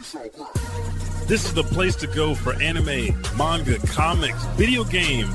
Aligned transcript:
This 0.00 1.44
is 1.44 1.52
the 1.52 1.62
place 1.62 1.94
to 1.96 2.06
go 2.06 2.34
for 2.34 2.54
anime, 2.54 3.20
manga, 3.36 3.78
comics, 3.86 4.42
video 4.56 4.82
games, 4.82 5.30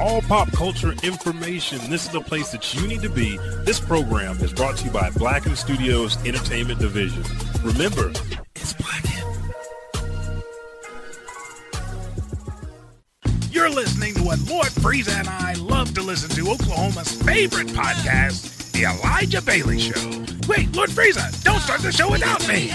all 0.00 0.22
pop 0.22 0.50
culture 0.52 0.94
information. 1.02 1.78
This 1.90 2.06
is 2.06 2.12
the 2.12 2.22
place 2.22 2.50
that 2.52 2.74
you 2.74 2.88
need 2.88 3.02
to 3.02 3.10
be. 3.10 3.36
This 3.64 3.78
program 3.78 4.38
is 4.38 4.54
brought 4.54 4.78
to 4.78 4.86
you 4.86 4.90
by 4.90 5.10
Blacken 5.10 5.54
Studios 5.54 6.16
Entertainment 6.24 6.80
Division. 6.80 7.22
Remember, 7.62 8.10
it's 8.54 8.72
Blacken. 8.72 9.12
You're 13.50 13.70
listening 13.70 14.14
to 14.14 14.22
what 14.22 14.40
Lord 14.48 14.68
Frieza 14.68 15.18
and 15.18 15.28
I 15.28 15.54
love 15.54 15.92
to 15.94 16.00
listen 16.00 16.30
to, 16.30 16.52
Oklahoma's 16.52 17.12
favorite 17.22 17.68
podcast, 17.68 18.72
The 18.72 18.84
Elijah 18.84 19.42
Bailey 19.42 19.78
Show. 19.78 20.08
Wait, 20.48 20.74
Lord 20.74 20.88
Frieza, 20.88 21.44
don't 21.44 21.60
start 21.60 21.82
the 21.82 21.92
show 21.92 22.10
without 22.10 22.48
me. 22.48 22.72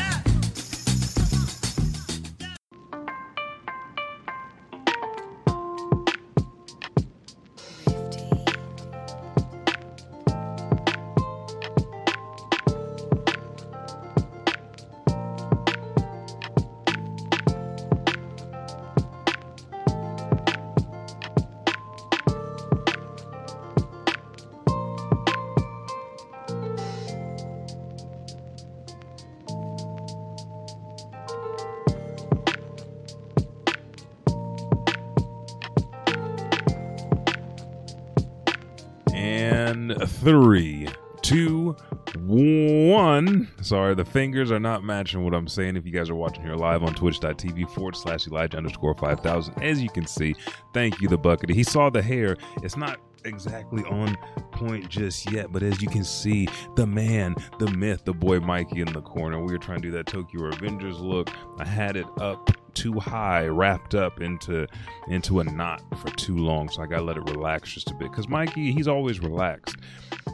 Fingers 44.11 44.51
are 44.51 44.59
not 44.59 44.83
matching 44.83 45.23
what 45.23 45.33
I'm 45.33 45.47
saying. 45.47 45.77
If 45.77 45.85
you 45.85 45.91
guys 45.93 46.09
are 46.09 46.15
watching 46.15 46.43
here 46.43 46.55
live 46.55 46.83
on 46.83 46.93
twitch.tv 46.93 47.69
forward 47.69 47.95
slash 47.95 48.27
Elijah 48.27 48.57
underscore 48.57 48.93
5000, 48.95 49.63
as 49.63 49.81
you 49.81 49.89
can 49.89 50.05
see, 50.05 50.35
thank 50.73 50.99
you, 50.99 51.07
the 51.07 51.17
bucket. 51.17 51.49
He 51.49 51.63
saw 51.63 51.89
the 51.89 52.01
hair. 52.01 52.35
It's 52.61 52.75
not 52.75 52.99
exactly 53.23 53.83
on 53.85 54.17
point 54.51 54.89
just 54.89 55.31
yet, 55.31 55.53
but 55.53 55.63
as 55.63 55.81
you 55.81 55.87
can 55.87 56.03
see, 56.03 56.49
the 56.75 56.85
man, 56.85 57.35
the 57.59 57.71
myth, 57.71 58.03
the 58.03 58.13
boy 58.13 58.41
Mikey 58.41 58.81
in 58.81 58.91
the 58.91 59.01
corner. 59.01 59.39
We 59.39 59.53
were 59.53 59.57
trying 59.57 59.81
to 59.81 59.87
do 59.87 59.91
that 59.91 60.07
Tokyo 60.07 60.41
Revengers 60.41 60.99
look. 60.99 61.29
I 61.57 61.65
had 61.65 61.95
it 61.95 62.07
up 62.19 62.51
too 62.73 62.99
high, 62.99 63.47
wrapped 63.47 63.95
up 63.95 64.19
into 64.19 64.67
into 65.07 65.39
a 65.39 65.43
knot 65.45 65.81
for 66.01 66.09
too 66.15 66.35
long, 66.35 66.67
so 66.67 66.81
I 66.81 66.85
gotta 66.85 67.03
let 67.03 67.15
it 67.15 67.29
relax 67.29 67.73
just 67.73 67.91
a 67.91 67.93
bit. 67.93 68.11
Cause 68.11 68.27
Mikey, 68.27 68.73
he's 68.73 68.89
always 68.89 69.21
relaxed, 69.21 69.77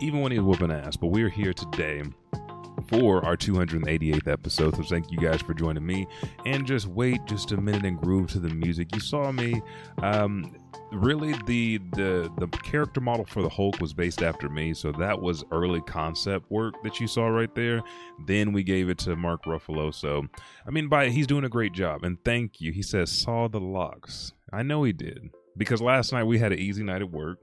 even 0.02 0.22
when 0.22 0.32
he's 0.32 0.42
whooping 0.42 0.72
ass. 0.72 0.98
But 0.98 1.08
we're 1.08 1.30
here 1.30 1.54
today 1.54 2.02
for 2.88 3.24
our 3.26 3.36
288th 3.36 4.28
episode. 4.28 4.76
So 4.76 4.84
thank 4.84 5.12
you 5.12 5.18
guys 5.18 5.42
for 5.42 5.54
joining 5.54 5.86
me. 5.86 6.08
And 6.46 6.66
just 6.66 6.88
wait 6.88 7.26
just 7.26 7.52
a 7.52 7.58
minute 7.58 7.86
and 7.86 7.98
groove 7.98 8.28
to 8.32 8.40
the 8.40 8.50
music. 8.50 8.94
You 8.94 9.00
saw 9.00 9.32
me. 9.32 9.62
Um, 10.02 10.56
really, 10.92 11.34
the 11.46 11.80
the 11.94 12.32
the 12.38 12.48
character 12.64 13.02
model 13.02 13.26
for 13.26 13.42
the 13.42 13.50
Hulk 13.50 13.80
was 13.80 13.94
based 13.94 14.22
after 14.22 14.50
me, 14.50 14.74
so 14.74 14.92
that 14.94 15.22
was 15.22 15.44
early 15.52 15.82
concept 15.82 16.50
work 16.50 16.82
that 16.84 17.00
you 17.00 17.08
saw 17.08 17.28
right 17.28 17.54
there. 17.56 17.82
Then 18.26 18.54
we 18.54 18.64
gave 18.64 18.90
it 18.90 18.98
to 19.00 19.16
Mark 19.16 19.44
Ruffalo. 19.46 19.94
So 19.94 20.26
I 20.66 20.72
mean, 20.72 20.88
by 20.88 21.10
he's 21.10 21.28
doing 21.28 21.44
a 21.44 21.50
great 21.50 21.74
job. 21.74 22.04
And 22.04 22.18
thank 22.24 22.62
you. 22.62 22.72
He 22.72 22.82
says 22.82 23.22
saw 23.22 23.48
the 23.48 23.60
locks. 23.60 24.34
I 24.54 24.64
know 24.64 24.84
he 24.84 24.94
did 24.94 25.30
because 25.58 25.82
last 25.82 26.14
night 26.14 26.24
we 26.24 26.40
had 26.40 26.52
an 26.52 26.60
easy 26.60 26.84
night 26.84 27.02
at 27.02 27.12
work. 27.12 27.40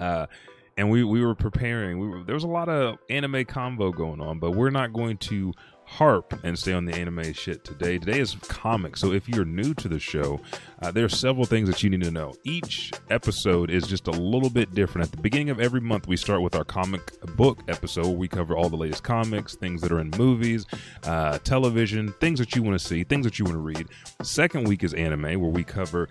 Uh, 0.00 0.26
and 0.76 0.90
we, 0.90 1.04
we 1.04 1.24
were 1.24 1.34
preparing. 1.34 1.98
We 1.98 2.08
were, 2.08 2.22
there 2.22 2.34
was 2.34 2.44
a 2.44 2.48
lot 2.48 2.68
of 2.68 2.98
anime 3.08 3.44
convo 3.44 3.94
going 3.94 4.20
on, 4.20 4.38
but 4.38 4.52
we're 4.52 4.70
not 4.70 4.92
going 4.92 5.16
to 5.18 5.52
harp 5.86 6.34
and 6.42 6.58
stay 6.58 6.72
on 6.72 6.84
the 6.84 6.92
anime 6.94 7.32
shit 7.32 7.64
today. 7.64 7.96
Today 7.96 8.18
is 8.18 8.34
comics. 8.48 9.00
So 9.00 9.12
if 9.12 9.28
you're 9.28 9.44
new 9.44 9.72
to 9.74 9.88
the 9.88 10.00
show, 10.00 10.40
uh, 10.82 10.90
there 10.90 11.04
are 11.04 11.08
several 11.08 11.46
things 11.46 11.68
that 11.68 11.82
you 11.82 11.90
need 11.90 12.02
to 12.02 12.10
know. 12.10 12.34
Each 12.44 12.92
episode 13.08 13.70
is 13.70 13.86
just 13.86 14.08
a 14.08 14.10
little 14.10 14.50
bit 14.50 14.74
different. 14.74 15.06
At 15.06 15.12
the 15.12 15.22
beginning 15.22 15.48
of 15.50 15.60
every 15.60 15.80
month, 15.80 16.08
we 16.08 16.16
start 16.16 16.42
with 16.42 16.56
our 16.56 16.64
comic 16.64 17.18
book 17.36 17.60
episode. 17.68 18.06
Where 18.06 18.16
we 18.16 18.28
cover 18.28 18.56
all 18.56 18.68
the 18.68 18.76
latest 18.76 19.04
comics, 19.04 19.54
things 19.54 19.80
that 19.82 19.92
are 19.92 20.00
in 20.00 20.10
movies, 20.18 20.66
uh, 21.04 21.38
television, 21.38 22.12
things 22.20 22.38
that 22.40 22.54
you 22.56 22.62
want 22.62 22.78
to 22.78 22.84
see, 22.84 23.04
things 23.04 23.24
that 23.24 23.38
you 23.38 23.44
want 23.44 23.54
to 23.54 23.60
read. 23.60 23.86
Second 24.22 24.66
week 24.66 24.82
is 24.82 24.92
anime, 24.92 25.40
where 25.40 25.50
we 25.50 25.62
cover 25.62 26.08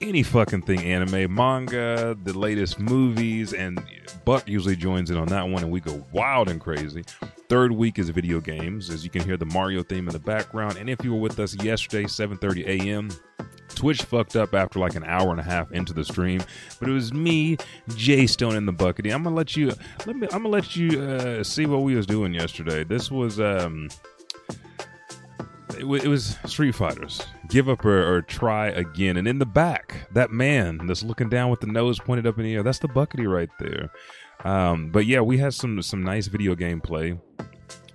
any 0.00 0.22
fucking 0.22 0.62
thing 0.62 0.80
anime, 0.80 1.34
manga, 1.34 2.16
the 2.22 2.36
latest 2.36 2.78
movies, 2.78 3.52
and 3.52 3.82
Buck 4.24 4.48
usually 4.48 4.76
joins 4.76 5.10
in 5.10 5.16
on 5.16 5.26
that 5.28 5.48
one, 5.48 5.62
and 5.62 5.72
we 5.72 5.80
go 5.80 6.04
wild 6.12 6.48
and 6.48 6.60
crazy. 6.60 7.04
Third 7.48 7.72
week 7.72 7.98
is 7.98 8.08
video 8.10 8.40
games, 8.40 8.90
as 8.90 9.04
you 9.04 9.10
can 9.10 9.24
hear 9.24 9.36
the 9.36 9.46
Mario 9.46 9.82
theme 9.82 10.06
in 10.06 10.12
the 10.12 10.18
background. 10.18 10.76
And 10.76 10.88
if 10.88 11.02
you 11.02 11.12
were 11.12 11.20
with 11.20 11.38
us 11.40 11.54
yesterday, 11.62 12.04
7:30 12.04 12.66
a.m. 12.66 13.10
Twitch 13.74 14.02
fucked 14.02 14.36
up 14.36 14.54
after 14.54 14.78
like 14.78 14.96
an 14.96 15.04
hour 15.04 15.30
and 15.30 15.40
a 15.40 15.42
half 15.42 15.70
into 15.72 15.92
the 15.92 16.04
stream, 16.04 16.42
but 16.80 16.88
it 16.88 16.92
was 16.92 17.12
me, 17.12 17.56
Jay 17.94 18.26
Stone, 18.26 18.66
the 18.66 18.72
Buckety. 18.72 19.12
I'm 19.12 19.22
gonna 19.22 19.36
let 19.36 19.56
you 19.56 19.72
let 20.06 20.16
me. 20.16 20.26
I'm 20.32 20.42
gonna 20.42 20.48
let 20.48 20.76
you 20.76 21.00
uh, 21.00 21.44
see 21.44 21.66
what 21.66 21.82
we 21.82 21.94
was 21.94 22.06
doing 22.06 22.34
yesterday. 22.34 22.84
This 22.84 23.10
was 23.10 23.40
um, 23.40 23.88
it, 25.78 25.84
wa- 25.84 25.96
it 25.96 26.08
was 26.08 26.38
Street 26.46 26.74
Fighters. 26.74 27.22
Give 27.48 27.68
up 27.68 27.84
or, 27.84 28.16
or 28.16 28.22
try 28.22 28.68
again. 28.68 29.16
And 29.16 29.26
in 29.28 29.38
the 29.38 29.46
back, 29.46 30.08
that 30.12 30.30
man 30.30 30.86
that's 30.86 31.02
looking 31.02 31.28
down 31.28 31.50
with 31.50 31.60
the 31.60 31.66
nose 31.66 31.98
pointed 31.98 32.26
up 32.26 32.38
in 32.38 32.44
the 32.44 32.54
air. 32.54 32.62
That's 32.62 32.78
the 32.78 32.88
Buckety 32.88 33.30
right 33.30 33.50
there. 33.58 33.90
Um, 34.44 34.90
but 34.90 35.06
yeah, 35.06 35.20
we 35.20 35.38
had 35.38 35.54
some 35.54 35.82
some 35.82 36.02
nice 36.02 36.28
video 36.28 36.54
gameplay 36.54 37.18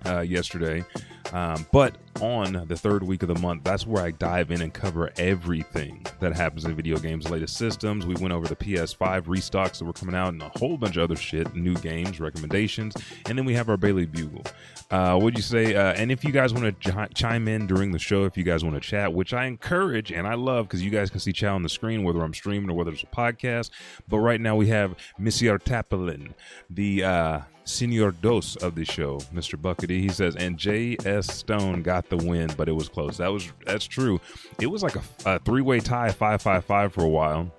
uh, 0.06 0.20
yesterday. 0.20 0.84
Um, 1.32 1.66
but 1.72 1.96
on 2.20 2.64
the 2.68 2.76
third 2.76 3.02
week 3.02 3.22
of 3.22 3.28
the 3.28 3.40
month, 3.40 3.64
that's 3.64 3.86
where 3.86 4.04
I 4.04 4.12
dive 4.12 4.50
in 4.50 4.60
and 4.60 4.72
cover 4.72 5.10
everything 5.16 6.06
that 6.20 6.34
happens 6.34 6.64
in 6.64 6.74
video 6.74 6.96
games, 6.98 7.28
latest 7.28 7.56
systems. 7.56 8.06
We 8.06 8.14
went 8.14 8.32
over 8.32 8.46
the 8.46 8.54
PS5 8.54 9.22
restocks 9.22 9.78
that 9.78 9.84
were 9.84 9.92
coming 9.92 10.14
out 10.14 10.32
and 10.32 10.42
a 10.42 10.50
whole 10.56 10.76
bunch 10.76 10.96
of 10.96 11.02
other 11.02 11.16
shit, 11.16 11.54
new 11.56 11.74
games, 11.76 12.20
recommendations, 12.20 12.94
and 13.26 13.36
then 13.36 13.44
we 13.44 13.54
have 13.54 13.68
our 13.68 13.76
Bailey 13.76 14.06
Bugle. 14.06 14.44
Uh, 14.90 15.18
what'd 15.18 15.36
you 15.36 15.42
say? 15.42 15.74
Uh, 15.74 15.92
and 15.94 16.12
if 16.12 16.24
you 16.24 16.30
guys 16.30 16.54
want 16.54 16.80
to 16.80 16.90
ch- 16.92 17.14
chime 17.14 17.48
in 17.48 17.66
during 17.66 17.90
the 17.90 17.98
show, 17.98 18.24
if 18.26 18.36
you 18.36 18.44
guys 18.44 18.62
want 18.62 18.74
to 18.74 18.80
chat, 18.80 19.12
which 19.12 19.32
I 19.32 19.46
encourage 19.46 20.12
and 20.12 20.26
I 20.26 20.34
love 20.34 20.68
because 20.68 20.82
you 20.84 20.90
guys 20.90 21.10
can 21.10 21.20
see 21.20 21.32
chat 21.32 21.50
on 21.50 21.62
the 21.62 21.68
screen, 21.68 22.04
whether 22.04 22.22
I'm 22.22 22.34
streaming 22.34 22.70
or 22.70 22.74
whether 22.74 22.92
it's 22.92 23.02
a 23.02 23.06
podcast. 23.06 23.70
But 24.08 24.18
right 24.18 24.40
now 24.40 24.54
we 24.54 24.68
have 24.68 24.94
Monsieur 25.18 25.58
Taplin, 25.58 26.34
the 26.70 27.02
uh, 27.02 27.40
Senior 27.64 28.12
Dos 28.12 28.56
of 28.56 28.74
the 28.74 28.84
show, 28.84 29.18
Mr. 29.34 29.60
Buckety. 29.60 30.00
He 30.00 30.08
says, 30.08 30.36
and 30.36 30.58
J.S. 30.58 31.32
Stone 31.32 31.82
got 31.82 32.08
the 32.08 32.16
win, 32.16 32.50
but 32.56 32.68
it 32.68 32.72
was 32.72 32.88
close. 32.88 33.16
That 33.16 33.32
was 33.32 33.50
that's 33.64 33.86
true. 33.86 34.20
It 34.60 34.66
was 34.66 34.82
like 34.82 34.96
a, 34.96 35.02
a 35.26 35.38
three 35.40 35.62
way 35.62 35.80
tie, 35.80 36.10
five 36.10 36.42
five 36.42 36.64
five 36.64 36.92
for 36.92 37.04
a 37.04 37.08
while. 37.08 37.50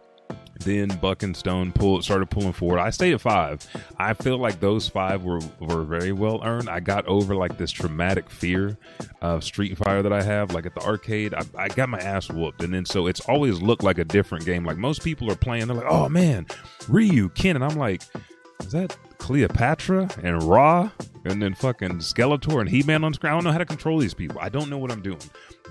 Then 0.60 0.88
Buck 1.02 1.24
and 1.24 1.36
Stone 1.36 1.74
pulled 1.74 2.04
started 2.04 2.30
pulling 2.30 2.54
forward. 2.54 2.80
I 2.80 2.90
stayed 2.90 3.14
at 3.14 3.22
five. 3.22 3.68
I 4.00 4.14
feel 4.14 4.38
like 4.38 4.60
those 4.60 4.88
five 4.88 5.24
were 5.24 5.42
were 5.60 5.84
very 5.84 6.14
well 6.14 6.42
earned. 6.44 6.70
I 6.70 6.80
got 6.80 7.06
over 7.08 7.36
like 7.36 7.58
this 7.58 7.72
traumatic 7.72 8.30
fear 8.30 8.78
of 9.22 9.44
Street 9.44 9.78
Fighter 9.78 10.02
that 10.04 10.14
I 10.14 10.22
have. 10.24 10.54
Like 10.54 10.66
at 10.66 10.74
the 10.74 10.82
arcade, 10.82 11.34
I, 11.34 11.42
I 11.58 11.68
got 11.68 11.90
my 11.90 12.00
ass 12.00 12.30
whooped, 12.30 12.64
and 12.64 12.74
then 12.74 12.86
so 12.86 13.08
it's 13.08 13.20
always 13.22 13.62
looked 13.62 13.84
like 13.84 13.98
a 13.98 14.06
different 14.06 14.46
game. 14.46 14.64
Like 14.64 14.78
most 14.78 15.04
people 15.04 15.30
are 15.30 15.36
playing, 15.36 15.68
they're 15.68 15.76
like, 15.76 15.86
"Oh 15.90 16.08
man, 16.08 16.46
Ryu, 16.88 17.30
Ken," 17.30 17.56
and 17.58 17.66
I'm 17.66 17.78
like, 17.78 18.04
"Is 18.62 18.72
that 18.72 18.96
Cleopatra 19.18 20.10
and 20.24 20.44
Ra?" 20.44 20.90
And 21.26 21.42
then 21.42 21.56
fucking 21.56 21.98
Skeletor 22.00 22.60
and 22.62 22.70
He 22.70 22.84
Man 22.84 23.04
on 23.04 23.14
screen. 23.14 23.32
I 23.32 23.36
don't 23.36 23.44
know 23.44 23.52
how 23.52 23.58
to 23.58 23.66
control 23.66 23.98
these 23.98 24.14
people. 24.14 24.38
I 24.40 24.50
don't 24.50 24.70
know 24.70 24.78
what 24.78 24.92
I'm 24.92 25.02
doing. 25.02 25.22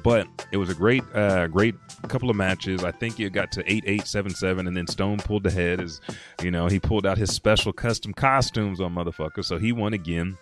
But 0.03 0.27
it 0.53 0.57
was 0.57 0.69
a 0.69 0.75
great, 0.75 1.05
uh, 1.15 1.47
great 1.47 1.77
couple 2.09 2.29
of 2.29 2.37
matches. 2.37 2.85
I 2.85 2.91
think 2.91 3.21
it 3.21 3.33
got 3.33 3.53
to 3.53 3.73
eight, 3.73 3.85
eight, 3.87 4.07
seven, 4.07 4.33
seven, 4.35 4.67
and 4.67 4.77
then 4.77 4.87
Stone 4.87 5.19
pulled 5.19 5.47
ahead. 5.47 5.81
As 5.81 6.01
you 6.43 6.51
know, 6.51 6.67
he 6.67 6.81
pulled 6.81 7.07
out 7.07 7.17
his 7.17 7.31
special 7.31 7.73
custom 7.73 8.13
costumes 8.13 8.81
on 8.81 8.95
motherfucker, 8.95 9.45
so 9.45 9.57
he 9.57 9.73
won 9.73 9.95
again. 9.95 10.37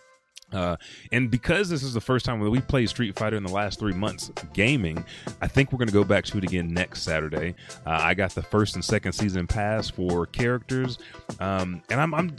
Uh, 0.53 0.77
and 1.13 1.31
because 1.31 1.69
this 1.69 1.83
is 1.83 1.95
the 1.95 2.01
first 2.01 2.25
time 2.27 2.41
that 2.41 2.51
we 2.51 2.61
played 2.61 2.89
Street 2.89 3.19
Fighter 3.19 3.37
in 3.37 3.43
the 3.43 3.53
last 3.53 3.79
three 3.79 3.95
months 3.95 4.31
gaming, 4.53 5.05
I 5.41 5.49
think 5.49 5.73
we're 5.73 5.79
going 5.79 5.89
to 5.89 5.95
go 5.95 6.05
back 6.05 6.25
to 6.27 6.39
it 6.39 6.45
again 6.45 6.69
next 6.69 7.03
Saturday. 7.03 7.55
Uh, 7.87 7.99
I 8.03 8.15
got 8.15 8.35
the 8.35 8.43
first 8.43 8.75
and 8.75 8.85
second 8.85 9.13
season 9.13 9.47
pass 9.47 9.89
for 9.89 10.27
characters, 10.27 10.99
um, 11.41 11.83
and 11.91 12.01
I'm, 12.01 12.15
I'm 12.15 12.37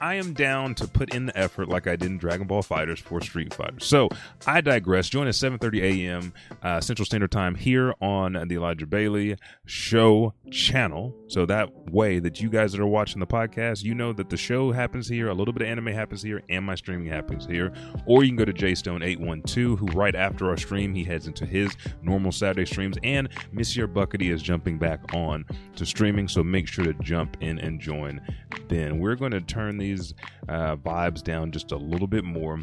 I 0.00 0.14
am 0.14 0.32
down 0.32 0.74
to 0.76 0.88
put 0.88 1.14
in 1.14 1.26
the 1.26 1.38
effort 1.38 1.68
like 1.68 1.86
I 1.86 1.96
did 1.96 2.10
in 2.10 2.18
Dragon 2.18 2.46
Ball 2.46 2.62
FighterZ 2.62 2.98
for 2.98 3.20
Street 3.20 3.52
Fighter. 3.54 3.80
So 3.80 4.08
I 4.46 4.60
digress. 4.60 5.08
Join 5.08 5.28
us 5.28 5.38
7:30 5.38 5.82
a.m. 5.82 6.32
Uh, 6.62 6.80
Central 6.80 7.06
Standard 7.06 7.30
Time 7.30 7.54
here 7.54 7.94
on 8.00 8.32
the 8.48 8.56
Elijah 8.56 8.86
Bailey 8.86 9.36
Show 9.66 10.34
channel. 10.50 11.14
So 11.28 11.46
that 11.46 11.70
way 11.90 12.18
that 12.18 12.40
you 12.40 12.48
guys 12.48 12.72
that 12.72 12.80
are 12.80 12.86
watching 12.86 13.20
the 13.20 13.26
podcast, 13.26 13.82
you 13.82 13.94
know 13.94 14.12
that 14.12 14.30
the 14.30 14.36
show 14.36 14.72
happens 14.72 15.08
here, 15.08 15.28
a 15.28 15.34
little 15.34 15.52
bit 15.52 15.62
of 15.62 15.68
anime 15.68 15.88
happens 15.88 16.22
here, 16.22 16.42
and 16.48 16.64
my 16.64 16.74
streaming 16.74 17.06
happens 17.06 17.46
here. 17.46 17.72
Or 18.06 18.22
you 18.22 18.30
can 18.30 18.36
go 18.36 18.44
to 18.44 18.52
JStone812, 18.52 19.78
who 19.78 19.86
right 19.86 20.14
after 20.14 20.48
our 20.48 20.56
stream 20.56 20.94
he 20.94 21.04
heads 21.04 21.26
into 21.26 21.46
his 21.46 21.76
normal 22.02 22.32
Saturday 22.32 22.66
streams, 22.66 22.96
and 23.02 23.28
Monsieur 23.52 23.86
Buckety 23.86 24.32
is 24.32 24.42
jumping 24.42 24.78
back 24.78 25.00
on 25.14 25.44
to 25.76 25.86
streaming. 25.86 26.28
So 26.28 26.42
make 26.42 26.68
sure 26.68 26.84
to 26.84 26.94
jump 26.94 27.36
in 27.40 27.58
and 27.58 27.80
join. 27.80 28.20
Then 28.68 28.98
we're 28.98 29.16
going 29.16 29.32
to 29.32 29.40
turn 29.40 29.76
these 29.84 30.14
uh, 30.48 30.76
vibes 30.76 31.22
down 31.22 31.50
just 31.50 31.72
a 31.72 31.76
little 31.76 32.06
bit 32.06 32.24
more 32.24 32.60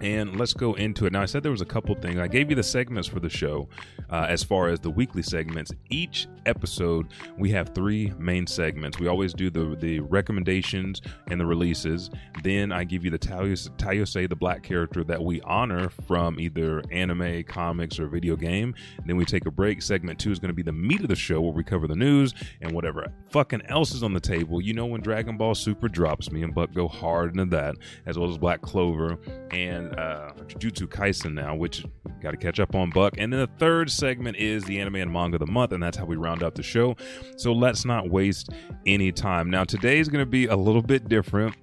and 0.00 0.38
let's 0.38 0.52
go 0.52 0.74
into 0.74 1.06
it. 1.06 1.12
Now 1.12 1.22
i 1.22 1.26
said 1.26 1.42
there 1.42 1.52
was 1.52 1.60
a 1.60 1.66
couple 1.66 1.94
things. 1.94 2.18
I 2.18 2.28
gave 2.28 2.50
you 2.50 2.56
the 2.56 2.62
segments 2.62 3.08
for 3.08 3.20
the 3.20 3.28
show 3.28 3.68
uh, 4.10 4.26
as 4.28 4.42
far 4.42 4.68
as 4.68 4.80
the 4.80 4.90
weekly 4.90 5.22
segments. 5.22 5.72
Each 5.90 6.26
episode 6.46 7.08
we 7.38 7.50
have 7.50 7.74
three 7.74 8.12
main 8.18 8.46
segments. 8.46 8.98
We 8.98 9.08
always 9.08 9.32
do 9.32 9.50
the 9.50 9.76
the 9.76 10.00
recommendations 10.00 11.00
and 11.28 11.40
the 11.40 11.46
releases. 11.46 12.10
Then 12.42 12.72
i 12.72 12.84
give 12.84 13.04
you 13.04 13.10
the 13.10 13.18
Tayose 13.18 14.28
the 14.28 14.36
black 14.36 14.62
character 14.62 15.04
that 15.04 15.22
we 15.22 15.40
honor 15.42 15.88
from 16.06 16.38
either 16.38 16.82
anime 16.90 17.44
comics 17.44 17.98
or 17.98 18.06
video 18.06 18.36
game. 18.36 18.74
Then 19.06 19.16
we 19.16 19.24
take 19.24 19.46
a 19.46 19.50
break. 19.50 19.82
Segment 19.82 20.18
two 20.18 20.30
is 20.30 20.38
going 20.38 20.50
to 20.50 20.54
be 20.54 20.62
the 20.62 20.72
meat 20.72 21.00
of 21.00 21.08
the 21.08 21.16
show 21.16 21.40
where 21.40 21.52
we 21.52 21.64
cover 21.64 21.86
the 21.86 21.96
news 21.96 22.34
and 22.60 22.72
whatever 22.72 23.06
fucking 23.30 23.62
else 23.66 23.94
is 23.94 24.02
on 24.02 24.12
the 24.12 24.20
table. 24.20 24.60
You 24.60 24.72
know 24.74 24.86
when 24.86 25.00
dragon 25.00 25.36
ball 25.36 25.54
super 25.54 25.88
drops 25.88 26.30
me 26.30 26.42
and 26.42 26.54
buck 26.54 26.72
go 26.72 26.88
hard 26.88 27.30
into 27.32 27.44
that 27.56 27.76
as 28.06 28.18
well 28.18 28.30
as 28.30 28.38
black 28.38 28.60
clover 28.60 29.18
and 29.50 29.83
uh, 29.92 30.32
Jujutsu 30.46 30.86
Kaisen 30.86 31.34
now, 31.34 31.54
which 31.54 31.84
got 32.22 32.32
to 32.32 32.36
catch 32.36 32.60
up 32.60 32.74
on 32.74 32.90
Buck. 32.90 33.14
And 33.18 33.32
then 33.32 33.40
the 33.40 33.50
third 33.58 33.90
segment 33.90 34.36
is 34.36 34.64
the 34.64 34.80
anime 34.80 34.96
and 34.96 35.12
manga 35.12 35.36
of 35.36 35.40
the 35.40 35.52
month, 35.52 35.72
and 35.72 35.82
that's 35.82 35.96
how 35.96 36.04
we 36.04 36.16
round 36.16 36.42
out 36.42 36.54
the 36.54 36.62
show. 36.62 36.96
So 37.36 37.52
let's 37.52 37.84
not 37.84 38.10
waste 38.10 38.50
any 38.86 39.12
time. 39.12 39.50
Now, 39.50 39.64
today 39.64 39.98
is 39.98 40.08
going 40.08 40.22
to 40.22 40.30
be 40.30 40.46
a 40.46 40.56
little 40.56 40.82
bit 40.82 41.08
different 41.08 41.54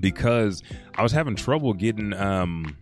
because 0.00 0.62
I 0.94 1.02
was 1.02 1.12
having 1.12 1.36
trouble 1.36 1.72
getting 1.72 2.12
um, 2.14 2.76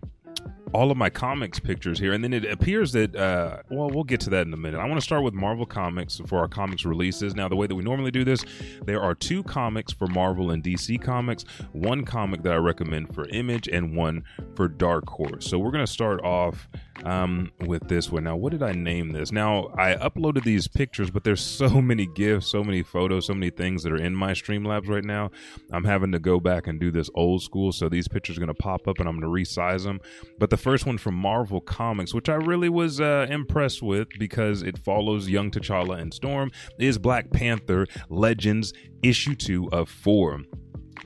all 0.75 0.91
of 0.91 0.97
my 0.97 1.09
comics 1.09 1.61
pictures 1.61 2.01
here, 2.01 2.13
and 2.13 2.25
then 2.25 2.33
it 2.33 2.45
appears 2.45 2.91
that 2.93 3.15
uh, 3.15 3.59
well, 3.71 3.89
we'll 3.89 4.03
get 4.05 4.21
to 4.21 4.31
that 4.31 4.47
in 4.47 4.53
a 4.53 4.57
minute. 4.57 4.81
I 4.81 4.85
want 4.87 4.97
to 4.97 5.05
start 5.05 5.23
with 5.23 5.33
Marvel 5.33 5.65
Comics 5.65 6.21
for 6.27 6.41
our 6.41 6.49
comics 6.49 6.85
releases. 6.85 7.37
Now, 7.37 7.49
the 7.49 7.55
way 7.55 7.69
that 7.69 7.75
we 7.75 7.85
normally 7.85 8.11
do 8.11 8.25
this, 8.25 8.45
there 8.85 9.01
are 9.01 9.15
two 9.15 9.45
comics 9.45 9.93
for 9.93 10.09
Marvel 10.09 10.51
and 10.51 10.63
DC 10.65 11.01
Comics, 11.01 11.45
one 11.73 12.05
comic 12.05 12.43
that 12.43 12.53
I 12.53 12.57
recommend 12.57 13.15
for 13.15 13.29
Image, 13.29 13.69
and 13.69 13.97
one 13.97 14.25
for 14.57 14.67
Dark 14.67 15.09
Horse. 15.09 15.47
So 15.47 15.61
we're 15.61 15.71
gonna 15.71 15.87
start 15.87 16.21
off 16.25 16.69
um, 17.05 17.51
with 17.61 17.89
this 17.89 18.11
one. 18.11 18.25
Now, 18.25 18.37
what 18.37 18.53
did 18.53 18.63
I 18.63 18.73
name 18.73 19.13
this? 19.13 19.33
Now, 19.33 19.69
I 19.77 19.95
uploaded 19.95 20.45
these 20.45 20.69
pictures, 20.69 21.11
but 21.11 21.25
there's 21.25 21.41
so 21.45 21.81
many 21.81 22.07
gifs, 22.07 22.47
so 22.47 22.63
many 22.63 22.83
photos, 22.83 23.27
so 23.27 23.35
many 23.35 23.51
things 23.51 23.83
that 23.83 23.93
are 23.93 24.03
in 24.03 24.15
my 24.15 24.33
Streamlabs 24.33 24.89
right 24.89 25.05
now. 25.05 25.31
I'm 25.73 25.85
having 25.85 26.13
to 26.13 26.19
go 26.19 26.41
back 26.41 26.67
and 26.67 26.79
do 26.79 26.91
this 26.91 27.11
old 27.15 27.43
school, 27.43 27.73
so 27.73 27.89
these 27.89 28.09
pictures 28.09 28.37
are 28.37 28.41
going 28.41 28.49
to 28.49 28.55
pop 28.55 28.87
up 28.87 28.99
and 28.99 29.09
I'm 29.09 29.19
going 29.19 29.33
to 29.33 29.51
resize 29.51 29.85
them. 29.85 30.01
But 30.39 30.51
the 30.51 30.57
first 30.57 30.87
one 30.87 30.99
from 30.99 31.15
Marvel 31.15 31.61
Comics, 31.61 32.15
which 32.15 32.29
I 32.29 32.35
really 32.35 32.69
was 32.69 33.01
uh, 33.01 33.27
impressed 33.29 33.83
with 33.83 34.09
because 34.19 34.63
it 34.63 34.79
follows 34.79 35.29
young 35.29 35.51
T'Challa 35.51 35.99
and 36.01 36.13
Storm, 36.13 36.51
is 36.79 36.99
Black 36.99 37.31
Panther 37.33 37.87
Legends 38.09 38.73
issue 39.03 39.35
2 39.35 39.71
of 39.71 39.89
4. 39.89 40.43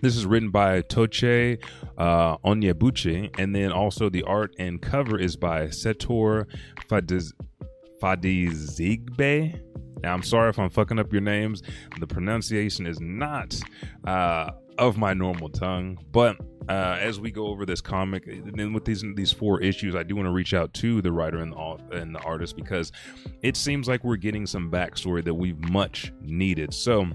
This 0.01 0.17
is 0.17 0.27
written 0.27 0.51
by 0.51 0.83
Tochi 0.83 1.63
uh, 1.97 2.39
Onyebuchi, 2.39 3.37
and 3.39 3.55
then 3.55 3.73
also 3.73 4.09
the 4.09 4.23
art 4.23 4.55
and 4.59 4.81
cover 4.81 5.19
is 5.19 5.37
by 5.37 5.71
Setor 5.71 6.47
Fadiz- 6.89 7.33
Fadizigbe. 8.01 9.61
Now, 10.03 10.15
I'm 10.15 10.23
sorry 10.23 10.51
if 10.51 10.59
I'm 10.59 10.71
fucking 10.71 11.01
up 11.01 11.13
your 11.13 11.23
names. 11.23 11.63
The 11.99 12.07
pronunciation 12.07 12.87
is 12.87 13.01
not 13.01 13.59
uh, 14.07 14.53
of 14.79 14.97
my 14.97 15.15
normal 15.15 15.49
tongue, 15.49 15.99
but 16.13 16.37
uh, 16.69 16.99
as 17.01 17.19
we 17.19 17.31
go 17.31 17.47
over 17.47 17.67
this 17.67 17.81
comic, 17.81 18.27
and 18.27 18.75
with 18.75 18.85
these 18.85 19.03
these 19.17 19.33
four 19.33 19.61
issues, 19.61 19.97
I 19.97 20.03
do 20.03 20.15
want 20.15 20.27
to 20.27 20.33
reach 20.33 20.55
out 20.55 20.73
to 20.75 21.03
the 21.03 21.11
writer 21.11 21.39
and 21.39 21.53
the, 21.53 21.79
and 21.93 22.15
the 22.15 22.21
artist 22.21 22.57
because 22.57 22.93
it 23.43 23.57
seems 23.57 23.89
like 23.89 24.05
we're 24.05 24.17
getting 24.17 24.47
some 24.47 24.71
backstory 24.71 25.25
that 25.25 25.35
we've 25.35 25.59
much 25.71 26.13
needed. 26.21 26.73
So 26.75 27.07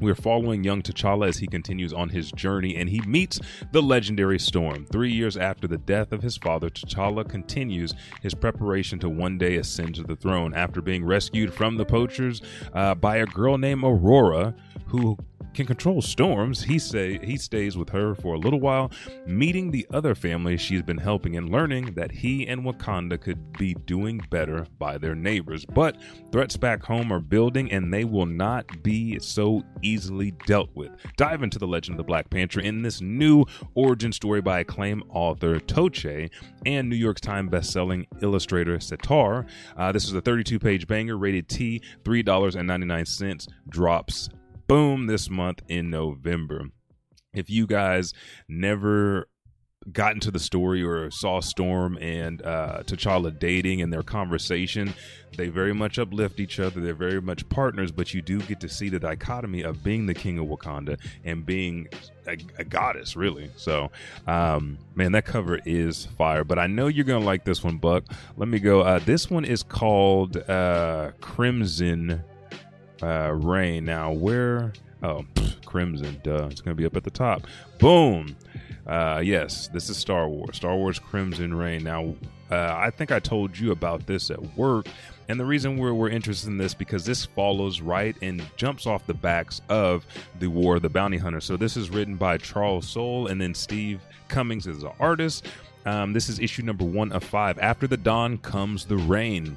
we're 0.00 0.14
following 0.14 0.64
young 0.64 0.82
T'Challa 0.82 1.28
as 1.28 1.38
he 1.38 1.46
continues 1.46 1.92
on 1.92 2.08
his 2.08 2.32
journey 2.32 2.76
and 2.76 2.88
he 2.88 3.00
meets 3.02 3.38
the 3.72 3.82
legendary 3.82 4.38
Storm. 4.38 4.86
Three 4.86 5.12
years 5.12 5.36
after 5.36 5.66
the 5.66 5.78
death 5.78 6.12
of 6.12 6.22
his 6.22 6.36
father, 6.36 6.70
T'Challa 6.70 7.28
continues 7.28 7.94
his 8.22 8.34
preparation 8.34 8.98
to 9.00 9.08
one 9.08 9.38
day 9.38 9.56
ascend 9.56 9.96
to 9.96 10.02
the 10.02 10.16
throne 10.16 10.54
after 10.54 10.80
being 10.80 11.04
rescued 11.04 11.52
from 11.52 11.76
the 11.76 11.84
poachers 11.84 12.40
uh, 12.72 12.94
by 12.94 13.16
a 13.16 13.26
girl 13.26 13.58
named 13.58 13.84
Aurora 13.84 14.54
who 14.86 15.16
can 15.54 15.66
control 15.66 16.00
storms, 16.00 16.62
he 16.62 16.78
say 16.78 17.18
he 17.24 17.36
stays 17.36 17.76
with 17.76 17.90
her 17.90 18.14
for 18.14 18.34
a 18.34 18.38
little 18.38 18.60
while, 18.60 18.90
meeting 19.26 19.70
the 19.70 19.86
other 19.92 20.14
family 20.14 20.56
she's 20.56 20.82
been 20.82 20.98
helping 20.98 21.36
and 21.36 21.50
learning 21.50 21.94
that 21.94 22.10
he 22.10 22.46
and 22.46 22.62
Wakanda 22.62 23.20
could 23.20 23.52
be 23.54 23.74
doing 23.86 24.20
better 24.30 24.66
by 24.78 24.98
their 24.98 25.14
neighbors. 25.14 25.64
But 25.64 25.96
threats 26.30 26.56
back 26.56 26.82
home 26.82 27.12
are 27.12 27.20
building 27.20 27.70
and 27.72 27.92
they 27.92 28.04
will 28.04 28.26
not 28.26 28.82
be 28.82 29.18
so 29.18 29.62
easily 29.82 30.32
dealt 30.46 30.70
with. 30.74 30.90
Dive 31.16 31.42
into 31.42 31.58
the 31.58 31.66
legend 31.66 31.94
of 31.94 31.98
the 31.98 32.04
Black 32.04 32.30
Panther 32.30 32.60
in 32.60 32.82
this 32.82 33.00
new 33.00 33.44
origin 33.74 34.12
story 34.12 34.40
by 34.40 34.60
acclaimed 34.60 35.02
author 35.10 35.58
Tochi 35.58 36.30
and 36.64 36.88
New 36.88 36.96
York 36.96 37.20
Times 37.20 37.50
bestselling 37.50 38.06
illustrator 38.22 38.78
Setor. 38.78 39.46
Uh, 39.76 39.92
this 39.92 40.04
is 40.04 40.14
a 40.14 40.20
32 40.20 40.58
page 40.58 40.86
banger 40.86 41.18
rated 41.18 41.48
T, 41.48 41.82
$3.99 42.04 43.48
drops 43.68 44.28
boom 44.70 45.08
this 45.08 45.28
month 45.28 45.60
in 45.66 45.90
November. 45.90 46.66
If 47.34 47.50
you 47.50 47.66
guys 47.66 48.14
never 48.48 49.28
got 49.90 50.12
into 50.12 50.30
the 50.30 50.38
story 50.38 50.80
or 50.80 51.10
saw 51.10 51.40
Storm 51.40 51.98
and 52.00 52.40
uh, 52.46 52.84
T'Challa 52.84 53.36
dating 53.36 53.82
and 53.82 53.92
their 53.92 54.04
conversation, 54.04 54.94
they 55.36 55.48
very 55.48 55.74
much 55.74 55.98
uplift 55.98 56.38
each 56.38 56.60
other. 56.60 56.80
They're 56.80 56.94
very 56.94 57.20
much 57.20 57.48
partners, 57.48 57.90
but 57.90 58.14
you 58.14 58.22
do 58.22 58.40
get 58.42 58.60
to 58.60 58.68
see 58.68 58.88
the 58.88 59.00
dichotomy 59.00 59.62
of 59.62 59.82
being 59.82 60.06
the 60.06 60.14
king 60.14 60.38
of 60.38 60.46
Wakanda 60.46 61.00
and 61.24 61.44
being 61.44 61.88
a, 62.28 62.36
a 62.58 62.64
goddess, 62.64 63.16
really. 63.16 63.50
So, 63.56 63.90
um, 64.28 64.78
man, 64.94 65.10
that 65.12 65.24
cover 65.24 65.58
is 65.66 66.06
fire. 66.16 66.44
But 66.44 66.60
I 66.60 66.68
know 66.68 66.86
you're 66.86 67.04
gonna 67.04 67.24
like 67.24 67.44
this 67.44 67.64
one, 67.64 67.78
Buck. 67.78 68.04
Let 68.36 68.48
me 68.48 68.60
go. 68.60 68.82
Uh, 68.82 69.00
this 69.00 69.28
one 69.28 69.44
is 69.44 69.64
called 69.64 70.36
uh, 70.48 71.10
Crimson 71.20 72.22
uh, 73.02 73.32
Reign. 73.32 73.84
Now, 73.84 74.12
where? 74.12 74.72
Oh, 75.02 75.24
pff, 75.34 75.64
Crimson. 75.64 76.20
Duh. 76.22 76.48
It's 76.50 76.60
going 76.60 76.76
to 76.76 76.80
be 76.80 76.86
up 76.86 76.96
at 76.96 77.04
the 77.04 77.10
top. 77.10 77.46
Boom. 77.78 78.36
Uh, 78.86 79.20
yes, 79.24 79.68
this 79.68 79.88
is 79.88 79.96
Star 79.96 80.28
Wars. 80.28 80.56
Star 80.56 80.76
Wars 80.76 80.98
Crimson 80.98 81.54
Reign. 81.54 81.84
Now, 81.84 82.14
uh, 82.50 82.74
I 82.76 82.90
think 82.90 83.12
I 83.12 83.20
told 83.20 83.56
you 83.56 83.70
about 83.70 84.06
this 84.06 84.30
at 84.30 84.56
work. 84.56 84.86
And 85.28 85.38
the 85.38 85.44
reason 85.44 85.76
we're, 85.76 85.94
we're 85.94 86.08
interested 86.08 86.48
in 86.48 86.58
this 86.58 86.74
because 86.74 87.04
this 87.04 87.24
follows 87.24 87.80
right 87.80 88.16
and 88.20 88.42
jumps 88.56 88.84
off 88.86 89.06
the 89.06 89.14
backs 89.14 89.60
of 89.68 90.04
the 90.40 90.48
War 90.48 90.76
of 90.76 90.82
the 90.82 90.88
Bounty 90.88 91.18
Hunter. 91.18 91.40
So 91.40 91.56
this 91.56 91.76
is 91.76 91.88
written 91.88 92.16
by 92.16 92.36
Charles 92.36 92.88
Soule 92.88 93.28
and 93.28 93.40
then 93.40 93.54
Steve 93.54 94.00
Cummings 94.26 94.66
is 94.66 94.82
an 94.82 94.90
artist. 94.98 95.46
Um, 95.86 96.12
this 96.12 96.28
is 96.28 96.40
issue 96.40 96.62
number 96.62 96.84
one 96.84 97.12
of 97.12 97.22
five. 97.22 97.58
After 97.60 97.86
the 97.86 97.96
dawn 97.96 98.38
comes 98.38 98.84
the 98.84 98.96
rain. 98.96 99.56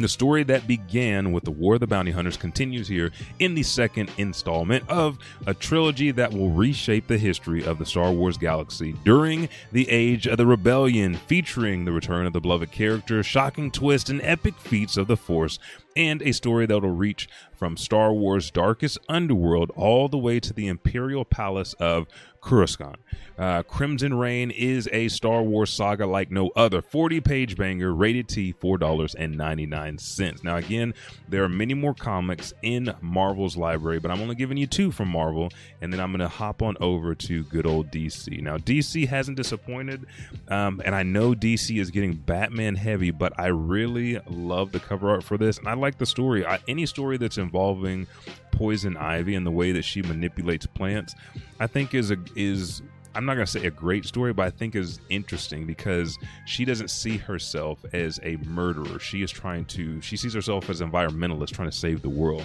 The 0.00 0.08
story 0.08 0.44
that 0.44 0.66
began 0.66 1.30
with 1.30 1.44
the 1.44 1.50
War 1.50 1.74
of 1.74 1.80
the 1.80 1.86
Bounty 1.86 2.10
Hunters 2.10 2.38
continues 2.38 2.88
here 2.88 3.12
in 3.38 3.54
the 3.54 3.62
second 3.62 4.10
installment 4.16 4.88
of 4.88 5.18
a 5.46 5.52
trilogy 5.52 6.10
that 6.12 6.32
will 6.32 6.50
reshape 6.50 7.06
the 7.06 7.18
history 7.18 7.62
of 7.64 7.78
the 7.78 7.84
Star 7.84 8.10
Wars 8.10 8.38
galaxy 8.38 8.94
during 9.04 9.50
the 9.72 9.90
Age 9.90 10.26
of 10.26 10.38
the 10.38 10.46
Rebellion, 10.46 11.14
featuring 11.14 11.84
the 11.84 11.92
return 11.92 12.24
of 12.24 12.32
the 12.32 12.40
beloved 12.40 12.72
character, 12.72 13.22
shocking 13.22 13.70
twist, 13.70 14.08
and 14.08 14.22
epic 14.22 14.54
feats 14.58 14.96
of 14.96 15.06
the 15.06 15.18
Force, 15.18 15.58
and 15.94 16.22
a 16.22 16.32
story 16.32 16.64
that 16.64 16.80
will 16.80 16.90
reach 16.90 17.28
from 17.52 17.76
Star 17.76 18.12
Wars' 18.12 18.50
darkest 18.50 18.98
underworld 19.08 19.70
all 19.76 20.08
the 20.08 20.16
way 20.16 20.40
to 20.40 20.54
the 20.54 20.66
Imperial 20.66 21.26
Palace 21.26 21.74
of 21.74 22.06
Coruscant. 22.40 22.96
Uh, 23.38 23.62
Crimson 23.62 24.12
Reign 24.14 24.50
is 24.50 24.86
a 24.92 25.08
Star 25.08 25.42
Wars 25.42 25.72
saga 25.72 26.06
like 26.06 26.30
no 26.30 26.50
other. 26.54 26.82
40 26.82 27.20
page 27.22 27.56
banger, 27.56 27.94
rated 27.94 28.28
T, 28.28 28.52
$4.99. 28.52 30.44
Now, 30.44 30.56
again, 30.56 30.92
there 31.26 31.42
are 31.42 31.48
many 31.48 31.72
more 31.72 31.94
comics 31.94 32.52
in 32.62 32.94
Marvel's 33.00 33.56
library, 33.56 33.98
but 33.98 34.10
I'm 34.10 34.20
only 34.20 34.34
giving 34.34 34.58
you 34.58 34.66
two 34.66 34.90
from 34.90 35.08
Marvel, 35.08 35.50
and 35.80 35.90
then 35.90 36.00
I'm 36.00 36.10
going 36.10 36.20
to 36.20 36.28
hop 36.28 36.60
on 36.60 36.76
over 36.80 37.14
to 37.14 37.44
good 37.44 37.66
old 37.66 37.90
DC. 37.90 38.42
Now, 38.42 38.58
DC 38.58 39.08
hasn't 39.08 39.38
disappointed, 39.38 40.04
um, 40.48 40.82
and 40.84 40.94
I 40.94 41.02
know 41.02 41.32
DC 41.32 41.80
is 41.80 41.90
getting 41.90 42.14
Batman 42.14 42.74
heavy, 42.74 43.10
but 43.10 43.32
I 43.38 43.46
really 43.46 44.18
love 44.28 44.72
the 44.72 44.80
cover 44.80 45.08
art 45.08 45.24
for 45.24 45.38
this, 45.38 45.56
and 45.56 45.66
I 45.66 45.72
like 45.72 45.96
the 45.96 46.06
story. 46.06 46.44
I, 46.44 46.58
any 46.68 46.84
story 46.84 47.16
that's 47.16 47.38
involving 47.38 48.06
Poison 48.50 48.96
Ivy 48.96 49.34
and 49.34 49.46
the 49.46 49.50
way 49.50 49.72
that 49.72 49.84
she 49.84 50.02
manipulates 50.02 50.66
plants, 50.66 51.14
I 51.58 51.66
think 51.66 51.94
is 51.94 52.10
a 52.10 52.16
is 52.36 52.82
I'm 53.14 53.24
not 53.24 53.34
going 53.34 53.46
to 53.46 53.50
say 53.50 53.66
a 53.66 53.70
great 53.70 54.04
story, 54.04 54.32
but 54.32 54.46
I 54.46 54.50
think 54.50 54.76
is 54.76 55.00
interesting 55.08 55.66
because 55.66 56.16
she 56.46 56.64
doesn't 56.64 56.90
see 56.90 57.16
herself 57.16 57.84
as 57.92 58.20
a 58.22 58.36
murderer. 58.46 59.00
She 59.00 59.22
is 59.22 59.30
trying 59.30 59.64
to, 59.66 60.00
she 60.00 60.16
sees 60.16 60.32
herself 60.32 60.70
as 60.70 60.80
environmentalist 60.80 61.48
trying 61.48 61.70
to 61.70 61.76
save 61.76 62.02
the 62.02 62.08
world. 62.08 62.44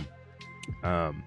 Um, 0.83 1.23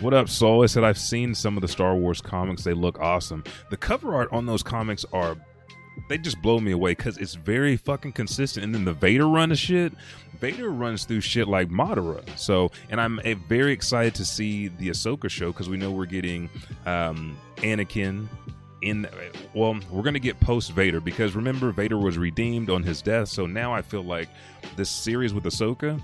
what 0.00 0.14
up, 0.14 0.28
Saul? 0.28 0.62
I 0.62 0.66
said 0.66 0.84
I've 0.84 0.98
seen 0.98 1.34
some 1.34 1.56
of 1.56 1.60
the 1.60 1.68
Star 1.68 1.96
Wars 1.96 2.22
comics. 2.22 2.64
They 2.64 2.72
look 2.72 2.98
awesome. 2.98 3.44
The 3.68 3.76
cover 3.76 4.14
art 4.14 4.28
on 4.32 4.46
those 4.46 4.62
comics 4.62 5.04
are 5.12 5.36
they 6.08 6.18
just 6.18 6.40
blow 6.40 6.60
me 6.60 6.72
away 6.72 6.92
because 6.92 7.18
it's 7.18 7.34
very 7.34 7.76
fucking 7.76 8.12
consistent. 8.12 8.64
And 8.64 8.74
then 8.74 8.84
the 8.84 8.92
Vader 8.92 9.26
run 9.26 9.52
of 9.52 9.58
shit, 9.58 9.92
Vader 10.40 10.70
runs 10.70 11.04
through 11.04 11.20
shit 11.20 11.48
like 11.48 11.68
Madara. 11.68 12.22
So, 12.38 12.70
and 12.90 13.00
I'm 13.00 13.18
uh, 13.20 13.34
very 13.48 13.72
excited 13.72 14.14
to 14.16 14.24
see 14.24 14.68
the 14.68 14.90
Ahsoka 14.90 15.28
show 15.28 15.52
because 15.52 15.68
we 15.68 15.76
know 15.76 15.90
we're 15.90 16.06
getting 16.06 16.48
um, 16.86 17.36
Anakin 17.56 18.28
in 18.82 19.08
well 19.54 19.78
we're 19.90 20.02
gonna 20.02 20.20
get 20.20 20.38
post 20.38 20.70
vader 20.72 21.00
because 21.00 21.34
remember 21.34 21.72
vader 21.72 21.98
was 21.98 22.16
redeemed 22.16 22.70
on 22.70 22.80
his 22.82 23.02
death 23.02 23.28
so 23.28 23.44
now 23.44 23.74
i 23.74 23.82
feel 23.82 24.04
like 24.04 24.28
this 24.76 24.88
series 24.88 25.34
with 25.34 25.42
ahsoka 25.44 26.00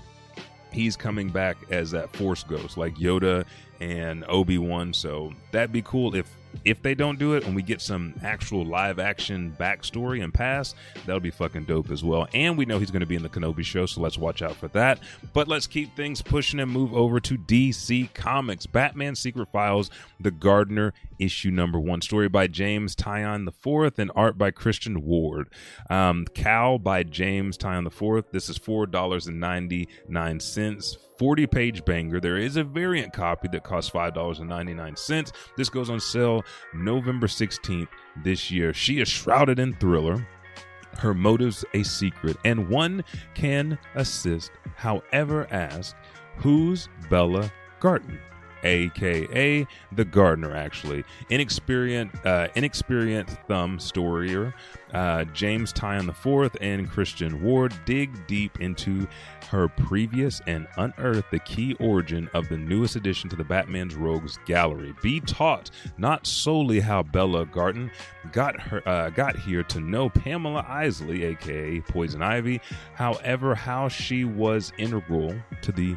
he's 0.73 0.97
coming 0.97 1.29
back 1.29 1.55
as 1.71 1.89
that 1.91 2.13
force 2.15 2.43
ghost 2.43 2.77
like 2.77 2.93
yoda 2.95 3.45
and 3.79 4.25
obi-wan 4.27 4.93
so 4.93 5.31
that'd 5.51 5.71
be 5.71 5.81
cool 5.83 6.15
if 6.15 6.35
if 6.63 6.81
they 6.81 6.95
don't 6.95 7.19
do 7.19 7.33
it 7.33 7.45
and 7.45 7.55
we 7.55 7.61
get 7.61 7.81
some 7.81 8.13
actual 8.23 8.65
live 8.65 8.99
action 8.99 9.55
backstory 9.59 10.23
and 10.23 10.33
pass, 10.33 10.75
that'll 11.05 11.19
be 11.19 11.31
fucking 11.31 11.65
dope 11.65 11.91
as 11.91 12.03
well. 12.03 12.27
And 12.33 12.57
we 12.57 12.65
know 12.65 12.79
he's 12.79 12.91
going 12.91 13.01
to 13.01 13.05
be 13.05 13.15
in 13.15 13.23
the 13.23 13.29
Kenobi 13.29 13.63
show, 13.63 13.85
so 13.85 14.01
let's 14.01 14.17
watch 14.17 14.41
out 14.41 14.55
for 14.55 14.67
that. 14.69 14.99
But 15.33 15.47
let's 15.47 15.67
keep 15.67 15.95
things 15.95 16.21
pushing 16.21 16.59
and 16.59 16.71
move 16.71 16.93
over 16.93 17.19
to 17.19 17.37
DC 17.37 18.13
Comics 18.13 18.65
Batman 18.65 19.15
Secret 19.15 19.49
Files, 19.51 19.89
The 20.19 20.31
Gardener, 20.31 20.93
issue 21.19 21.51
number 21.51 21.79
one. 21.79 22.01
Story 22.01 22.29
by 22.29 22.47
James 22.47 22.95
Tynion 22.95 23.47
IV 23.47 23.99
and 23.99 24.11
art 24.15 24.37
by 24.37 24.51
Christian 24.51 25.03
Ward. 25.03 25.49
Um, 25.89 26.25
Cal 26.33 26.77
by 26.77 27.03
James 27.03 27.57
Tynion 27.57 27.87
IV. 27.87 28.25
This 28.31 28.49
is 28.49 28.59
$4.99. 28.59 30.97
40 31.17 31.47
page 31.47 31.85
banger. 31.85 32.19
There 32.19 32.37
is 32.37 32.57
a 32.57 32.63
variant 32.63 33.13
copy 33.13 33.47
that 33.49 33.63
costs 33.63 33.91
$5.99. 33.91 35.31
This 35.57 35.69
goes 35.69 35.89
on 35.89 35.99
sale 35.99 36.43
November 36.73 37.27
16th 37.27 37.87
this 38.23 38.51
year. 38.51 38.73
She 38.73 38.99
is 38.99 39.07
shrouded 39.07 39.59
in 39.59 39.75
thriller. 39.75 40.27
Her 40.97 41.13
motives 41.13 41.65
a 41.73 41.83
secret, 41.83 42.37
and 42.45 42.69
one 42.69 43.03
can 43.33 43.77
assist. 43.95 44.51
However, 44.75 45.45
ask, 45.51 45.95
who's 46.37 46.87
Bella 47.09 47.51
Garten? 47.81 48.19
Aka 48.65 49.67
the 49.91 50.05
gardener 50.05 50.55
actually. 50.55 51.03
Inexperienced 51.29 52.25
uh, 52.25 52.47
inexperienced 52.55 53.37
thumb 53.47 53.77
storier 53.77 54.53
uh, 54.93 55.23
james 55.25 55.73
tynion 55.73 56.09
IV 56.09 56.55
and 56.61 56.89
christian 56.89 57.41
ward 57.43 57.73
dig 57.85 58.25
deep 58.27 58.59
into 58.61 59.07
her 59.49 59.67
previous 59.67 60.41
and 60.47 60.67
unearth 60.77 61.25
the 61.31 61.39
key 61.39 61.75
origin 61.79 62.29
of 62.33 62.49
the 62.49 62.57
newest 62.57 62.95
addition 62.95 63.29
to 63.29 63.35
the 63.35 63.43
batman's 63.43 63.95
rogues 63.95 64.39
gallery. 64.45 64.93
Be 65.01 65.19
taught 65.19 65.69
not 65.97 66.25
solely 66.25 66.79
how 66.79 67.03
bella 67.03 67.45
garten 67.45 67.91
got 68.31 68.59
her 68.59 68.87
uh, 68.87 69.09
got 69.09 69.35
here 69.35 69.63
to 69.63 69.79
know 69.79 70.09
pamela 70.09 70.65
isley 70.67 71.25
aka 71.25 71.81
poison 71.81 72.21
ivy 72.21 72.59
however 72.93 73.53
how 73.53 73.87
she 73.87 74.25
was 74.25 74.71
integral 74.77 75.35
to 75.61 75.71
the 75.71 75.95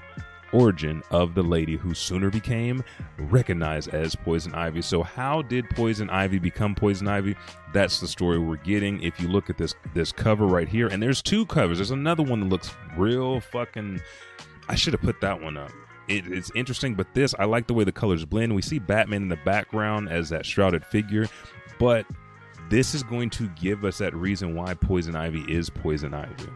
origin 0.52 1.02
of 1.10 1.34
the 1.34 1.42
lady 1.42 1.76
who 1.76 1.94
sooner 1.94 2.30
became 2.30 2.82
recognized 3.18 3.88
as 3.94 4.14
Poison 4.14 4.54
Ivy. 4.54 4.82
So, 4.82 5.02
how 5.02 5.42
did 5.42 5.68
Poison 5.70 6.10
Ivy 6.10 6.38
become 6.38 6.74
Poison 6.74 7.08
Ivy? 7.08 7.36
That's 7.72 8.00
the 8.00 8.08
story 8.08 8.38
we're 8.38 8.56
getting. 8.56 9.02
If 9.02 9.20
you 9.20 9.28
look 9.28 9.50
at 9.50 9.58
this 9.58 9.74
this 9.94 10.12
cover 10.12 10.46
right 10.46 10.68
here, 10.68 10.88
and 10.88 11.02
there's 11.02 11.22
two 11.22 11.46
covers. 11.46 11.78
There's 11.78 11.90
another 11.90 12.22
one 12.22 12.40
that 12.40 12.46
looks 12.46 12.74
real 12.96 13.40
fucking. 13.40 14.00
I 14.68 14.74
should 14.74 14.92
have 14.92 15.02
put 15.02 15.20
that 15.20 15.40
one 15.40 15.56
up. 15.56 15.70
It, 16.08 16.26
it's 16.26 16.50
interesting, 16.54 16.94
but 16.94 17.12
this 17.14 17.34
I 17.38 17.44
like 17.44 17.66
the 17.66 17.74
way 17.74 17.84
the 17.84 17.92
colors 17.92 18.24
blend. 18.24 18.54
We 18.54 18.62
see 18.62 18.78
Batman 18.78 19.22
in 19.22 19.28
the 19.28 19.36
background 19.36 20.08
as 20.08 20.30
that 20.30 20.46
shrouded 20.46 20.84
figure, 20.84 21.28
but 21.78 22.06
this 22.70 22.94
is 22.94 23.02
going 23.02 23.30
to 23.30 23.48
give 23.50 23.84
us 23.84 23.98
that 23.98 24.14
reason 24.14 24.54
why 24.54 24.74
Poison 24.74 25.16
Ivy 25.16 25.44
is 25.52 25.70
Poison 25.70 26.14
Ivy 26.14 26.48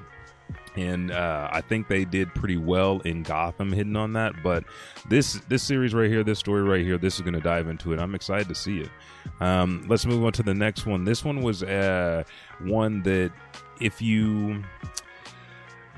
and 0.76 1.10
uh, 1.10 1.48
I 1.50 1.60
think 1.60 1.88
they 1.88 2.04
did 2.04 2.34
pretty 2.34 2.56
well 2.56 3.00
in 3.00 3.22
Gotham 3.22 3.72
hitting 3.72 3.96
on 3.96 4.14
that. 4.14 4.42
But 4.42 4.64
this 5.08 5.34
this 5.48 5.62
series 5.62 5.94
right 5.94 6.10
here, 6.10 6.24
this 6.24 6.38
story 6.38 6.62
right 6.62 6.84
here, 6.84 6.98
this 6.98 7.16
is 7.16 7.20
going 7.20 7.34
to 7.34 7.40
dive 7.40 7.68
into 7.68 7.92
it. 7.92 8.00
I'm 8.00 8.14
excited 8.14 8.48
to 8.48 8.54
see 8.54 8.80
it. 8.80 8.90
Um, 9.40 9.84
let's 9.88 10.06
move 10.06 10.24
on 10.24 10.32
to 10.32 10.42
the 10.42 10.54
next 10.54 10.86
one. 10.86 11.04
This 11.04 11.24
one 11.24 11.42
was 11.42 11.62
uh, 11.62 12.24
one 12.60 13.02
that 13.02 13.32
if 13.80 14.00
you 14.00 14.62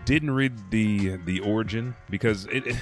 didn't 0.04 0.32
read 0.32 0.52
the 0.70 1.16
the 1.18 1.40
origin 1.40 1.94
because 2.10 2.46
it, 2.46 2.66
it 2.66 2.76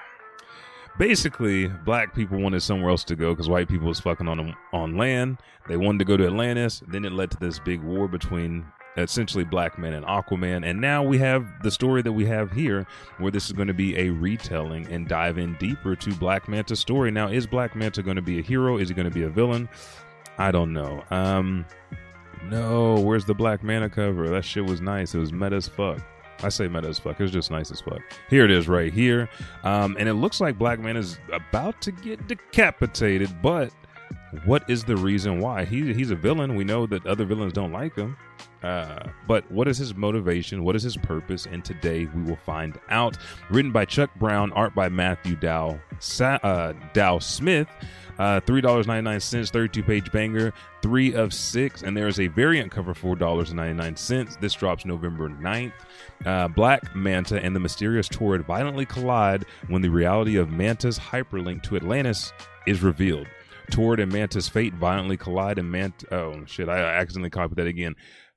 basically 0.98 1.68
black 1.68 2.14
people 2.14 2.38
wanted 2.38 2.60
somewhere 2.62 2.90
else 2.90 3.04
to 3.04 3.16
go 3.16 3.32
because 3.32 3.48
white 3.48 3.68
people 3.68 3.88
was 3.88 4.00
fucking 4.00 4.28
on 4.28 4.36
them 4.36 4.54
on 4.72 4.96
land. 4.96 5.38
They 5.68 5.76
wanted 5.76 5.98
to 5.98 6.04
go 6.06 6.16
to 6.16 6.26
Atlantis. 6.26 6.82
Then 6.88 7.04
it 7.04 7.12
led 7.12 7.30
to 7.30 7.38
this 7.38 7.58
big 7.58 7.82
war 7.82 8.08
between 8.08 8.64
essentially 9.02 9.44
Black 9.44 9.78
Man 9.78 9.94
and 9.94 10.04
Aquaman. 10.04 10.64
And 10.64 10.80
now 10.80 11.02
we 11.02 11.18
have 11.18 11.46
the 11.62 11.70
story 11.70 12.02
that 12.02 12.12
we 12.12 12.26
have 12.26 12.52
here, 12.52 12.86
where 13.18 13.30
this 13.30 13.46
is 13.46 13.52
going 13.52 13.68
to 13.68 13.74
be 13.74 13.96
a 13.98 14.10
retelling 14.10 14.86
and 14.88 15.08
dive 15.08 15.38
in 15.38 15.54
deeper 15.54 15.96
to 15.96 16.14
Black 16.14 16.48
Manta's 16.48 16.80
story. 16.80 17.10
Now, 17.10 17.28
is 17.28 17.46
Black 17.46 17.74
Manta 17.74 18.02
going 18.02 18.16
to 18.16 18.22
be 18.22 18.38
a 18.38 18.42
hero? 18.42 18.78
Is 18.78 18.88
he 18.88 18.94
going 18.94 19.08
to 19.08 19.14
be 19.14 19.22
a 19.22 19.28
villain? 19.28 19.68
I 20.38 20.50
don't 20.50 20.72
know. 20.72 21.04
Um, 21.10 21.66
no, 22.44 23.00
where's 23.00 23.24
the 23.24 23.34
Black 23.34 23.62
Manta 23.62 23.88
cover? 23.88 24.28
That 24.28 24.44
shit 24.44 24.64
was 24.64 24.80
nice. 24.80 25.14
It 25.14 25.18
was 25.18 25.32
meta 25.32 25.56
as 25.56 25.68
fuck. 25.68 26.00
I 26.42 26.50
say 26.50 26.68
meta 26.68 26.86
as 26.86 26.98
fuck. 26.98 27.18
It 27.18 27.22
was 27.24 27.32
just 27.32 27.50
nice 27.50 27.70
as 27.72 27.80
fuck. 27.80 28.00
Here 28.30 28.44
it 28.44 28.50
is 28.50 28.68
right 28.68 28.92
here. 28.92 29.28
Um, 29.64 29.96
and 29.98 30.08
it 30.08 30.14
looks 30.14 30.40
like 30.40 30.56
Black 30.56 30.78
Man 30.78 30.96
is 30.96 31.18
about 31.32 31.80
to 31.82 31.90
get 31.90 32.28
decapitated, 32.28 33.42
but 33.42 33.72
what 34.44 34.68
is 34.68 34.84
the 34.84 34.96
reason 34.96 35.40
why? 35.40 35.64
He, 35.64 35.92
he's 35.94 36.10
a 36.10 36.16
villain. 36.16 36.54
We 36.54 36.64
know 36.64 36.86
that 36.86 37.06
other 37.06 37.24
villains 37.24 37.52
don't 37.52 37.72
like 37.72 37.94
him. 37.94 38.16
Uh, 38.62 39.04
but 39.26 39.48
what 39.50 39.68
is 39.68 39.78
his 39.78 39.94
motivation? 39.94 40.64
What 40.64 40.74
is 40.76 40.82
his 40.82 40.96
purpose? 40.96 41.46
And 41.46 41.64
today 41.64 42.06
we 42.06 42.22
will 42.22 42.38
find 42.44 42.78
out. 42.90 43.16
Written 43.50 43.72
by 43.72 43.84
Chuck 43.84 44.10
Brown, 44.16 44.52
art 44.52 44.74
by 44.74 44.88
Matthew 44.88 45.36
Dow, 45.36 45.78
Sa- 46.00 46.38
uh, 46.42 46.72
Dow 46.92 47.18
Smith. 47.18 47.68
Uh, 48.18 48.40
$3.99, 48.40 49.48
32 49.48 49.82
page 49.84 50.10
banger, 50.10 50.52
three 50.82 51.14
of 51.14 51.32
six. 51.32 51.82
And 51.82 51.96
there 51.96 52.08
is 52.08 52.18
a 52.18 52.26
variant 52.26 52.72
cover, 52.72 52.92
$4.99. 52.92 54.40
This 54.40 54.54
drops 54.54 54.84
November 54.84 55.28
9th. 55.28 55.72
Uh, 56.26 56.48
Black 56.48 56.96
Manta 56.96 57.40
and 57.40 57.54
the 57.54 57.60
mysterious 57.60 58.08
Torrid 58.08 58.44
violently 58.44 58.84
collide 58.84 59.44
when 59.68 59.82
the 59.82 59.88
reality 59.88 60.36
of 60.36 60.50
Manta's 60.50 60.98
hyperlink 60.98 61.62
to 61.62 61.76
Atlantis 61.76 62.32
is 62.66 62.82
revealed. 62.82 63.28
Torrid 63.70 64.00
and 64.00 64.12
Manta's 64.12 64.48
fate 64.48 64.74
violently 64.74 65.16
collide, 65.16 65.58
and 65.58 65.70
Manta. 65.70 66.14
Oh 66.14 66.44
shit! 66.46 66.68
I 66.68 66.78
accidentally 66.78 67.30
copied 67.30 67.56
that 67.56 67.66
again. 67.66 67.94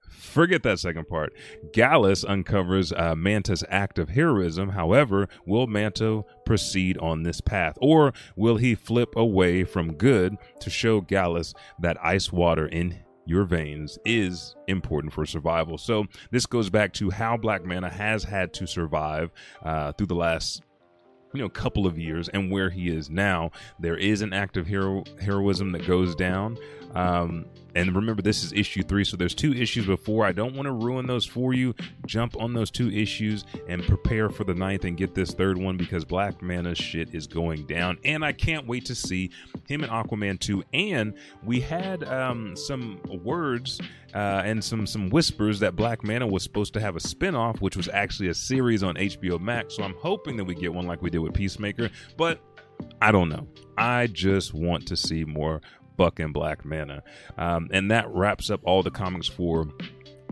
Forget 0.10 0.64
that 0.64 0.80
second 0.80 1.08
part. 1.08 1.34
Gallus 1.74 2.24
uncovers 2.24 2.92
uh, 2.94 3.16
Manta's 3.16 3.64
act 3.70 3.98
of 3.98 4.10
heroism. 4.10 4.70
However, 4.70 5.28
will 5.46 5.68
Manta 5.68 6.24
proceed 6.46 6.98
on 7.00 7.24
this 7.24 7.42
path, 7.42 7.78
or 7.82 8.14
will 8.36 8.58
he 8.58 8.76
flip 8.76 9.16
away 9.16 9.64
from 9.64 9.94
good 9.94 10.38
to 10.60 10.70
show 10.70 11.02
Gallus 11.02 11.54
that 11.80 11.98
ice 12.04 12.32
water 12.32 12.68
in 12.68 13.00
your 13.26 13.46
veins 13.46 13.98
is 14.06 14.56
important 14.68 15.14
for 15.14 15.26
survival. 15.26 15.78
So 15.78 16.06
this 16.32 16.46
goes 16.46 16.70
back 16.70 16.94
to 16.94 17.10
how 17.10 17.38
Black 17.38 17.64
Manta 17.64 17.90
has 17.90 18.24
had 18.24 18.54
to 18.56 18.68
survive 18.68 19.32
uh, 19.64 19.94
through 19.94 20.08
the 20.08 20.16
last 20.16 20.64
you 21.34 21.40
know 21.40 21.46
a 21.46 21.50
couple 21.50 21.86
of 21.86 21.98
years 21.98 22.30
and 22.30 22.52
where 22.52 22.70
he 22.70 22.90
is 22.90 23.10
now 23.10 23.52
there 23.80 23.98
is 23.98 24.22
an 24.22 24.34
act 24.34 24.58
of 24.58 24.68
hero 24.68 25.04
heroism 25.20 25.72
that 25.72 25.86
goes 25.86 26.16
down. 26.16 26.58
Um, 26.94 27.46
and 27.75 27.96
remember 27.96 28.22
this 28.22 28.44
is 28.44 28.54
issue 28.54 28.84
three 28.84 29.04
so 29.04 29.18
there's 29.18 29.36
two 29.36 29.54
issues 29.54 29.86
before. 29.86 30.25
I 30.25 30.32
don't 30.32 30.56
want 30.56 30.68
to 30.68 30.72
ruin 30.72 31.08
those 31.08 31.25
for 31.25 31.54
you. 31.54 31.74
Jump 32.06 32.36
on 32.40 32.54
those 32.54 32.72
two 32.72 32.90
issues 32.92 33.46
and 33.68 33.84
prepare 33.84 34.30
for 34.30 34.44
the 34.44 34.54
ninth 34.54 34.86
and 34.86 34.98
get 34.98 35.16
this 35.16 35.32
third 35.32 35.58
one 35.58 35.78
because 35.78 36.06
black 36.06 36.42
manta 36.42 36.75
shit 36.75 37.13
is 37.13 37.28
going 37.28 37.66
down. 37.66 37.98
And 38.04 38.24
i 38.24 38.32
can't 38.32 38.68
wait 38.68 38.86
to 38.86 38.96
see 38.96 39.32
him 39.68 39.84
and 39.84 39.92
aquaman 39.92 40.40
2 40.40 40.63
and 40.74 41.13
we 41.44 41.60
had 41.60 42.04
um, 42.06 42.56
some 42.56 43.00
words 43.24 43.80
uh, 44.13 44.42
and 44.46 44.63
some 44.63 44.86
some 44.86 45.10
whispers 45.10 45.60
that 45.60 45.75
black 45.75 46.04
manta 46.04 46.28
was 46.28 46.44
supposed 46.44 46.74
to 46.74 46.80
have 46.82 46.96
a 46.96 47.00
spin-off 47.00 47.62
which 47.62 47.78
was 47.78 47.88
actually 47.90 48.30
a 48.30 48.34
series 48.34 48.84
on 48.84 48.96
hbo 48.96 49.40
max. 49.40 49.75
So 49.75 49.84
i'm 49.84 49.96
hoping 49.96 50.38
that 50.38 50.46
we 50.46 50.56
get 50.56 50.74
one 50.74 50.88
like 50.88 51.01
we 51.01 51.10
did 51.10 51.20
with 51.20 51.34
peacemaker 51.34 51.90
but 52.18 52.42
I 53.01 53.12
don't 53.12 53.30
know. 53.30 53.48
I 53.78 54.08
just 54.08 54.54
want 54.54 54.88
to 54.88 54.96
see 54.96 55.24
more 55.24 55.62
fucking 56.01 56.31
Black 56.31 56.65
Mana. 56.65 57.03
Um, 57.38 57.70
and 57.72 57.91
that 57.91 58.10
wraps 58.10 58.50
up 58.50 58.60
all 58.63 58.81
the 58.81 58.89
comics 58.89 59.27
for 59.27 59.65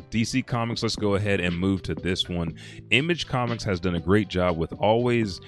DC 0.10 0.46
Comics. 0.48 0.82
Let's 0.82 0.96
go 0.96 1.14
ahead 1.14 1.40
and 1.40 1.56
move 1.56 1.84
to 1.84 1.94
this 1.94 2.28
one. 2.28 2.56
Image 2.90 3.28
Comics 3.28 3.64
has 3.66 3.80
done 3.80 3.94
a 3.94 4.00
great 4.00 4.30
job 4.30 4.58
with 4.58 4.74
always 4.74 5.40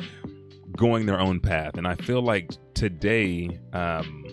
going 0.77 1.07
their 1.07 1.19
own 1.19 1.39
path. 1.39 1.75
And 1.77 1.87
I 1.87 1.95
feel 1.95 2.21
like 2.21 2.51
today, 2.75 3.59
um, 3.73 4.25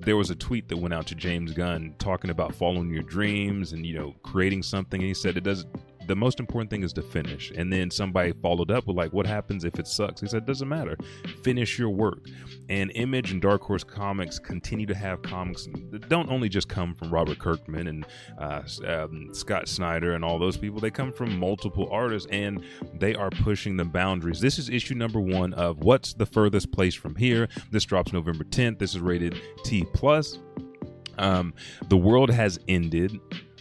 there 0.00 0.16
was 0.16 0.30
a 0.30 0.34
tweet 0.34 0.68
that 0.68 0.78
went 0.78 0.92
out 0.92 1.06
to 1.06 1.14
James 1.14 1.52
Gunn 1.52 1.94
talking 1.98 2.30
about 2.30 2.52
following 2.52 2.90
your 2.90 3.02
dreams 3.04 3.72
and 3.72 3.86
you 3.86 3.94
know 3.94 4.14
creating 4.24 4.64
something. 4.64 5.00
And 5.00 5.06
he 5.06 5.14
said 5.14 5.36
it 5.36 5.44
does 5.44 5.64
the 6.06 6.16
most 6.16 6.40
important 6.40 6.70
thing 6.70 6.82
is 6.82 6.92
to 6.94 7.02
finish. 7.02 7.52
And 7.56 7.72
then 7.72 7.90
somebody 7.90 8.32
followed 8.32 8.70
up 8.70 8.86
with 8.86 8.96
like, 8.96 9.12
what 9.12 9.26
happens 9.26 9.64
if 9.64 9.78
it 9.78 9.86
sucks? 9.86 10.20
He 10.20 10.26
said, 10.26 10.46
doesn't 10.46 10.68
matter. 10.68 10.96
Finish 11.42 11.78
your 11.78 11.90
work. 11.90 12.26
And 12.68 12.90
Image 12.94 13.32
and 13.32 13.40
Dark 13.40 13.62
Horse 13.62 13.84
Comics 13.84 14.38
continue 14.38 14.86
to 14.86 14.94
have 14.94 15.22
comics 15.22 15.68
that 15.90 16.08
don't 16.08 16.30
only 16.30 16.48
just 16.48 16.68
come 16.68 16.94
from 16.94 17.10
Robert 17.10 17.38
Kirkman 17.38 17.86
and 17.86 18.06
uh, 18.38 18.62
um, 18.86 19.30
Scott 19.32 19.68
Snyder 19.68 20.14
and 20.14 20.24
all 20.24 20.38
those 20.38 20.56
people. 20.56 20.80
They 20.80 20.90
come 20.90 21.12
from 21.12 21.38
multiple 21.38 21.88
artists 21.90 22.28
and 22.30 22.62
they 22.94 23.14
are 23.14 23.30
pushing 23.30 23.76
the 23.76 23.84
boundaries. 23.84 24.40
This 24.40 24.58
is 24.58 24.68
issue 24.68 24.94
number 24.94 25.20
one 25.20 25.52
of 25.54 25.80
What's 25.80 26.14
the 26.14 26.26
Furthest 26.26 26.72
Place 26.72 26.94
from 26.94 27.16
Here. 27.16 27.48
This 27.70 27.84
drops 27.84 28.12
November 28.12 28.44
10th. 28.44 28.78
This 28.78 28.94
is 28.94 29.00
rated 29.00 29.40
T 29.64 29.84
plus. 29.92 30.38
Um, 31.18 31.54
the 31.88 31.96
world 31.96 32.30
has 32.30 32.58
ended. 32.68 33.18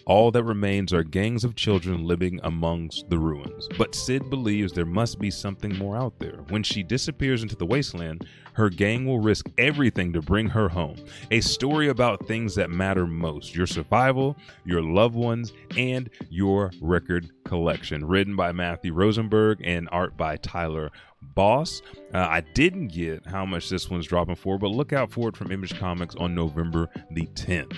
All 0.08 0.30
that 0.32 0.44
remains 0.44 0.94
are 0.94 1.04
gangs 1.04 1.44
of 1.44 1.56
children 1.56 2.06
living 2.06 2.40
amongst 2.44 3.10
the 3.10 3.18
ruins. 3.18 3.68
But 3.76 3.96
Sid 3.96 4.30
believes 4.30 4.72
there 4.72 4.86
must 4.86 5.18
be 5.18 5.32
something 5.32 5.76
more 5.78 5.98
out 5.98 6.20
there. 6.20 6.44
When 6.50 6.62
she 6.62 6.84
disappears 6.84 7.42
into 7.42 7.56
the 7.56 7.66
wasteland, 7.66 8.28
her 8.54 8.70
gang 8.70 9.08
will 9.08 9.20
risk 9.20 9.48
everything 9.58 10.14
to 10.14 10.22
bring 10.22 10.48
her 10.50 10.70
home. 10.70 10.98
A 11.32 11.42
story 11.42 11.90
about 11.90 12.28
things 12.28 12.54
that 12.54 12.70
matter 12.70 13.08
most 13.08 13.56
your 13.56 13.66
survival, 13.66 14.38
your 14.64 14.84
loved 14.84 15.16
ones, 15.16 15.54
and 15.76 16.10
your 16.30 16.72
record 16.82 17.32
collection. 17.44 18.06
Written 18.06 18.36
by 18.36 18.52
Matthew 18.52 18.94
Rosenberg 18.94 19.60
and 19.64 19.90
art 19.92 20.16
by 20.16 20.38
Tyler 20.38 20.92
Boss. 21.34 21.82
Uh, 22.14 22.20
I 22.20 22.42
didn't 22.54 22.90
get 22.90 23.26
how 23.26 23.46
much 23.46 23.70
this 23.70 23.90
one's 23.90 24.06
dropping 24.06 24.36
for, 24.36 24.60
but 24.60 24.70
look 24.70 24.94
out 24.94 25.12
for 25.12 25.30
it 25.30 25.36
from 25.36 25.52
Image 25.52 25.78
Comics 25.80 26.16
on 26.16 26.36
November 26.36 26.90
the 27.12 27.26
10th. 27.34 27.76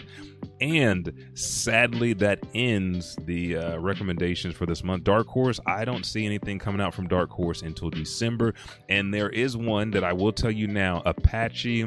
And 0.60 1.14
sadly, 1.36 2.14
that 2.14 2.40
ends 2.56 3.16
the 3.26 3.58
uh, 3.58 3.78
recommendations 3.78 4.56
for 4.56 4.66
this 4.66 4.84
month. 4.84 5.04
Dark 5.04 5.28
Horse, 5.28 5.60
I 5.66 5.86
don't 5.86 6.06
see 6.06 6.26
anything 6.26 6.60
coming 6.60 6.82
out 6.82 6.94
from 6.94 7.08
Dark 7.08 7.30
Horse 7.30 7.62
until 7.62 7.90
December. 7.90 8.54
And 8.90 9.14
there 9.14 9.30
is 9.30 9.56
one 9.56 9.92
that 9.92 10.04
I 10.04 10.14
will 10.14 10.32
tell 10.32 10.52
you 10.52 10.68
now 10.68 11.02
Apache 11.06 11.86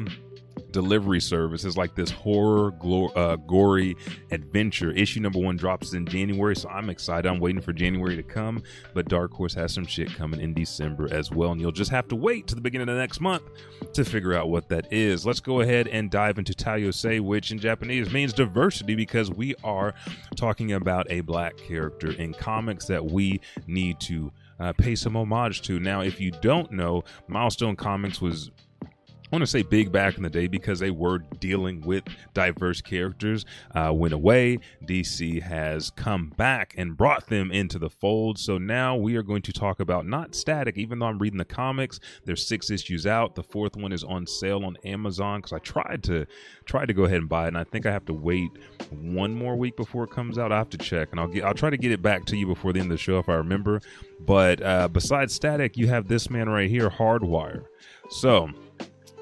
delivery 0.71 1.19
service 1.19 1.65
is 1.65 1.77
like 1.77 1.95
this 1.95 2.09
horror 2.09 2.73
uh, 3.15 3.35
gory 3.35 3.95
adventure. 4.31 4.91
Issue 4.91 5.19
number 5.19 5.39
one 5.39 5.57
drops 5.57 5.93
in 5.93 6.05
january 6.05 6.55
so 6.55 6.69
i'm 6.69 6.89
excited. 6.89 7.27
I'm 7.29 7.39
waiting 7.39 7.61
for 7.61 7.73
january 7.73 8.15
to 8.15 8.23
come 8.23 8.63
but 8.93 9.07
dark 9.07 9.33
horse 9.33 9.53
has 9.55 9.73
some 9.73 9.85
shit 9.85 10.13
coming 10.15 10.39
in 10.39 10.53
december 10.53 11.11
as 11.13 11.31
well 11.31 11.51
and 11.51 11.61
you'll 11.61 11.71
just 11.71 11.91
have 11.91 12.07
to 12.09 12.15
wait 12.15 12.47
to 12.47 12.55
the 12.55 12.61
beginning 12.61 12.89
of 12.89 12.95
the 12.95 13.01
next 13.01 13.19
month 13.19 13.43
to 13.93 14.05
figure 14.05 14.33
out 14.33 14.49
what 14.49 14.69
that 14.69 14.91
is. 14.91 15.25
Let's 15.25 15.39
go 15.39 15.61
ahead 15.61 15.87
and 15.87 16.09
dive 16.09 16.37
into 16.37 16.53
taiyosei 16.53 17.19
which 17.21 17.51
in 17.51 17.59
japanese 17.59 18.11
means 18.11 18.33
diversity 18.33 18.95
because 18.95 19.29
we 19.29 19.55
are 19.63 19.93
talking 20.35 20.73
about 20.73 21.07
a 21.09 21.21
black 21.21 21.57
character 21.57 22.11
in 22.13 22.33
comics 22.33 22.85
that 22.85 23.03
we 23.03 23.41
need 23.67 23.99
to 24.01 24.31
uh, 24.59 24.71
pay 24.73 24.95
some 24.95 25.15
homage 25.15 25.63
to. 25.63 25.79
Now 25.79 26.01
if 26.01 26.21
you 26.21 26.31
don't 26.31 26.71
know 26.71 27.03
milestone 27.27 27.75
comics 27.75 28.21
was 28.21 28.51
I 29.31 29.35
want 29.37 29.43
to 29.43 29.47
say 29.47 29.61
big 29.61 29.93
back 29.93 30.17
in 30.17 30.23
the 30.23 30.29
day 30.29 30.47
because 30.47 30.79
they 30.79 30.91
were 30.91 31.19
dealing 31.19 31.79
with 31.81 32.03
diverse 32.33 32.81
characters. 32.81 33.45
Uh, 33.73 33.93
went 33.95 34.13
away. 34.13 34.59
DC 34.85 35.41
has 35.41 35.89
come 35.91 36.33
back 36.35 36.73
and 36.77 36.97
brought 36.97 37.27
them 37.27 37.49
into 37.49 37.79
the 37.79 37.89
fold. 37.89 38.37
So 38.37 38.57
now 38.57 38.97
we 38.97 39.15
are 39.15 39.23
going 39.23 39.41
to 39.43 39.53
talk 39.53 39.79
about 39.79 40.05
not 40.05 40.35
static, 40.35 40.77
even 40.77 40.99
though 40.99 41.05
I'm 41.05 41.17
reading 41.17 41.37
the 41.37 41.45
comics. 41.45 42.01
There's 42.25 42.45
six 42.45 42.69
issues 42.69 43.07
out. 43.07 43.35
The 43.35 43.43
fourth 43.43 43.77
one 43.77 43.93
is 43.93 44.03
on 44.03 44.27
sale 44.27 44.65
on 44.65 44.75
Amazon 44.83 45.39
because 45.39 45.53
I 45.53 45.59
tried 45.59 46.03
to 46.03 46.27
tried 46.65 46.87
to 46.87 46.93
go 46.93 47.05
ahead 47.05 47.19
and 47.19 47.29
buy 47.29 47.45
it, 47.45 47.49
and 47.49 47.57
I 47.57 47.63
think 47.63 47.85
I 47.85 47.91
have 47.91 48.05
to 48.07 48.13
wait 48.13 48.51
one 48.89 49.33
more 49.33 49.55
week 49.55 49.77
before 49.77 50.03
it 50.03 50.11
comes 50.11 50.37
out. 50.37 50.51
I 50.51 50.57
have 50.57 50.69
to 50.71 50.77
check, 50.77 51.07
and 51.11 51.21
I'll 51.21 51.29
get 51.29 51.45
I'll 51.45 51.53
try 51.53 51.69
to 51.69 51.77
get 51.77 51.93
it 51.93 52.01
back 52.01 52.25
to 52.25 52.35
you 52.35 52.47
before 52.47 52.73
the 52.73 52.81
end 52.81 52.91
of 52.91 52.97
the 52.97 53.01
show 53.01 53.17
if 53.17 53.29
I 53.29 53.35
remember. 53.35 53.79
But 54.19 54.61
uh, 54.61 54.89
besides 54.89 55.33
static, 55.33 55.77
you 55.77 55.87
have 55.87 56.09
this 56.09 56.29
man 56.29 56.49
right 56.49 56.69
here, 56.69 56.89
Hardwire. 56.89 57.63
So 58.09 58.49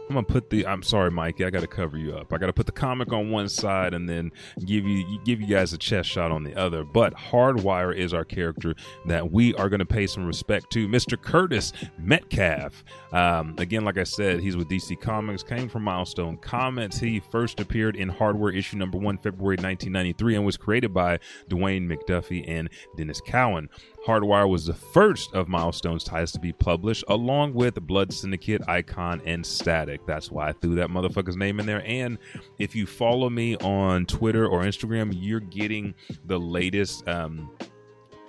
I'm 0.10 0.16
gonna 0.16 0.26
put 0.26 0.50
the. 0.50 0.66
I'm 0.66 0.82
sorry, 0.82 1.12
Mikey. 1.12 1.46
I 1.46 1.52
got 1.52 1.62
to 1.62 1.68
cover 1.68 1.96
you 1.96 2.16
up. 2.16 2.34
I 2.34 2.40
got 2.40 2.48
to 2.48 2.54
put 2.54 2.66
the 2.66 2.72
comic 2.72 3.14
on 3.14 3.30
one 3.30 3.48
side 3.48 3.94
and 3.94 4.10
then 4.10 4.32
give 4.66 4.84
you 4.86 5.20
give 5.24 5.40
you 5.40 5.46
guys 5.46 5.72
a 5.72 5.78
chest 5.78 6.10
shot 6.10 6.32
on 6.32 6.44
the 6.44 6.56
other. 6.56 6.84
But 6.84 7.14
Hardwire 7.14 7.96
is 7.96 8.12
our 8.12 8.26
character 8.26 8.74
that 9.06 9.32
we 9.32 9.54
are 9.54 9.70
gonna 9.70 9.86
pay 9.86 10.08
some 10.08 10.26
respect 10.26 10.72
to, 10.72 10.88
Mr. 10.88 11.22
Curtis 11.22 11.74
Metcalf. 12.00 12.84
Um, 13.12 13.54
again, 13.60 13.86
like 13.86 14.00
I 14.00 14.04
said, 14.04 14.40
he's 14.40 14.58
with 14.58 14.68
DC 14.68 15.00
Comics. 15.00 15.44
Came 15.44 15.70
from 15.70 15.84
Milestone 15.84 16.38
Comics. 16.38 16.98
He 16.98 17.20
first 17.20 17.60
appeared 17.60 17.96
in 17.96 18.10
Hardware 18.10 18.52
issue 18.52 18.78
number 18.78 18.98
one, 18.98 19.18
February 19.18 19.58
1993, 19.58 20.36
and 20.36 20.46
was 20.46 20.58
created 20.58 20.92
by 20.92 21.20
Dwayne 21.50 21.88
McDuffie 21.88 22.46
and 22.48 22.70
Denys 22.98 23.24
Cowan. 23.24 23.70
Hardwire 24.10 24.50
was 24.50 24.66
the 24.66 24.74
first 24.74 25.32
of 25.36 25.48
Milestone's 25.48 26.04
ties 26.04 26.32
to 26.32 26.40
be 26.40 26.52
published, 26.52 27.04
along 27.10 27.54
with 27.54 27.76
Blood 27.86 28.12
Syndicate, 28.12 28.64
Icon, 28.68 29.22
and 29.24 29.46
Static. 29.46 30.04
That's 30.08 30.32
why 30.32 30.50
I 30.50 30.54
threw 30.54 30.74
that 30.76 30.90
motherfucker's 30.90 31.38
name 31.38 31.60
in 31.60 31.68
there. 31.68 31.84
And 31.86 32.18
if 32.58 32.76
you 32.76 32.88
follow 32.88 33.30
me 33.30 33.56
on 33.58 34.08
Twitter 34.08 34.48
or 34.48 34.62
Instagram, 34.62 35.14
you're 35.16 35.40
getting 35.40 35.94
the 36.26 36.40
latest 36.40 37.08
um, 37.08 37.52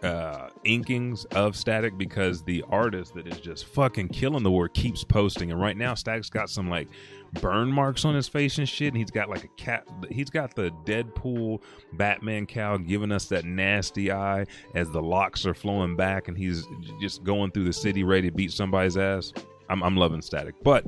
uh, 0.03 0.51
inkings 0.67 1.25
of 1.35 1.57
Static 1.57 1.97
because 1.97 2.43
the 2.43 2.63
artist 2.69 3.15
that 3.15 3.27
is 3.27 3.41
just 3.41 3.65
fucking 3.65 4.09
killing 4.09 4.43
the 4.43 4.51
work 4.51 4.75
keeps 4.75 5.03
posting. 5.03 5.51
And 5.51 5.59
right 5.59 5.79
now, 5.79 5.95
Static's 5.95 6.29
got 6.29 6.51
some 6.51 6.69
like 6.69 6.89
burn 7.35 7.71
marks 7.71 8.05
on 8.05 8.15
his 8.15 8.29
face 8.29 8.59
and 8.59 8.69
shit. 8.69 8.89
And 8.89 8.97
he's 8.97 9.11
got 9.11 9.29
like 9.29 9.45
a 9.45 9.49
cat. 9.49 9.87
He's 10.11 10.31
got 10.31 10.55
the 10.55 10.71
Deadpool 10.85 11.63
Batman 11.95 12.47
cow 12.47 12.77
giving 12.77 13.13
us 13.13 13.27
that 13.27 13.45
nasty 13.45 14.13
eye 14.13 14.47
as 14.75 14.91
the 14.91 15.03
locks 15.03 15.47
are 15.47 15.55
flowing 15.55 15.97
back, 15.97 16.29
and 16.29 16.37
he's 16.37 16.65
just 17.01 17.23
going 17.25 17.51
through 17.51 17.65
the 17.65 17.73
city 17.73 18.05
ready 18.05 18.31
to 18.31 18.37
beat 18.37 18.53
somebody's 18.53 18.97
ass. 18.97 19.33
I'm, 19.69 19.83
I'm 19.83 19.97
loving 19.97 20.21
Static, 20.21 20.57
but 20.63 20.87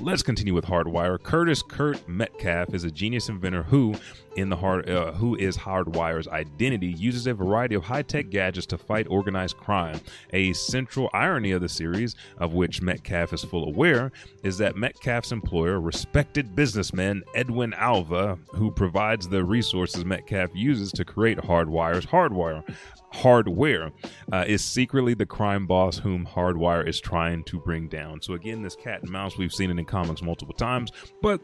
Let's 0.00 0.22
continue 0.22 0.54
with 0.54 0.64
Hardwire. 0.64 1.20
Curtis 1.20 1.60
Kurt 1.60 2.08
Metcalf 2.08 2.72
is 2.72 2.84
a 2.84 2.90
genius 2.90 3.28
inventor 3.28 3.64
who, 3.64 3.96
in 4.36 4.48
the 4.48 4.54
hard, 4.54 4.88
uh, 4.88 5.12
who 5.12 5.34
is 5.34 5.56
Hardwire's 5.56 6.28
identity, 6.28 6.86
uses 6.86 7.26
a 7.26 7.34
variety 7.34 7.74
of 7.74 7.82
high-tech 7.82 8.30
gadgets 8.30 8.66
to 8.68 8.78
fight 8.78 9.08
organized 9.10 9.56
crime. 9.56 10.00
A 10.32 10.52
central 10.52 11.10
irony 11.12 11.50
of 11.50 11.62
the 11.62 11.68
series, 11.68 12.14
of 12.38 12.54
which 12.54 12.80
Metcalf 12.80 13.32
is 13.32 13.42
full 13.42 13.66
aware, 13.66 14.12
is 14.44 14.56
that 14.58 14.76
Metcalf's 14.76 15.32
employer, 15.32 15.80
respected 15.80 16.54
businessman 16.54 17.24
Edwin 17.34 17.74
Alva, 17.74 18.38
who 18.54 18.70
provides 18.70 19.28
the 19.28 19.42
resources 19.42 20.04
Metcalf 20.04 20.50
uses 20.54 20.92
to 20.92 21.04
create 21.04 21.38
Hardwire's 21.38 22.06
hardwire, 22.06 22.62
Hardware 23.10 23.90
uh, 24.32 24.44
is 24.46 24.62
secretly 24.62 25.14
the 25.14 25.26
crime 25.26 25.66
boss 25.66 25.98
whom 25.98 26.26
Hardwire 26.26 26.86
is 26.86 27.00
trying 27.00 27.42
to 27.44 27.58
bring 27.58 27.88
down. 27.88 28.20
So, 28.20 28.34
again, 28.34 28.62
this 28.62 28.76
cat 28.76 29.02
and 29.02 29.10
mouse, 29.10 29.38
we've 29.38 29.52
seen 29.52 29.70
it 29.70 29.77
in 29.78 29.84
comics 29.84 30.22
multiple 30.22 30.54
times, 30.54 30.90
but 31.22 31.40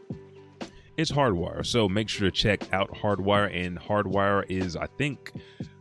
it's 0.97 1.11
Hardwire. 1.11 1.65
So, 1.65 1.89
make 1.89 2.09
sure 2.09 2.29
to 2.29 2.31
check 2.31 2.71
out 2.73 2.89
Hardwire. 2.93 3.53
And 3.53 3.77
Hardwire 3.77 4.45
is, 4.49 4.75
I 4.75 4.87
think, 4.97 5.33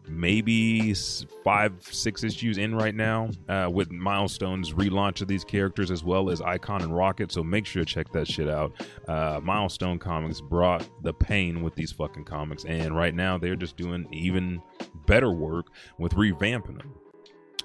maybe 0.09 0.95
five, 1.43 1.73
six 1.83 2.25
issues 2.25 2.59
in 2.59 2.75
right 2.75 2.95
now 2.95 3.31
uh, 3.49 3.69
with 3.73 3.90
Milestone's 3.90 4.73
relaunch 4.73 5.23
of 5.23 5.29
these 5.29 5.45
characters 5.45 5.90
as 5.90 6.05
well 6.05 6.31
as 6.31 6.40
Icon 6.40 6.83
and 6.83 6.95
Rocket. 6.95 7.33
So 7.33 7.43
make 7.43 7.67
sure 7.67 7.85
to 7.85 7.87
check 7.87 8.12
that 8.12 8.29
shit 8.29 8.49
out. 8.49 8.73
Uh, 9.09 9.40
Milestone 9.43 9.99
Comics 9.99 10.40
brought 10.40 10.88
the 11.03 11.12
pain 11.12 11.62
with 11.62 11.75
these 11.75 11.93
fucking 11.93 12.25
comics, 12.25 12.64
and 12.64 12.97
right 12.97 13.14
now 13.14 13.38
they're 13.38 13.57
just 13.57 13.77
doing 13.77 14.07
even 14.12 14.61
better 15.07 15.31
work 15.31 15.67
with 15.99 16.12
revamping 16.12 16.79
them. 16.79 16.95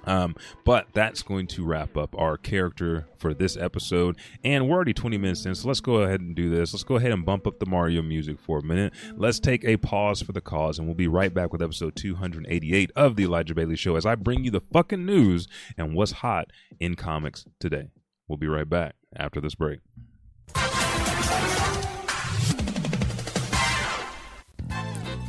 Um, 0.05 0.35
but 0.65 0.87
that's 0.93 1.21
going 1.21 1.47
to 1.47 1.65
wrap 1.65 1.97
up 1.97 2.15
our 2.17 2.37
character 2.37 3.07
for 3.17 3.33
this 3.33 3.57
episode. 3.57 4.17
And 4.43 4.67
we're 4.67 4.75
already 4.75 4.93
20 4.93 5.17
minutes 5.17 5.45
in, 5.45 5.55
so 5.55 5.67
let's 5.67 5.81
go 5.81 5.95
ahead 5.97 6.21
and 6.21 6.35
do 6.35 6.49
this. 6.49 6.73
Let's 6.73 6.83
go 6.83 6.95
ahead 6.95 7.11
and 7.11 7.25
bump 7.25 7.45
up 7.45 7.59
the 7.59 7.65
Mario 7.65 8.01
music 8.01 8.39
for 8.39 8.59
a 8.59 8.63
minute. 8.63 8.93
Let's 9.15 9.39
take 9.39 9.63
a 9.65 9.77
pause 9.77 10.21
for 10.21 10.31
the 10.31 10.41
cause, 10.41 10.79
and 10.79 10.87
we'll 10.87 10.95
be 10.95 11.07
right 11.07 11.33
back 11.33 11.51
with 11.51 11.61
episode 11.61 11.95
288 11.95 12.91
of 12.95 13.15
The 13.15 13.23
Elijah 13.23 13.53
Bailey 13.53 13.75
Show 13.75 13.95
as 13.95 14.05
I 14.05 14.15
bring 14.15 14.43
you 14.43 14.51
the 14.51 14.61
fucking 14.61 15.05
news 15.05 15.47
and 15.77 15.93
what's 15.93 16.13
hot 16.13 16.47
in 16.79 16.95
comics 16.95 17.45
today. 17.59 17.89
We'll 18.27 18.37
be 18.37 18.47
right 18.47 18.69
back 18.69 18.95
after 19.15 19.41
this 19.41 19.55
break. 19.55 19.79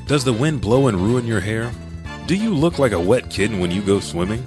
Does 0.06 0.24
the 0.24 0.32
wind 0.32 0.60
blow 0.60 0.88
and 0.88 0.98
ruin 0.98 1.24
your 1.24 1.40
hair? 1.40 1.70
Do 2.26 2.34
you 2.34 2.52
look 2.52 2.78
like 2.78 2.92
a 2.92 3.00
wet 3.00 3.30
kitten 3.30 3.60
when 3.60 3.70
you 3.70 3.80
go 3.80 4.00
swimming? 4.00 4.44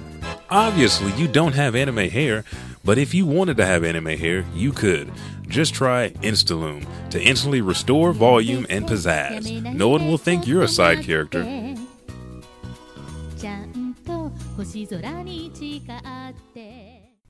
Obviously, 0.53 1.11
you 1.13 1.27
don't 1.27 1.55
have 1.55 1.73
anime 1.75 2.09
hair, 2.09 2.43
but 2.85 2.99
if 2.99 3.15
you 3.15 3.25
wanted 3.25 3.57
to 3.57 3.65
have 3.65 3.83
anime 3.83 4.05
hair, 4.05 4.45
you 4.53 4.71
could. 4.71 5.11
Just 5.47 5.73
try 5.73 6.11
Instaloom 6.21 6.85
to 7.09 7.19
instantly 7.19 7.61
restore 7.61 8.13
volume 8.13 8.67
and 8.69 8.85
pizzazz. 8.85 9.73
No 9.73 9.89
one 9.89 10.07
will 10.07 10.19
think 10.19 10.45
you're 10.45 10.61
a 10.61 10.67
side 10.67 11.01
character. 11.03 11.41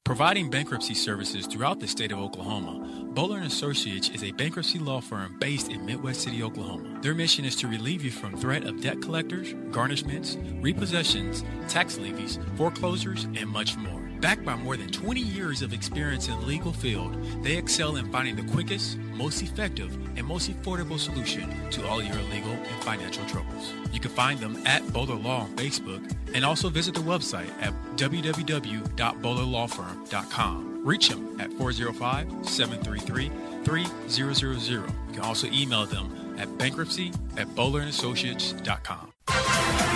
Providing 0.06 0.50
bankruptcy 0.50 0.94
services 0.94 1.48
throughout 1.48 1.80
the 1.80 1.88
state 1.88 2.12
of 2.12 2.20
Oklahoma, 2.20 3.06
Bowler 3.14 3.40
Associates 3.40 4.10
is 4.10 4.22
a 4.22 4.32
bankruptcy 4.32 4.78
law 4.78 5.00
firm 5.00 5.38
based 5.40 5.70
in 5.70 5.86
Midwest 5.86 6.24
City, 6.24 6.44
Oklahoma. 6.44 7.00
Their 7.02 7.16
mission 7.16 7.46
is 7.46 7.56
to 7.56 7.70
relieve 7.70 8.04
you 8.04 8.12
from 8.12 8.36
threat 8.36 8.66
of 8.66 8.82
debt 8.82 9.02
collectors, 9.02 9.54
garnishments, 9.72 10.36
repossessions, 10.62 11.46
tax 11.70 11.98
levies, 11.98 12.38
foreclosures, 12.58 13.24
and 13.24 13.48
much 13.48 13.78
more. 13.78 14.02
Backed 14.24 14.46
by 14.46 14.56
more 14.56 14.78
than 14.78 14.88
20 14.88 15.20
years 15.20 15.62
of 15.62 15.74
experience 15.74 16.30
in 16.30 16.40
the 16.40 16.46
legal 16.46 16.72
field, 16.72 17.22
they 17.44 17.58
excel 17.58 17.98
in 17.98 18.10
finding 18.10 18.38
the 18.38 18.44
quickest, 18.54 18.98
most 19.16 19.44
effective, 19.44 19.94
and 20.18 20.26
most 20.26 20.50
affordable 20.50 20.98
solution 20.98 21.54
to 21.72 21.86
all 21.86 22.02
your 22.02 22.16
legal 22.32 22.54
and 22.54 22.84
financial 22.86 23.26
troubles. 23.26 23.74
You 23.92 24.00
can 24.00 24.12
find 24.12 24.40
them 24.40 24.66
at 24.66 24.88
Bowler 24.94 25.16
Law 25.16 25.42
on 25.42 25.54
Facebook 25.58 26.10
and 26.34 26.46
also 26.46 26.70
visit 26.70 26.96
their 26.96 27.04
website 27.04 27.50
at 27.62 27.74
www.bowlerlawfirm.com. 27.98 30.86
Reach 30.86 31.10
them 31.10 31.42
at 31.42 31.52
405 31.52 32.48
733 32.48 33.30
3000. 33.66 34.72
You 34.72 34.86
can 35.12 35.20
also 35.20 35.48
email 35.48 35.86
them 35.86 36.38
at 36.40 36.58
bankruptcy 36.58 37.12
at 37.36 37.48
bowlerandassociates.com. 37.48 39.93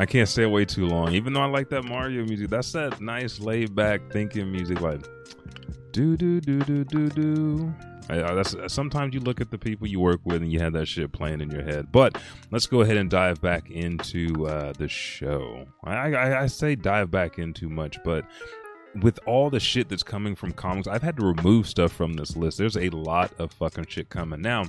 I 0.00 0.06
can't 0.06 0.30
stay 0.30 0.44
away 0.44 0.64
too 0.64 0.86
long, 0.86 1.12
even 1.12 1.34
though 1.34 1.42
I 1.42 1.46
like 1.46 1.68
that 1.68 1.84
Mario 1.84 2.24
music. 2.24 2.48
That's 2.48 2.72
that 2.72 3.02
nice 3.02 3.38
laid 3.38 3.74
back 3.74 4.00
thinking 4.10 4.50
music, 4.50 4.80
like 4.80 5.06
do 5.92 6.16
do 6.16 6.40
do 6.40 6.58
do 6.60 6.84
do 6.84 7.08
do. 7.10 7.74
Sometimes 8.66 9.12
you 9.12 9.20
look 9.20 9.42
at 9.42 9.50
the 9.50 9.58
people 9.58 9.86
you 9.86 10.00
work 10.00 10.22
with 10.24 10.40
and 10.40 10.50
you 10.50 10.58
have 10.58 10.72
that 10.72 10.88
shit 10.88 11.12
playing 11.12 11.42
in 11.42 11.50
your 11.50 11.60
head. 11.62 11.92
But 11.92 12.16
let's 12.50 12.66
go 12.66 12.80
ahead 12.80 12.96
and 12.96 13.10
dive 13.10 13.42
back 13.42 13.70
into 13.70 14.46
uh, 14.46 14.72
the 14.72 14.88
show. 14.88 15.66
I, 15.84 16.14
I, 16.14 16.42
I 16.44 16.46
say 16.46 16.76
dive 16.76 17.10
back 17.10 17.38
into 17.38 17.68
much, 17.68 17.98
but 18.02 18.24
with 19.02 19.18
all 19.26 19.50
the 19.50 19.60
shit 19.60 19.90
that's 19.90 20.02
coming 20.02 20.34
from 20.34 20.52
comics, 20.52 20.88
I've 20.88 21.02
had 21.02 21.18
to 21.18 21.26
remove 21.26 21.68
stuff 21.68 21.92
from 21.92 22.14
this 22.14 22.38
list. 22.38 22.56
There's 22.56 22.78
a 22.78 22.88
lot 22.88 23.38
of 23.38 23.52
fucking 23.52 23.84
shit 23.88 24.08
coming 24.08 24.40
now 24.40 24.64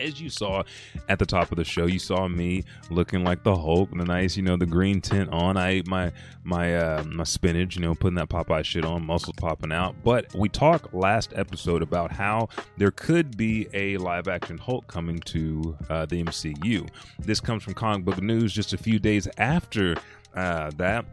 as 0.00 0.20
you 0.20 0.30
saw 0.30 0.62
at 1.08 1.18
the 1.18 1.26
top 1.26 1.50
of 1.52 1.56
the 1.56 1.64
show, 1.64 1.86
you 1.86 1.98
saw 1.98 2.26
me 2.28 2.64
looking 2.90 3.24
like 3.24 3.42
the 3.42 3.54
Hulk, 3.54 3.90
the 3.90 4.04
nice, 4.04 4.36
you 4.36 4.42
know, 4.42 4.56
the 4.56 4.66
green 4.66 5.00
tint 5.00 5.30
on. 5.30 5.56
I 5.56 5.70
ate 5.70 5.86
my 5.86 6.12
my 6.44 6.76
uh, 6.76 7.04
my 7.04 7.24
spinach, 7.24 7.76
you 7.76 7.82
know, 7.82 7.94
putting 7.94 8.16
that 8.16 8.28
Popeye 8.28 8.64
shit 8.64 8.84
on, 8.84 9.04
muscles 9.04 9.36
popping 9.36 9.72
out. 9.72 9.94
But 10.02 10.34
we 10.34 10.48
talked 10.48 10.94
last 10.94 11.32
episode 11.36 11.82
about 11.82 12.12
how 12.12 12.48
there 12.76 12.90
could 12.90 13.36
be 13.36 13.68
a 13.74 13.96
live 13.98 14.28
action 14.28 14.58
Hulk 14.58 14.86
coming 14.86 15.18
to 15.20 15.76
uh, 15.88 16.06
the 16.06 16.22
MCU. 16.24 16.88
This 17.18 17.40
comes 17.40 17.62
from 17.62 17.74
Comic 17.74 18.04
Book 18.04 18.22
News 18.22 18.52
just 18.52 18.72
a 18.72 18.78
few 18.78 18.98
days 18.98 19.28
after 19.38 19.96
uh, 20.34 20.70
that 20.76 21.04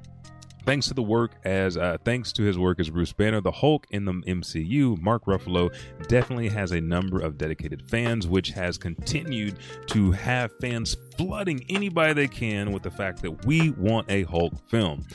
thanks 0.68 0.86
to 0.86 0.94
the 0.94 1.02
work 1.02 1.32
as 1.46 1.78
uh, 1.78 1.98
thanks 2.04 2.34
to 2.34 2.44
his 2.44 2.60
work 2.60 2.78
as 2.78 2.90
Bruce 2.90 3.14
Banner, 3.14 3.40
the 3.40 3.52
Hulk 3.52 3.88
in 3.90 4.04
the 4.04 4.12
MCU, 4.12 5.02
Mark 5.02 5.24
Ruffalo 5.24 5.74
definitely 6.10 6.50
has 6.50 6.74
a 6.74 6.82
number 6.82 7.22
of 7.22 7.38
dedicated 7.38 7.90
fans, 7.90 8.28
which 8.28 8.50
has 8.50 8.78
continued 8.78 9.60
to 9.88 10.12
have 10.12 10.52
fans 10.60 10.98
flooding 11.18 11.64
anybody 11.70 12.12
they 12.12 12.28
can 12.28 12.74
with 12.74 12.84
the 12.84 12.92
fact 12.92 13.22
that 13.22 13.46
we 13.46 13.72
want 13.72 14.12
a 14.12 14.24
Hulk 14.24 14.54
film. 14.68 15.06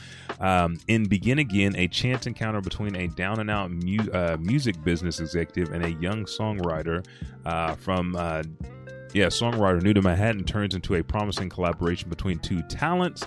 Um, 0.40 0.78
in 0.88 1.06
Begin 1.06 1.38
Again, 1.38 1.76
a 1.76 1.86
chance 1.86 2.26
encounter 2.26 2.62
between 2.62 2.96
a 2.96 3.08
down 3.08 3.38
and 3.38 3.50
out 3.50 3.70
mu- 3.70 4.10
uh, 4.10 4.38
music 4.40 4.82
business 4.82 5.20
executive 5.20 5.74
and 5.74 5.84
a 5.84 5.90
young 6.00 6.24
songwriter 6.24 7.06
uh, 7.44 7.74
from 7.74 8.16
uh, 8.16 8.42
yeah, 9.12 9.26
songwriter 9.26 9.82
new 9.82 9.92
to 9.92 10.00
Manhattan 10.00 10.44
turns 10.44 10.74
into 10.74 10.94
a 10.94 11.04
promising 11.04 11.50
collaboration 11.50 12.08
between 12.08 12.38
two 12.38 12.62
talents. 12.62 13.26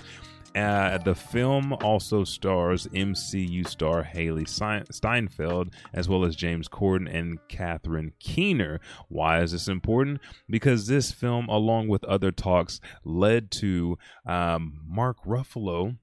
Uh, 0.56 0.96
the 0.96 1.14
film 1.14 1.74
also 1.82 2.24
stars 2.24 2.86
MCU 2.86 3.68
star 3.68 4.02
Hailee 4.02 4.48
Steinfeld 4.90 5.74
as 5.92 6.08
well 6.08 6.24
as 6.24 6.34
James 6.34 6.66
Corden 6.66 7.14
and 7.14 7.38
Catherine 7.48 8.14
Keener. 8.20 8.80
Why 9.08 9.42
is 9.42 9.52
this 9.52 9.68
important? 9.68 10.20
Because 10.48 10.86
this 10.86 11.12
film, 11.12 11.48
along 11.48 11.88
with 11.88 12.02
other 12.04 12.32
talks, 12.32 12.80
led 13.04 13.50
to 13.52 13.98
um, 14.24 14.80
Mark 14.88 15.18
Ruffalo. 15.26 15.98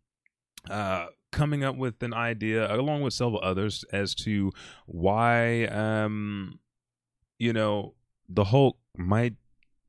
Uh, 0.70 1.08
coming 1.32 1.64
up 1.64 1.76
with 1.76 2.02
an 2.04 2.14
idea 2.14 2.74
along 2.74 3.02
with 3.02 3.14
several 3.14 3.42
others 3.44 3.84
as 3.92 4.14
to 4.14 4.52
why 4.86 5.66
um 5.66 6.60
you 7.40 7.52
know 7.52 7.96
the 8.30 8.46
hulk 8.46 8.78
might 8.96 9.34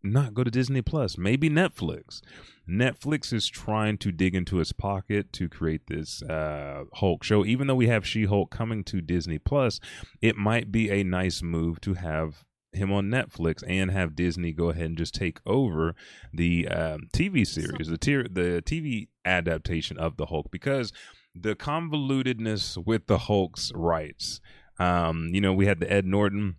not 0.05 0.35
go 0.35 0.45
to 0.45 0.51
Disney 0.51 0.83
Plus, 0.83 1.17
maybe 1.17 1.49
Netflix. 1.49 2.21
Netflix 2.69 3.33
is 3.33 3.49
trying 3.49 3.99
to 3.99 4.13
dig 4.13 4.35
into 4.35 4.61
its 4.61 4.73
pocket 4.73 5.33
to 5.33 5.49
create 5.49 5.87
this 5.89 6.23
uh, 6.23 6.85
Hulk 6.95 7.25
show. 7.25 7.45
Even 7.45 7.67
though 7.67 7.75
we 7.75 7.89
have 7.89 8.07
She 8.07 8.25
Hulk 8.25 8.51
coming 8.51 8.85
to 8.85 9.01
Disney 9.01 9.39
Plus, 9.39 9.81
it 10.23 10.37
might 10.37 10.71
be 10.71 10.91
a 10.91 11.03
nice 11.03 11.43
move 11.43 11.81
to 11.83 11.95
have 11.95 12.45
him 12.73 12.93
on 12.93 13.09
Netflix 13.09 13.63
and 13.67 13.91
have 13.91 14.17
Disney 14.17 14.53
go 14.53 14.71
ahead 14.71 14.87
and 14.87 14.99
just 14.99 15.15
take 15.15 15.39
over 15.47 15.95
the 16.33 16.67
um, 16.69 17.09
TV 17.15 17.47
series, 17.47 17.89
the 17.89 17.97
the 17.97 18.63
TV 18.65 19.09
adaptation 19.25 19.97
of 19.97 20.17
the 20.17 20.27
Hulk, 20.27 20.51
because 20.51 20.93
the 21.35 21.55
convolutedness 21.55 22.85
with 22.85 23.07
the 23.07 23.19
Hulk's 23.19 23.73
rights. 23.75 24.41
Um, 24.79 25.31
you 25.33 25.41
know, 25.41 25.53
we 25.53 25.67
had 25.67 25.79
the 25.81 25.91
Ed 25.91 26.05
Norton 26.05 26.57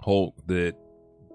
Hulk 0.00 0.34
that 0.46 0.74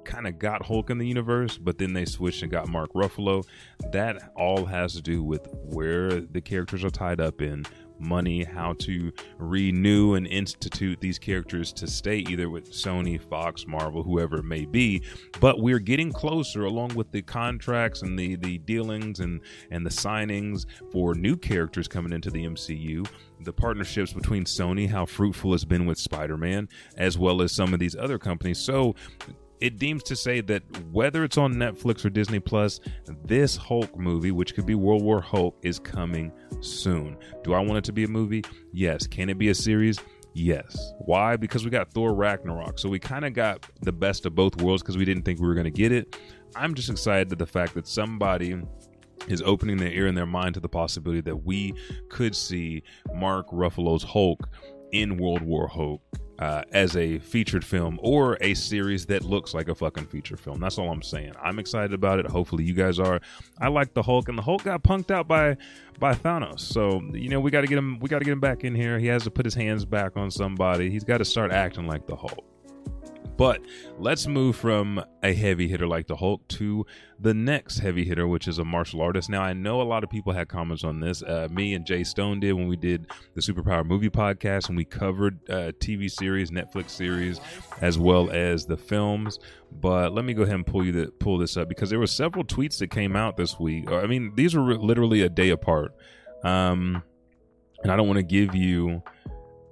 kind 0.10 0.28
of 0.28 0.39
got 0.39 0.65
Hulk 0.65 0.89
in 0.89 0.98
the 0.98 1.08
universe, 1.08 1.58
but 1.58 1.78
then 1.78 1.93
they 1.93 2.06
switched 2.06 2.41
and 2.41 2.52
got 2.52 2.67
Mark 2.67 2.91
Ruffalo. 2.93 3.45
That 3.91 4.32
all 4.36 4.65
has 4.65 4.93
to 4.93 5.02
do 5.02 5.24
with 5.24 5.48
where 5.54 6.19
the 6.19 6.41
characters 6.41 6.84
are 6.84 6.89
tied 6.89 7.22
up 7.22 7.41
in 7.41 7.65
money, 8.00 8.43
how 8.43 8.74
to 8.74 9.12
renew 9.38 10.15
and 10.15 10.26
institute 10.26 11.00
these 11.00 11.19
characters 11.19 11.72
to 11.74 11.86
stay 11.86 12.17
either 12.30 12.50
with 12.50 12.72
Sony, 12.72 13.22
Fox, 13.22 13.67
Marvel, 13.67 14.02
whoever 14.02 14.38
it 14.38 14.45
may 14.45 14.65
be. 14.65 15.04
But 15.39 15.60
we're 15.60 15.80
getting 15.80 16.12
closer 16.12 16.65
along 16.65 16.95
with 16.95 17.12
the 17.12 17.22
contracts 17.22 18.02
and 18.02 18.17
the, 18.17 18.36
the 18.36 18.58
dealings 18.60 19.19
and, 19.19 19.41
and 19.69 19.86
the 19.86 19.91
signings 19.91 20.65
for 20.91 21.13
new 21.13 21.36
characters 21.36 21.88
coming 21.88 22.13
into 22.13 22.32
the 22.32 22.45
MCU. 22.45 23.08
The 23.41 23.54
partnerships 23.54 24.12
between 24.12 24.45
Sony, 24.45 24.89
how 24.89 25.06
fruitful 25.06 25.54
it's 25.54 25.65
been 25.65 25.86
with 25.86 25.98
Spider 25.98 26.38
Man, 26.38 26.67
as 26.98 27.17
well 27.17 27.41
as 27.41 27.52
some 27.52 27.74
of 27.74 27.80
these 27.80 27.95
other 27.95 28.17
companies. 28.17 28.60
So 28.60 28.95
it 29.62 29.78
deems 29.78 30.04
to 30.04 30.15
say 30.15 30.41
that 30.41 30.63
whether 30.91 31.24
it's 31.24 31.38
on 31.38 31.56
Netflix 31.56 32.06
or 32.06 32.10
Disney 32.10 32.39
Plus, 32.39 32.80
this 33.26 33.58
Hulk 33.58 33.98
movie, 33.98 34.32
which 34.32 34.56
could 34.56 34.65
be 34.65 34.76
World 34.76 35.04
War 35.04 35.22
Hulk, 35.22 35.58
is 35.63 35.80
coming 35.80 36.32
soon. 36.62 37.17
Do 37.43 37.54
I 37.54 37.60
want 37.60 37.80
it 37.80 37.84
to 37.86 37.93
be 37.93 38.06
a 38.06 38.08
movie? 38.08 38.43
Yes. 38.72 39.06
Can 39.06 39.30
it 39.30 39.38
be 39.38 39.50
a 39.50 39.56
series? 39.56 40.00
Yes. 40.34 40.93
Why? 41.00 41.36
Because 41.36 41.65
we 41.65 41.72
got 41.72 41.91
Thor 41.91 42.13
Ragnarok. 42.13 42.80
So 42.80 42.88
we 42.88 43.00
kind 43.00 43.26
of 43.26 43.34
got 43.34 43.65
the 43.82 43.91
best 43.91 44.26
of 44.26 44.36
both 44.36 44.62
worlds 44.62 44.82
because 44.82 44.98
we 44.98 45.06
didn't 45.06 45.24
think 45.24 45.39
we 45.39 45.48
were 45.48 45.56
going 45.56 45.65
to 45.65 45.72
get 45.72 45.91
it. 45.91 46.17
I'm 46.56 46.74
just 46.74 46.89
excited 46.89 47.32
at 47.32 47.39
the 47.39 47.45
fact 47.45 47.74
that 47.76 47.88
somebody 47.88 48.62
is 49.28 49.41
opening 49.41 49.78
their 49.78 49.91
ear 49.91 50.08
and 50.08 50.17
their 50.17 50.26
mind 50.26 50.54
to 50.54 50.60
the 50.60 50.69
possibility 50.69 51.22
that 51.22 51.36
we 51.36 51.74
could 52.10 52.36
see 52.36 52.84
Mark 53.13 53.50
Ruffalo's 53.50 54.04
Hulk 54.04 54.50
in 54.91 55.17
World 55.17 55.41
War 55.41 55.67
Hulk 55.67 56.02
uh, 56.39 56.63
as 56.71 56.95
a 56.95 57.19
featured 57.19 57.65
film 57.65 57.99
or 58.02 58.38
a 58.41 58.54
series 58.54 59.06
that 59.08 59.23
looks 59.23 59.54
like 59.54 59.67
a 59.67 59.75
fucking 59.75 60.06
feature 60.06 60.38
film. 60.38 60.60
That's 60.60 60.78
all 60.78 60.89
I'm 60.89 61.02
saying. 61.02 61.34
I'm 61.41 61.60
excited 61.60 61.93
about 61.93 62.19
it. 62.19 62.25
Hopefully 62.28 62.63
you 62.63 62.73
guys 62.73 62.97
are. 62.97 63.19
I 63.60 63.67
like 63.67 63.93
the 63.93 64.02
Hulk, 64.02 64.30
and 64.30 64.38
the 64.38 64.41
Hulk 64.41 64.63
got 64.63 64.82
punked 64.82 65.12
out 65.12 65.28
by 65.28 65.58
by 65.99 66.13
Thanos. 66.13 66.62
So 66.62 67.02
you 67.13 67.30
know 67.30 67.41
we 67.41 67.52
got 67.52 67.62
to 67.62 67.67
get 67.67 67.78
him. 67.78 67.99
We 67.99 68.08
got 68.10 68.19
to 68.19 68.25
get 68.25 68.32
him 68.32 68.39
back 68.39 68.63
in 68.63 68.73
here. 68.73 68.97
He 68.97 69.08
has 69.08 69.23
to 69.23 69.32
put 69.32 69.45
his 69.45 69.54
hands 69.54 69.86
back 69.86 70.15
on 70.15 70.32
somebody. 70.32 70.89
He's 70.89 71.04
got 71.04 71.17
to 71.17 71.25
start 71.25 71.52
acting 71.52 71.88
like 71.88 72.08
the 72.08 72.15
Hulk. 72.15 72.45
But 73.39 73.62
let's 73.97 74.28
move 74.28 74.58
from 74.58 75.02
a 75.23 75.34
heavy 75.34 75.69
hitter 75.69 75.88
like 75.88 76.08
the 76.08 76.17
Hulk 76.17 76.45
to 76.49 76.86
the 77.21 77.34
next 77.34 77.80
heavy 77.80 78.04
hitter, 78.04 78.28
which 78.28 78.49
is 78.49 78.60
a 78.60 78.65
martial 78.65 78.99
artist. 78.99 79.30
Now, 79.30 79.41
I 79.41 79.54
know 79.54 79.82
a 79.82 79.84
lot 79.84 80.04
of 80.04 80.10
people 80.10 80.34
had 80.34 80.49
comments 80.49 80.84
on 80.84 80.99
this. 80.99 81.23
Uh, 81.23 81.47
me 81.49 81.73
and 81.73 81.86
Jay 81.86 82.04
Stone 82.04 82.41
did 82.41 82.52
when 82.52 82.67
we 82.67 82.75
did 82.75 83.08
the 83.36 83.41
Superpower 83.41 83.86
Movie 83.86 84.10
Podcast, 84.10 84.67
and 84.67 84.75
we 84.75 84.84
covered 84.84 85.39
uh, 85.49 85.71
TV 85.80 86.12
series, 86.12 86.52
Netflix 86.52 86.89
series, 86.89 87.39
as 87.80 87.97
well 87.97 88.30
as 88.30 88.65
the 88.65 88.75
films. 88.75 89.39
But 89.71 90.12
let 90.12 90.25
me 90.25 90.34
go 90.34 90.41
ahead 90.41 90.56
and 90.56 90.65
pull 90.65 90.86
you 90.86 90.91
the, 90.91 91.08
pull 91.08 91.38
this 91.38 91.56
up 91.56 91.69
because 91.69 91.89
there 91.89 91.99
were 91.99 92.08
several 92.08 92.43
tweets 92.43 92.78
that 92.80 92.91
came 92.91 93.15
out 93.15 93.38
this 93.38 93.58
week. 93.58 93.89
I 93.89 94.06
mean, 94.06 94.34
these 94.36 94.54
were 94.54 94.75
literally 94.75 95.21
a 95.21 95.30
day 95.30 95.52
apart. 95.52 95.95
Um, 96.43 97.04
and 97.84 97.89
I 97.89 97.95
don't 97.95 98.08
want 98.08 98.17
to 98.17 98.23
give 98.23 98.54
you 98.54 99.02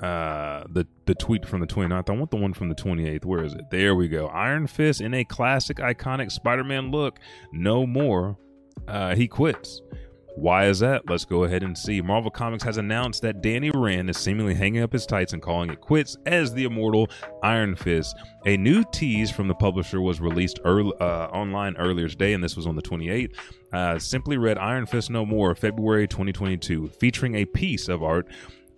uh 0.01 0.63
the 0.69 0.85
the 1.05 1.15
tweet 1.15 1.45
from 1.45 1.59
the 1.59 1.67
29th 1.67 2.09
i 2.09 2.13
want 2.13 2.29
the 2.29 2.37
one 2.37 2.53
from 2.53 2.69
the 2.69 2.75
28th 2.75 3.25
where 3.25 3.43
is 3.43 3.53
it 3.53 3.69
there 3.71 3.95
we 3.95 4.07
go 4.07 4.27
iron 4.27 4.67
fist 4.67 5.01
in 5.01 5.13
a 5.13 5.23
classic 5.25 5.77
iconic 5.77 6.31
spider-man 6.31 6.91
look 6.91 7.19
no 7.51 7.85
more 7.85 8.37
uh 8.87 9.15
he 9.15 9.27
quits 9.27 9.81
Why 10.37 10.67
is 10.67 10.77
that? 10.81 11.09
Let's 11.09 11.25
go 11.25 11.45
ahead 11.45 11.63
and 11.63 11.75
see. 11.75 11.99
Marvel 11.99 12.29
Comics 12.29 12.63
has 12.63 12.77
announced 12.77 13.23
that 13.23 13.41
Danny 13.41 13.71
Rand 13.71 14.07
is 14.07 14.17
seemingly 14.17 14.53
hanging 14.53 14.83
up 14.83 14.93
his 14.93 15.07
tights 15.07 15.33
and 15.33 15.41
calling 15.41 15.71
it 15.71 15.81
quits 15.81 16.15
as 16.27 16.53
the 16.53 16.65
immortal 16.65 17.07
Iron 17.41 17.75
Fist. 17.75 18.15
A 18.45 18.55
new 18.55 18.83
tease 18.91 19.31
from 19.31 19.47
the 19.47 19.55
publisher 19.55 19.99
was 19.99 20.21
released 20.21 20.59
early, 20.63 20.93
uh, 21.01 21.25
online 21.29 21.75
earlier 21.77 22.07
today, 22.07 22.33
and 22.33 22.43
this 22.43 22.55
was 22.55 22.67
on 22.67 22.75
the 22.75 22.83
28th. 22.83 23.33
Uh, 23.73 23.97
simply 23.97 24.37
read 24.37 24.59
Iron 24.59 24.85
Fist 24.85 25.09
No 25.09 25.25
More, 25.25 25.55
February 25.55 26.07
2022, 26.07 26.89
featuring 26.99 27.33
a 27.33 27.45
piece 27.45 27.87
of 27.87 28.03
art 28.03 28.27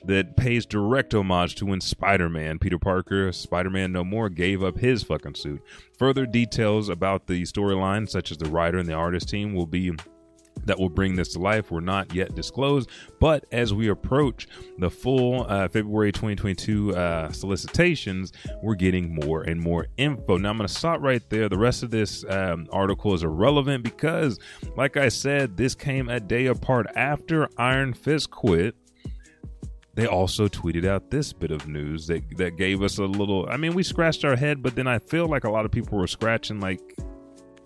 that 0.05 0.37
pays 0.37 0.65
direct 0.65 1.13
homage 1.13 1.55
to 1.55 1.65
when 1.65 1.81
Spider 1.81 2.29
Man, 2.29 2.59
Peter 2.59 2.79
Parker, 2.79 3.31
Spider 3.31 3.69
Man 3.69 3.91
No 3.91 4.03
More, 4.03 4.29
gave 4.29 4.63
up 4.63 4.77
his 4.77 5.03
fucking 5.03 5.35
suit. 5.35 5.61
Further 5.97 6.25
details 6.25 6.89
about 6.89 7.27
the 7.27 7.43
storyline, 7.43 8.09
such 8.09 8.31
as 8.31 8.37
the 8.37 8.49
writer 8.49 8.77
and 8.77 8.87
the 8.87 8.93
artist 8.93 9.29
team, 9.29 9.53
will 9.53 9.67
be 9.67 9.91
that 10.65 10.79
will 10.79 10.89
bring 10.89 11.15
this 11.15 11.33
to 11.33 11.39
life 11.39 11.71
were 11.71 11.81
not 11.81 12.13
yet 12.13 12.35
disclosed. 12.35 12.89
But 13.19 13.45
as 13.51 13.73
we 13.73 13.89
approach 13.89 14.47
the 14.77 14.89
full 14.89 15.45
uh, 15.47 15.67
February 15.67 16.11
2022 16.11 16.95
uh, 16.95 17.31
solicitations, 17.31 18.31
we're 18.61 18.75
getting 18.75 19.13
more 19.13 19.43
and 19.43 19.59
more 19.59 19.87
info. 19.97 20.37
Now, 20.37 20.49
I'm 20.49 20.57
going 20.57 20.67
to 20.67 20.73
stop 20.73 21.01
right 21.01 21.27
there. 21.29 21.49
The 21.49 21.57
rest 21.57 21.83
of 21.83 21.91
this 21.91 22.23
um, 22.29 22.67
article 22.71 23.13
is 23.13 23.23
irrelevant 23.23 23.83
because, 23.83 24.39
like 24.75 24.97
I 24.97 25.09
said, 25.09 25.57
this 25.57 25.75
came 25.75 26.09
a 26.09 26.19
day 26.19 26.47
apart 26.47 26.87
after 26.95 27.49
Iron 27.57 27.93
Fist 27.93 28.31
quit 28.31 28.75
they 29.99 30.07
also 30.07 30.47
tweeted 30.47 30.85
out 30.85 31.09
this 31.09 31.33
bit 31.33 31.51
of 31.51 31.67
news 31.67 32.07
that 32.07 32.23
that 32.37 32.57
gave 32.57 32.81
us 32.81 32.97
a 32.97 33.03
little 33.03 33.47
I 33.49 33.57
mean 33.57 33.73
we 33.73 33.83
scratched 33.83 34.23
our 34.23 34.35
head 34.35 34.63
but 34.63 34.75
then 34.75 34.87
I 34.87 34.99
feel 34.99 35.25
like 35.25 35.43
a 35.43 35.49
lot 35.49 35.65
of 35.65 35.71
people 35.71 35.97
were 35.97 36.07
scratching 36.07 36.59
like 36.59 36.95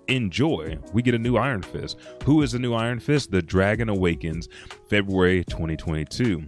enjoy. 0.08 0.78
We 0.92 1.02
get 1.02 1.14
a 1.14 1.20
new 1.20 1.38
Iron 1.38 1.62
Fist. 1.62 1.98
Who 2.26 2.42
is 2.42 2.52
the 2.52 2.60
new 2.60 2.74
Iron 2.74 3.00
Fist? 3.00 3.32
The 3.32 3.42
Dragon 3.42 3.90
Awakens, 3.90 4.50
February 4.90 5.44
2022. 5.46 6.44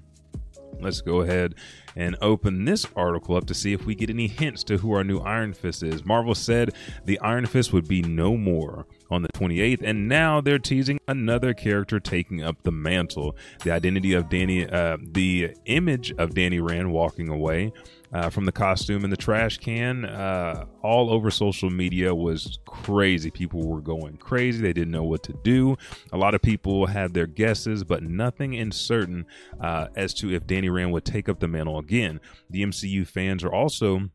Let's 0.82 1.02
go 1.02 1.22
ahead 1.22 1.56
and 1.96 2.18
open 2.22 2.66
this 2.66 2.86
article 2.96 3.38
up 3.38 3.46
to 3.46 3.54
see 3.54 3.72
if 3.72 3.86
we 3.86 3.96
get 3.96 4.10
any 4.10 4.28
hints 4.28 4.64
to 4.66 4.78
who 4.78 4.92
our 4.94 5.04
new 5.04 5.20
Iron 5.20 5.54
Fist 5.54 5.84
is. 5.84 6.04
Marvel 6.04 6.36
said 6.36 6.72
the 7.06 7.20
Iron 7.20 7.46
Fist 7.46 7.72
would 7.72 7.88
be 7.88 8.02
no 8.02 8.36
more 8.36 8.86
on 9.10 9.22
the 9.22 9.30
28th, 9.30 9.82
and 9.84 10.08
now 10.08 10.42
they're 10.42 10.60
teasing 10.60 11.00
another 11.08 11.54
character 11.54 12.00
taking 12.00 12.44
up 12.44 12.64
the 12.64 12.72
mantle. 12.72 13.36
The 13.64 13.72
identity 13.72 14.14
of 14.14 14.30
Danny, 14.30 14.68
uh, 14.68 14.98
the 15.02 15.56
image 15.66 16.14
of 16.18 16.34
Danny 16.34 16.60
Rand 16.60 16.92
walking 16.92 17.30
away 17.30 17.72
uh, 18.16 18.30
from 18.30 18.46
the 18.46 18.52
costume 18.52 19.04
in 19.04 19.10
the 19.10 19.18
trash 19.18 19.58
can 19.58 20.06
uh, 20.06 20.66
all 20.82 21.12
over 21.12 21.30
social 21.30 21.70
media 21.70 22.16
was 22.16 22.60
crazy. 22.66 23.30
People 23.30 23.68
were 23.68 23.82
going 23.82 24.18
crazy. 24.18 24.62
They 24.62 24.74
didn't 24.74 24.92
know 24.92 25.04
what 25.04 25.24
to 25.24 25.34
do. 25.44 25.76
A 26.14 26.18
lot 26.18 26.34
of 26.34 26.42
people 26.42 26.86
had 26.86 27.14
their 27.14 27.28
guesses, 27.28 27.84
but 27.84 28.04
nothing 28.04 28.54
in 28.54 28.72
certain 28.72 29.26
uh, 29.60 29.88
as 29.96 30.14
to 30.16 30.34
if 30.34 30.48
Danny 30.48 30.70
Rand 30.70 30.94
would 30.94 31.06
take 31.06 31.28
up 31.28 31.40
the 31.40 31.48
mantle 31.48 31.78
again. 31.78 32.22
The 32.50 32.64
MCU 32.64 33.06
fans 33.06 33.44
are 33.44 33.54
also 33.54 34.10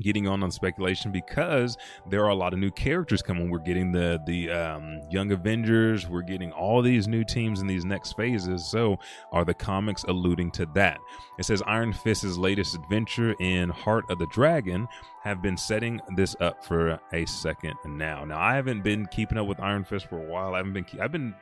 getting 0.00 0.26
on 0.26 0.42
on 0.42 0.50
speculation 0.50 1.12
because 1.12 1.76
there 2.08 2.24
are 2.24 2.28
a 2.28 2.34
lot 2.34 2.52
of 2.52 2.58
new 2.58 2.70
characters 2.70 3.22
coming. 3.22 3.50
We're 3.50 3.58
getting 3.58 3.92
the 3.92 4.20
the 4.26 4.50
um, 4.50 5.00
Young 5.10 5.32
Avengers. 5.32 6.08
We're 6.08 6.22
getting 6.22 6.52
all 6.52 6.82
these 6.82 7.08
new 7.08 7.24
teams 7.24 7.60
in 7.60 7.66
these 7.66 7.84
next 7.84 8.12
phases. 8.12 8.64
So, 8.66 8.98
are 9.32 9.44
the 9.44 9.54
comics 9.54 10.04
alluding 10.04 10.50
to 10.52 10.66
that? 10.74 10.98
It 11.38 11.44
says 11.44 11.62
Iron 11.66 11.92
Fist's 11.92 12.36
latest 12.36 12.74
adventure 12.74 13.34
in 13.40 13.70
Heart 13.70 14.10
of 14.10 14.18
the 14.18 14.26
Dragon 14.26 14.88
have 15.22 15.42
been 15.42 15.56
setting 15.56 16.00
this 16.16 16.34
up 16.40 16.64
for 16.64 16.98
a 17.12 17.26
second 17.26 17.74
now. 17.84 18.24
Now, 18.24 18.40
I 18.40 18.54
haven't 18.54 18.82
been 18.82 19.06
keeping 19.06 19.36
up 19.38 19.46
with 19.46 19.60
Iron 19.60 19.84
Fist 19.84 20.06
for 20.06 20.18
a 20.18 20.26
while. 20.26 20.54
I 20.54 20.58
haven't 20.58 20.72
been. 20.72 20.86
I've 21.00 21.12
been 21.12 21.34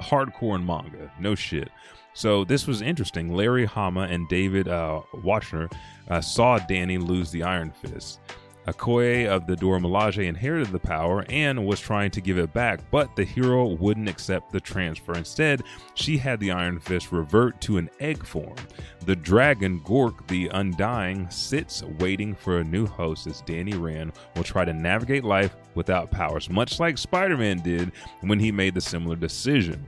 hardcore 0.00 0.56
in 0.56 0.64
manga. 0.64 1.10
No 1.20 1.34
shit. 1.34 1.68
So 2.14 2.44
this 2.44 2.66
was 2.66 2.80
interesting. 2.80 3.34
Larry 3.34 3.66
Hama 3.66 4.02
and 4.02 4.26
David 4.28 4.68
uh, 4.68 5.02
Wachter 5.16 5.70
uh, 6.08 6.20
saw 6.22 6.58
Danny 6.58 6.96
lose 6.96 7.30
the 7.30 7.42
Iron 7.42 7.70
Fist. 7.70 8.20
Okoye 8.66 9.26
of 9.26 9.46
the 9.46 9.56
Dora 9.56 9.78
Milaje 9.78 10.26
inherited 10.26 10.72
the 10.72 10.78
power 10.78 11.24
and 11.28 11.64
was 11.66 11.80
trying 11.80 12.10
to 12.10 12.20
give 12.20 12.38
it 12.38 12.52
back, 12.52 12.80
but 12.90 13.14
the 13.14 13.24
hero 13.24 13.66
wouldn't 13.66 14.08
accept 14.08 14.50
the 14.50 14.60
transfer. 14.60 15.14
Instead, 15.14 15.62
she 15.94 16.18
had 16.18 16.40
the 16.40 16.50
Iron 16.50 16.80
Fist 16.80 17.12
revert 17.12 17.60
to 17.62 17.78
an 17.78 17.88
egg 18.00 18.24
form. 18.26 18.56
The 19.04 19.16
dragon 19.16 19.80
Gork 19.80 20.26
the 20.26 20.48
Undying 20.48 21.30
sits 21.30 21.82
waiting 22.00 22.34
for 22.34 22.58
a 22.58 22.64
new 22.64 22.86
host 22.86 23.26
as 23.26 23.40
Danny 23.42 23.74
Rand 23.74 24.12
will 24.34 24.42
try 24.42 24.64
to 24.64 24.72
navigate 24.72 25.24
life 25.24 25.54
without 25.74 26.10
powers, 26.10 26.50
much 26.50 26.80
like 26.80 26.98
Spider 26.98 27.36
Man 27.36 27.58
did 27.58 27.92
when 28.22 28.40
he 28.40 28.50
made 28.50 28.74
the 28.74 28.80
similar 28.80 29.16
decision. 29.16 29.86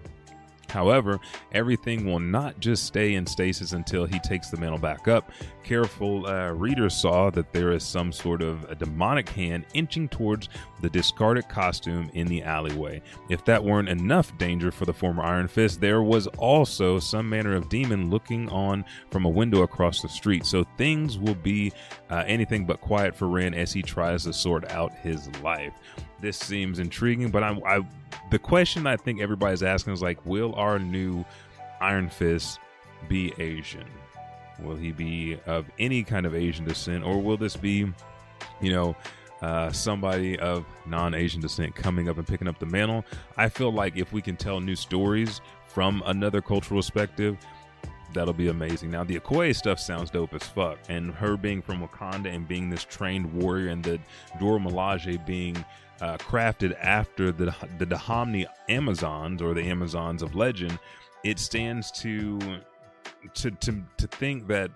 However, 0.69 1.19
everything 1.53 2.05
will 2.05 2.21
not 2.21 2.61
just 2.61 2.85
stay 2.85 3.15
in 3.15 3.27
stasis 3.27 3.73
until 3.73 4.05
he 4.07 4.19
takes 4.21 4.51
the 4.51 4.57
mantle 4.57 4.79
back 4.79 5.09
up. 5.09 5.31
Careful 5.65 6.27
uh, 6.27 6.51
readers 6.51 6.95
saw 6.95 7.31
that 7.31 7.53
there 7.53 7.73
is 7.73 7.85
some 7.85 8.13
sort 8.13 8.43
of 8.43 8.65
a 8.71 8.75
demonic 8.75 9.29
hand 9.29 9.67
inching 9.75 10.09
towards 10.09 10.49
the 10.81 10.91
discarded 10.91 11.49
costume 11.49 12.11
in 12.15 12.27
the 12.27 12.43
alleyway. 12.43 13.03
If 13.29 13.45
that 13.47 13.63
weren't 13.63 13.89
enough 13.89 14.37
danger 14.39 14.71
for 14.71 14.85
the 14.85 14.95
former 14.95 15.23
Iron 15.23 15.49
Fist, 15.49 15.81
there 15.81 16.03
was 16.03 16.27
also 16.39 16.99
some 16.99 17.29
manner 17.29 17.55
of 17.55 17.69
demon 17.69 18.11
looking 18.11 18.49
on 18.51 18.85
from 19.11 19.25
a 19.25 19.31
window 19.31 19.63
across 19.63 20.03
the 20.03 20.09
street. 20.09 20.47
So 20.47 20.65
things 20.77 21.19
will 21.19 21.35
be 21.35 21.73
uh, 22.11 22.25
anything 22.27 22.65
but 22.65 22.81
quiet 22.81 23.15
for 23.15 23.29
Rand 23.29 23.55
as 23.55 23.73
he 23.73 23.83
tries 23.83 24.25
to 24.25 24.33
sort 24.33 24.71
out 24.71 24.95
his 24.95 25.29
life 25.43 25.75
this 26.21 26.37
seems 26.37 26.79
intriguing, 26.79 27.31
but 27.31 27.43
I'm, 27.43 27.63
I, 27.65 27.87
the 28.31 28.39
question 28.39 28.87
I 28.87 28.97
think 28.97 29.21
everybody's 29.21 29.63
asking 29.63 29.93
is 29.93 30.03
like, 30.03 30.25
will 30.27 30.55
our 30.55 30.79
new 30.79 31.25
Iron 31.81 32.09
Fist 32.09 32.59
be 33.09 33.33
Asian? 33.39 33.87
Will 34.61 34.77
he 34.77 34.91
be 34.91 35.39
of 35.47 35.67
any 35.79 36.03
kind 36.03 36.27
of 36.27 36.35
Asian 36.35 36.65
descent, 36.65 37.05
or 37.05 37.23
will 37.23 37.37
this 37.37 37.57
be, 37.57 37.87
you 38.61 38.73
know, 38.73 38.97
uh, 39.41 39.71
somebody 39.71 40.37
of 40.41 40.65
non-Asian 40.87 41.41
descent 41.41 41.77
coming 41.77 42.09
up 42.09 42.19
and 42.19 42.27
picking 42.27 42.49
up 42.49 42.59
the 42.59 42.67
mantle? 42.67 43.05
I 43.37 43.49
feel 43.49 43.73
like 43.73 43.97
if 43.97 44.13
we 44.13 44.21
can 44.21 44.37
tell 44.37 44.61
new 44.61 44.75
stories 44.75 45.41
from 45.69 46.03
another 46.07 46.43
cultural 46.43 46.81
perspective, 46.81 47.37
that'll 48.13 48.35
be 48.35 48.49
amazing. 48.49 48.91
Now, 48.91 49.05
the 49.05 49.21
Okoye 49.21 49.55
stuff 49.55 49.79
sounds 49.79 50.11
dope 50.11 50.35
as 50.35 50.43
fuck, 50.43 50.79
and 50.89 51.13
her 51.15 51.37
being 51.37 51.63
from 51.63 51.87
Wakanda 51.87 52.35
and 52.35 52.49
being 52.49 52.69
this 52.69 52.83
trained 52.83 53.33
warrior, 53.33 53.69
and 53.69 53.85
the 53.85 54.01
Dora 54.41 54.59
Milaje 54.59 55.25
being 55.25 55.65
uh, 56.01 56.17
crafted 56.19 56.77
after 56.81 57.33
the 57.33 57.55
the 57.79 57.87
Dahomey 57.87 58.47
Amazons 58.69 59.43
or 59.43 59.55
the 59.55 59.63
Amazons 59.63 60.23
of 60.23 60.35
legend, 60.35 60.79
it 61.25 61.39
stands 61.39 61.91
to 61.93 62.39
to 63.35 63.51
to 63.51 63.83
to 63.97 64.07
think 64.07 64.47
that 64.49 64.71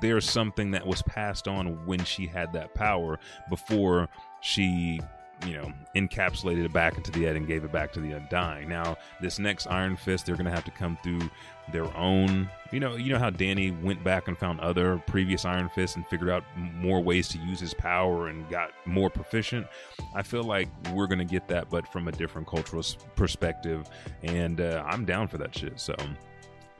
there's 0.00 0.28
something 0.28 0.72
that 0.72 0.86
was 0.86 1.00
passed 1.02 1.46
on 1.46 1.86
when 1.86 2.04
she 2.04 2.26
had 2.26 2.52
that 2.52 2.74
power 2.74 3.18
before 3.48 4.08
she 4.40 5.00
you 5.46 5.54
know, 5.54 5.72
encapsulated 5.96 6.64
it 6.64 6.72
back 6.72 6.96
into 6.96 7.10
the 7.10 7.26
Ed 7.26 7.36
and 7.36 7.46
gave 7.46 7.64
it 7.64 7.72
back 7.72 7.92
to 7.92 8.00
the 8.00 8.12
Undying. 8.12 8.68
Now, 8.68 8.96
this 9.20 9.38
next 9.38 9.66
Iron 9.66 9.96
Fist, 9.96 10.26
they're 10.26 10.36
going 10.36 10.46
to 10.46 10.52
have 10.52 10.64
to 10.64 10.70
come 10.70 10.96
through 11.02 11.30
their 11.72 11.94
own. 11.96 12.48
You 12.70 12.80
know, 12.80 12.96
you 12.96 13.12
know 13.12 13.18
how 13.18 13.30
Danny 13.30 13.70
went 13.70 14.02
back 14.04 14.28
and 14.28 14.38
found 14.38 14.60
other 14.60 15.02
previous 15.06 15.44
Iron 15.44 15.68
Fists 15.68 15.96
and 15.96 16.06
figured 16.06 16.30
out 16.30 16.44
more 16.56 17.00
ways 17.00 17.28
to 17.28 17.38
use 17.38 17.60
his 17.60 17.74
power 17.74 18.28
and 18.28 18.48
got 18.48 18.70
more 18.84 19.10
proficient. 19.10 19.66
I 20.14 20.22
feel 20.22 20.44
like 20.44 20.68
we're 20.92 21.06
going 21.06 21.18
to 21.18 21.24
get 21.24 21.48
that, 21.48 21.70
but 21.70 21.88
from 21.88 22.08
a 22.08 22.12
different 22.12 22.46
cultural 22.46 22.84
perspective, 23.16 23.88
and 24.22 24.60
uh, 24.60 24.84
I'm 24.86 25.04
down 25.04 25.28
for 25.28 25.38
that 25.38 25.56
shit. 25.56 25.78
So. 25.80 25.94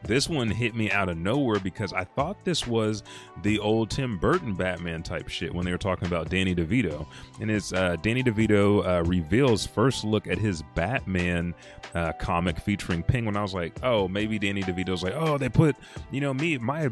This 0.05 0.29
one 0.29 0.51
hit 0.51 0.75
me 0.75 0.91
out 0.91 1.09
of 1.09 1.17
nowhere 1.17 1.61
because 1.61 1.93
I 1.93 2.05
thought 2.05 2.45
this 2.45 2.67
was 2.67 3.03
the 3.43 3.59
old 3.59 3.91
Tim 3.91 4.19
Burton 4.19 4.55
Batman 4.55 5.03
type 5.03 5.29
shit 5.29 5.55
when 5.55 5.65
they 5.65 5.71
were 5.71 5.79
talking 5.79 6.07
about 6.07 6.29
Danny 6.29 6.55
DeVito. 6.55 7.07
And 7.41 7.51
it's 7.51 7.73
uh, 7.73 7.97
Danny 8.03 8.23
DeVito 8.23 8.87
uh, 8.87 9.05
reveals 9.05 9.67
first 9.67 10.05
look 10.05 10.27
at 10.27 10.39
his 10.39 10.63
Batman 10.75 11.55
uh, 11.95 12.13
comic 12.13 12.59
featuring 12.59 13.03
Penguin. 13.03 13.37
I 13.37 13.43
was 13.43 13.55
like, 13.55 13.75
oh, 13.83 14.09
maybe 14.09 14.39
Danny 14.39 14.63
DeVito's 14.63 15.03
like, 15.03 15.15
oh, 15.15 15.39
they 15.39 15.49
put, 15.49 15.77
you 16.11 16.21
know, 16.21 16.35
me, 16.35 16.59
my 16.59 16.91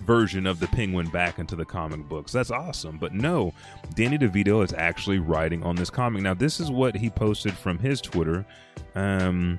version 0.00 0.46
of 0.46 0.60
the 0.60 0.66
penguin 0.68 1.08
back 1.08 1.38
into 1.38 1.56
the 1.56 1.64
comic 1.64 2.08
books. 2.08 2.32
That's 2.32 2.50
awesome. 2.50 2.98
But 2.98 3.14
no, 3.14 3.52
Danny 3.94 4.18
DeVito 4.18 4.62
is 4.62 4.72
actually 4.72 5.18
writing 5.18 5.62
on 5.62 5.76
this 5.76 5.90
comic. 5.90 6.22
Now, 6.22 6.34
this 6.34 6.60
is 6.60 6.70
what 6.70 6.94
he 6.94 7.10
posted 7.10 7.52
from 7.54 7.78
his 7.78 8.00
Twitter, 8.00 8.44
um, 8.94 9.58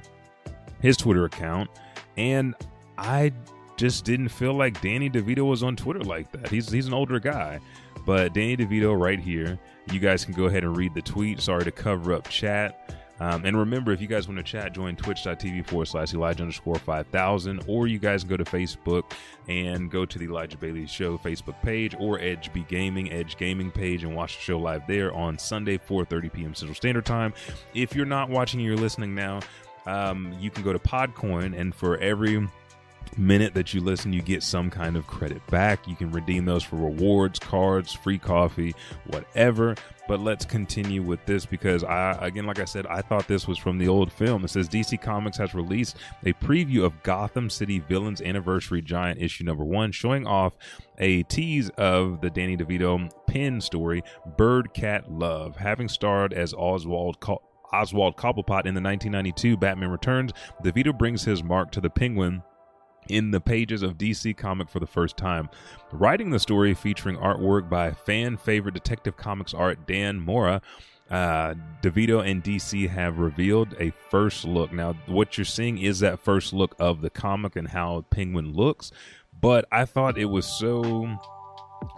his 0.81 0.97
Twitter 0.97 1.25
account. 1.25 1.69
And 2.17 2.55
I 2.97 3.31
just 3.77 4.05
didn't 4.05 4.29
feel 4.29 4.53
like 4.53 4.79
Danny 4.81 5.10
DeVito 5.10 5.47
was 5.47 5.63
on 5.63 5.75
Twitter 5.75 6.03
like 6.03 6.31
that. 6.31 6.49
He's 6.49 6.71
he's 6.71 6.88
an 6.88 6.93
older 6.93 7.19
guy, 7.19 7.60
but 8.05 8.34
Danny 8.34 8.58
DeVito 8.58 8.97
right 8.99 9.19
here. 9.19 9.60
You 9.91 9.99
guys 9.99 10.25
can 10.25 10.34
go 10.34 10.45
ahead 10.45 10.63
and 10.63 10.75
read 10.75 10.93
the 10.93 11.01
tweet. 11.01 11.41
Sorry 11.41 11.63
to 11.63 11.71
cover 11.71 12.13
up 12.13 12.27
chat. 12.27 12.95
Um, 13.19 13.45
and 13.45 13.58
remember, 13.58 13.93
if 13.93 14.01
you 14.01 14.08
guys 14.08 14.27
want 14.27 14.38
to 14.39 14.43
chat, 14.43 14.73
join 14.73 14.95
twitch.tv 14.95 15.67
forward 15.67 15.86
slash 15.86 16.13
Elijah 16.13 16.41
underscore 16.41 16.75
5000, 16.75 17.63
or 17.67 17.88
you 17.88 17.97
guys 17.97 18.23
can 18.23 18.29
go 18.29 18.38
to 18.38 18.43
Facebook 18.43 19.12
and 19.47 19.89
go 19.89 20.05
to 20.05 20.19
the 20.19 20.25
Elijah 20.25 20.58
Bailey 20.58 20.86
Show 20.86 21.17
Facebook 21.17 21.62
page 21.62 21.95
or 21.97 22.19
Edge 22.19 22.51
Be 22.51 22.63
Gaming, 22.63 23.12
Edge 23.13 23.38
Gaming 23.38 23.71
page, 23.71 24.03
and 24.03 24.13
watch 24.15 24.36
the 24.36 24.41
show 24.41 24.60
live 24.60 24.86
there 24.86 25.13
on 25.13 25.39
Sunday, 25.39 25.77
4.30 25.77 26.34
p.m. 26.34 26.55
Central 26.55 26.75
Standard 26.75 27.05
Time. 27.05 27.34
If 27.73 27.95
you're 27.95 28.05
not 28.05 28.29
watching, 28.29 28.60
you're 28.60 28.75
listening 28.75 29.15
now, 29.15 29.39
um, 29.86 30.36
you 30.38 30.49
can 30.49 30.63
go 30.63 30.73
to 30.73 30.79
Podcoin, 30.79 31.58
and 31.58 31.73
for 31.73 31.97
every 31.99 32.45
minute 33.17 33.53
that 33.53 33.73
you 33.73 33.81
listen, 33.81 34.13
you 34.13 34.21
get 34.21 34.43
some 34.43 34.69
kind 34.69 34.95
of 34.95 35.07
credit 35.07 35.45
back. 35.47 35.87
You 35.87 35.95
can 35.95 36.11
redeem 36.11 36.45
those 36.45 36.63
for 36.63 36.75
rewards, 36.75 37.39
cards, 37.39 37.93
free 37.93 38.17
coffee, 38.17 38.73
whatever. 39.07 39.75
But 40.07 40.19
let's 40.19 40.45
continue 40.45 41.01
with 41.01 41.25
this 41.25 41.45
because 41.45 41.83
I, 41.83 42.11
again, 42.21 42.45
like 42.45 42.59
I 42.59 42.65
said, 42.65 42.85
I 42.85 43.01
thought 43.01 43.27
this 43.27 43.47
was 43.47 43.57
from 43.57 43.79
the 43.79 43.87
old 43.87 44.11
film. 44.11 44.43
It 44.43 44.49
says 44.49 44.69
DC 44.69 45.01
Comics 45.01 45.37
has 45.37 45.55
released 45.55 45.97
a 46.23 46.33
preview 46.33 46.83
of 46.83 47.01
Gotham 47.01 47.49
City 47.49 47.79
Villains 47.79 48.21
Anniversary 48.21 48.81
Giant 48.81 49.19
issue 49.21 49.43
number 49.43 49.63
one, 49.63 49.91
showing 49.91 50.27
off 50.27 50.57
a 50.99 51.23
tease 51.23 51.69
of 51.77 52.21
the 52.21 52.29
Danny 52.29 52.55
DeVito 52.55 53.09
pin 53.27 53.59
story, 53.59 54.03
Bird 54.37 54.73
Cat 54.73 55.11
Love, 55.11 55.55
having 55.57 55.89
starred 55.89 56.33
as 56.33 56.53
Oswald. 56.53 57.17
Oswald 57.73 58.15
Cobblepot 58.15 58.65
in 58.65 58.73
the 58.73 58.81
1992 58.81 59.57
Batman 59.57 59.89
Returns, 59.89 60.31
DeVito 60.63 60.97
brings 60.97 61.25
his 61.25 61.43
mark 61.43 61.71
to 61.71 61.81
the 61.81 61.89
Penguin 61.89 62.41
in 63.09 63.31
the 63.31 63.41
pages 63.41 63.81
of 63.81 63.97
DC 63.97 64.35
Comic 64.37 64.69
for 64.69 64.79
the 64.79 64.87
first 64.87 65.17
time. 65.17 65.49
Writing 65.91 66.29
the 66.29 66.39
story 66.39 66.73
featuring 66.73 67.17
artwork 67.17 67.69
by 67.69 67.91
fan 67.91 68.37
favorite 68.37 68.73
Detective 68.73 69.17
Comics 69.17 69.53
art 69.53 69.87
Dan 69.87 70.19
Mora, 70.19 70.61
uh, 71.09 71.53
DeVito 71.81 72.25
and 72.25 72.43
DC 72.43 72.89
have 72.89 73.19
revealed 73.19 73.75
a 73.79 73.91
first 74.09 74.45
look. 74.45 74.73
Now, 74.73 74.93
what 75.05 75.37
you're 75.37 75.45
seeing 75.45 75.77
is 75.77 75.99
that 75.99 76.19
first 76.19 76.51
look 76.53 76.75
of 76.79 77.01
the 77.01 77.09
comic 77.09 77.55
and 77.55 77.67
how 77.67 78.05
Penguin 78.09 78.53
looks, 78.53 78.91
but 79.39 79.65
I 79.71 79.85
thought 79.85 80.17
it 80.17 80.25
was 80.25 80.45
so 80.45 81.19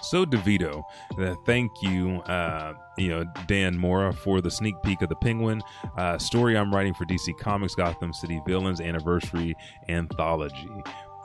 so 0.01 0.25
DeVito, 0.25 0.83
uh, 1.19 1.35
thank 1.45 1.71
you, 1.81 2.21
uh, 2.21 2.73
you 2.97 3.09
know 3.09 3.25
Dan 3.47 3.77
Mora 3.77 4.13
for 4.13 4.41
the 4.41 4.51
sneak 4.51 4.75
peek 4.83 5.01
of 5.01 5.09
the 5.09 5.15
Penguin 5.15 5.61
uh, 5.97 6.17
story 6.17 6.57
I'm 6.57 6.73
writing 6.73 6.93
for 6.93 7.05
DC 7.05 7.37
Comics 7.37 7.75
Gotham 7.75 8.13
City 8.13 8.41
Villains 8.47 8.81
Anniversary 8.81 9.55
Anthology. 9.89 10.69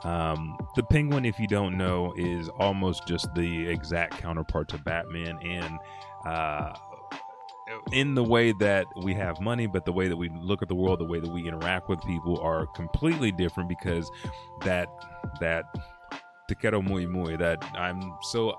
Um, 0.03 0.57
the 0.75 0.83
Penguin, 0.83 1.25
if 1.25 1.39
you 1.39 1.47
don't 1.47 1.77
know, 1.77 2.13
is 2.17 2.49
almost 2.59 3.07
just 3.07 3.33
the 3.33 3.67
exact 3.67 4.17
counterpart 4.17 4.67
to 4.69 4.77
Batman, 4.79 5.39
and 5.41 5.79
uh, 6.25 6.73
in 7.91 8.15
the 8.15 8.23
way 8.23 8.51
that 8.53 8.85
we 9.03 9.13
have 9.13 9.39
money, 9.39 9.67
but 9.67 9.85
the 9.85 9.91
way 9.91 10.07
that 10.07 10.17
we 10.17 10.29
look 10.29 10.61
at 10.61 10.67
the 10.67 10.75
world, 10.75 10.99
the 10.99 11.05
way 11.05 11.19
that 11.19 11.31
we 11.31 11.47
interact 11.47 11.89
with 11.89 12.01
people 12.01 12.39
are 12.39 12.67
completely 12.67 13.31
different 13.31 13.69
because 13.69 14.09
that 14.61 14.87
that 15.39 15.65
that 16.61 17.63
I'm 17.75 18.13
so 18.21 18.55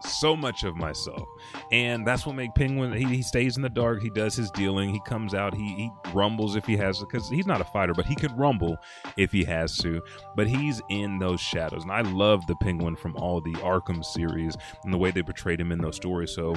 so 0.00 0.36
much 0.36 0.64
of 0.64 0.76
myself. 0.76 1.26
And 1.72 2.06
that's 2.06 2.26
what 2.26 2.36
make 2.36 2.54
penguin 2.54 2.92
he, 2.92 3.04
he 3.04 3.22
stays 3.22 3.56
in 3.56 3.62
the 3.62 3.68
dark. 3.70 4.02
He 4.02 4.10
does 4.10 4.34
his 4.34 4.50
dealing. 4.50 4.90
He 4.90 5.00
comes 5.06 5.34
out. 5.34 5.54
He, 5.54 5.74
he 5.74 5.90
rumbles 6.12 6.56
if 6.56 6.66
he 6.66 6.76
has 6.76 6.98
because 7.00 7.28
he's 7.28 7.46
not 7.46 7.60
a 7.60 7.64
fighter 7.64 7.94
but 7.94 8.06
he 8.06 8.14
could 8.14 8.36
rumble 8.38 8.76
if 9.16 9.32
he 9.32 9.44
has 9.44 9.78
to. 9.78 10.02
But 10.36 10.48
he's 10.48 10.82
in 10.90 11.18
those 11.18 11.40
shadows. 11.40 11.82
And 11.82 11.92
i 11.92 12.02
love 12.02 12.46
the 12.46 12.56
penguin 12.56 12.96
from 12.96 13.16
all 13.16 13.40
the 13.40 13.54
arkham 13.54 14.04
series 14.04 14.56
and 14.84 14.92
the 14.92 14.98
way 14.98 15.10
they 15.10 15.22
portrayed 15.22 15.60
him 15.60 15.72
in 15.72 15.78
those 15.78 15.96
stories. 15.96 16.32
So 16.32 16.54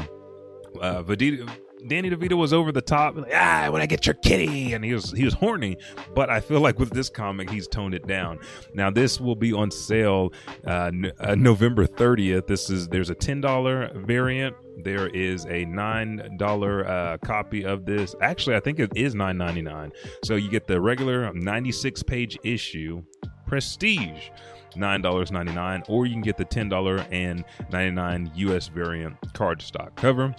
uh, 0.81 1.03
Vedita, 1.03 1.49
Danny 1.87 2.09
DeVito 2.09 2.33
was 2.33 2.51
over 2.51 2.71
the 2.71 2.81
top, 2.81 3.15
like, 3.15 3.31
ah, 3.33 3.69
when 3.71 3.81
I 3.81 3.85
get 3.85 4.05
your 4.05 4.15
kitty, 4.15 4.73
and 4.73 4.83
he 4.83 4.93
was 4.93 5.11
he 5.11 5.23
was 5.23 5.33
horny. 5.33 5.77
But 6.13 6.29
I 6.29 6.39
feel 6.39 6.59
like 6.59 6.77
with 6.79 6.91
this 6.91 7.09
comic, 7.09 7.49
he's 7.49 7.67
toned 7.67 7.93
it 7.93 8.05
down. 8.07 8.39
Now 8.73 8.89
this 8.89 9.19
will 9.19 9.35
be 9.35 9.53
on 9.53 9.71
sale 9.71 10.33
uh, 10.65 10.91
uh, 11.19 11.35
November 11.35 11.85
30th. 11.85 12.47
This 12.47 12.69
is 12.69 12.87
there's 12.89 13.09
a 13.09 13.15
ten 13.15 13.41
dollar 13.41 13.91
variant. 13.95 14.55
There 14.83 15.07
is 15.07 15.45
a 15.45 15.65
nine 15.65 16.37
dollar 16.37 16.87
uh, 16.87 17.17
copy 17.17 17.63
of 17.63 17.85
this. 17.85 18.15
Actually, 18.21 18.55
I 18.55 18.59
think 18.59 18.79
it 18.79 18.91
is 18.95 19.15
nine 19.15 19.37
ninety 19.37 19.61
nine. 19.61 19.91
So 20.23 20.35
you 20.35 20.49
get 20.49 20.67
the 20.67 20.79
regular 20.81 21.33
96 21.33 22.03
page 22.03 22.37
issue, 22.43 23.03
Prestige. 23.47 24.29
$9.99 24.75 25.89
or 25.89 26.05
you 26.05 26.13
can 26.13 26.21
get 26.21 26.37
the 26.37 26.45
$10 26.45 27.07
and 27.11 27.43
99 27.71 28.31
US 28.35 28.67
variant 28.67 29.19
cardstock 29.33 29.95
cover. 29.95 30.35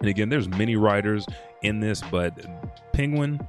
And 0.00 0.08
again, 0.08 0.28
there's 0.28 0.48
many 0.48 0.76
writers 0.76 1.26
in 1.62 1.80
this, 1.80 2.02
but 2.10 2.34
Penguin, 2.92 3.46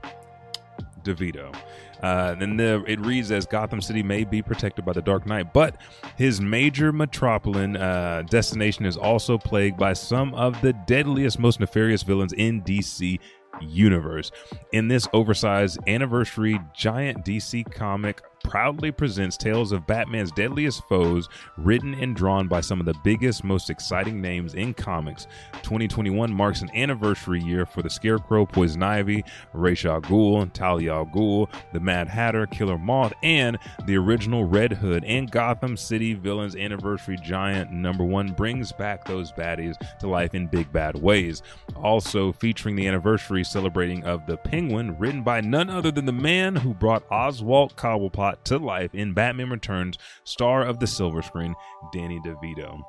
DeVito. 1.03 1.55
Uh, 2.03 2.35
and 2.39 2.59
the, 2.59 2.83
it 2.87 2.99
reads 2.99 3.31
as 3.31 3.45
Gotham 3.45 3.81
City 3.81 4.03
may 4.03 4.23
be 4.23 4.41
protected 4.41 4.85
by 4.85 4.93
the 4.93 5.01
Dark 5.01 5.25
Knight, 5.25 5.53
but 5.53 5.77
his 6.17 6.41
major 6.41 6.91
metropolitan 6.91 7.77
uh, 7.77 8.23
destination 8.29 8.85
is 8.85 8.97
also 8.97 9.37
plagued 9.37 9.77
by 9.77 9.93
some 9.93 10.33
of 10.35 10.59
the 10.61 10.73
deadliest, 10.85 11.39
most 11.39 11.59
nefarious 11.59 12.03
villains 12.03 12.33
in 12.33 12.61
DC 12.63 13.19
universe. 13.61 14.31
In 14.73 14.87
this 14.87 15.07
oversized 15.13 15.79
anniversary 15.87 16.59
giant 16.73 17.23
DC 17.25 17.71
comic 17.73 18.21
proudly 18.45 18.91
presents 18.91 19.37
tales 19.37 19.71
of 19.71 19.87
Batman's 19.87 20.31
deadliest 20.31 20.83
foes, 20.87 21.27
written 21.57 21.95
and 21.95 22.15
drawn 22.15 22.47
by 22.47 22.61
some 22.61 22.79
of 22.79 22.85
the 22.85 22.93
biggest, 23.03 23.43
most 23.43 23.69
exciting 23.69 24.21
names 24.21 24.53
in 24.53 24.73
comics. 24.73 25.25
2021 25.63 26.31
marks 26.31 26.61
an 26.61 26.69
anniversary 26.75 27.41
year 27.41 27.65
for 27.65 27.81
the 27.81 27.89
Scarecrow, 27.89 28.45
Poison 28.45 28.83
Ivy, 28.83 29.23
Ra's 29.53 29.83
al 29.85 30.01
Ghul, 30.01 30.51
Talia 30.53 30.93
al 30.93 31.05
Ghul, 31.07 31.49
the 31.73 31.79
Mad 31.79 32.07
Hatter, 32.07 32.45
Killer 32.45 32.77
Moth, 32.77 33.13
and 33.23 33.57
the 33.85 33.97
original 33.97 34.45
Red 34.45 34.73
Hood 34.73 35.03
and 35.05 35.29
Gotham 35.31 35.75
City 35.75 36.13
Villains 36.13 36.55
Anniversary 36.55 37.17
Giant 37.23 37.71
number 37.71 38.03
one 38.03 38.31
brings 38.31 38.71
back 38.71 39.05
those 39.05 39.31
baddies 39.31 39.75
to 39.99 40.07
life 40.07 40.35
in 40.35 40.47
big 40.47 40.71
bad 40.71 40.95
ways. 41.01 41.41
Also 41.75 42.31
featuring 42.31 42.75
the 42.75 42.87
anniversary 42.87 43.43
celebrating 43.43 44.03
of 44.03 44.25
the 44.27 44.37
Penguin, 44.37 44.97
written 44.99 45.23
by 45.23 45.41
none 45.41 45.69
other 45.69 45.91
than 45.91 46.05
the 46.05 46.11
man 46.11 46.55
who 46.55 46.73
brought 46.73 47.03
Oswald 47.09 47.75
Cobblepot 47.75 48.34
to 48.45 48.57
life 48.57 48.93
in 48.93 49.13
Batman 49.13 49.49
Returns, 49.49 49.97
star 50.23 50.63
of 50.63 50.79
the 50.79 50.87
silver 50.87 51.21
screen, 51.21 51.55
Danny 51.93 52.19
DeVito. 52.19 52.79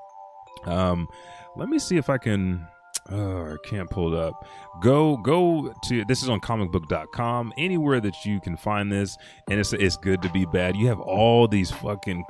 Um, 0.65 1.09
let 1.57 1.69
me 1.69 1.79
see 1.79 1.97
if 1.97 2.11
I 2.11 2.19
can. 2.19 2.67
Oh, 3.09 3.55
I 3.55 3.57
can't 3.69 3.89
pull 3.89 4.13
it 4.13 4.19
up. 4.19 4.49
Go 4.81 5.17
go 5.19 5.73
to 5.85 6.05
this 6.07 6.25
is 6.25 6.29
on 6.29 6.41
comicbook.com. 6.41 7.53
Anywhere 7.57 8.01
that 8.01 8.25
you 8.25 8.41
can 8.41 8.57
find 8.57 8.91
this, 8.91 9.17
and 9.49 9.61
it's 9.61 9.73
it's 9.73 9.97
good 9.97 10.23
to 10.23 10.29
be 10.31 10.45
bad. 10.45 10.77
You 10.77 10.89
have 10.89 11.01
all 11.01 11.47
these 11.47 11.71
fucking 11.71 12.25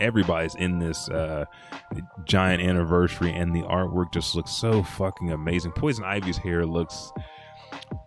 everybody's 0.00 0.54
in 0.54 0.78
this 0.78 1.08
uh, 1.08 1.46
giant 2.24 2.62
anniversary, 2.62 3.32
and 3.32 3.54
the 3.54 3.62
artwork 3.62 4.12
just 4.12 4.36
looks 4.36 4.52
so 4.52 4.82
fucking 4.82 5.32
amazing. 5.32 5.72
Poison 5.72 6.04
Ivy's 6.04 6.36
hair 6.36 6.64
looks 6.64 7.12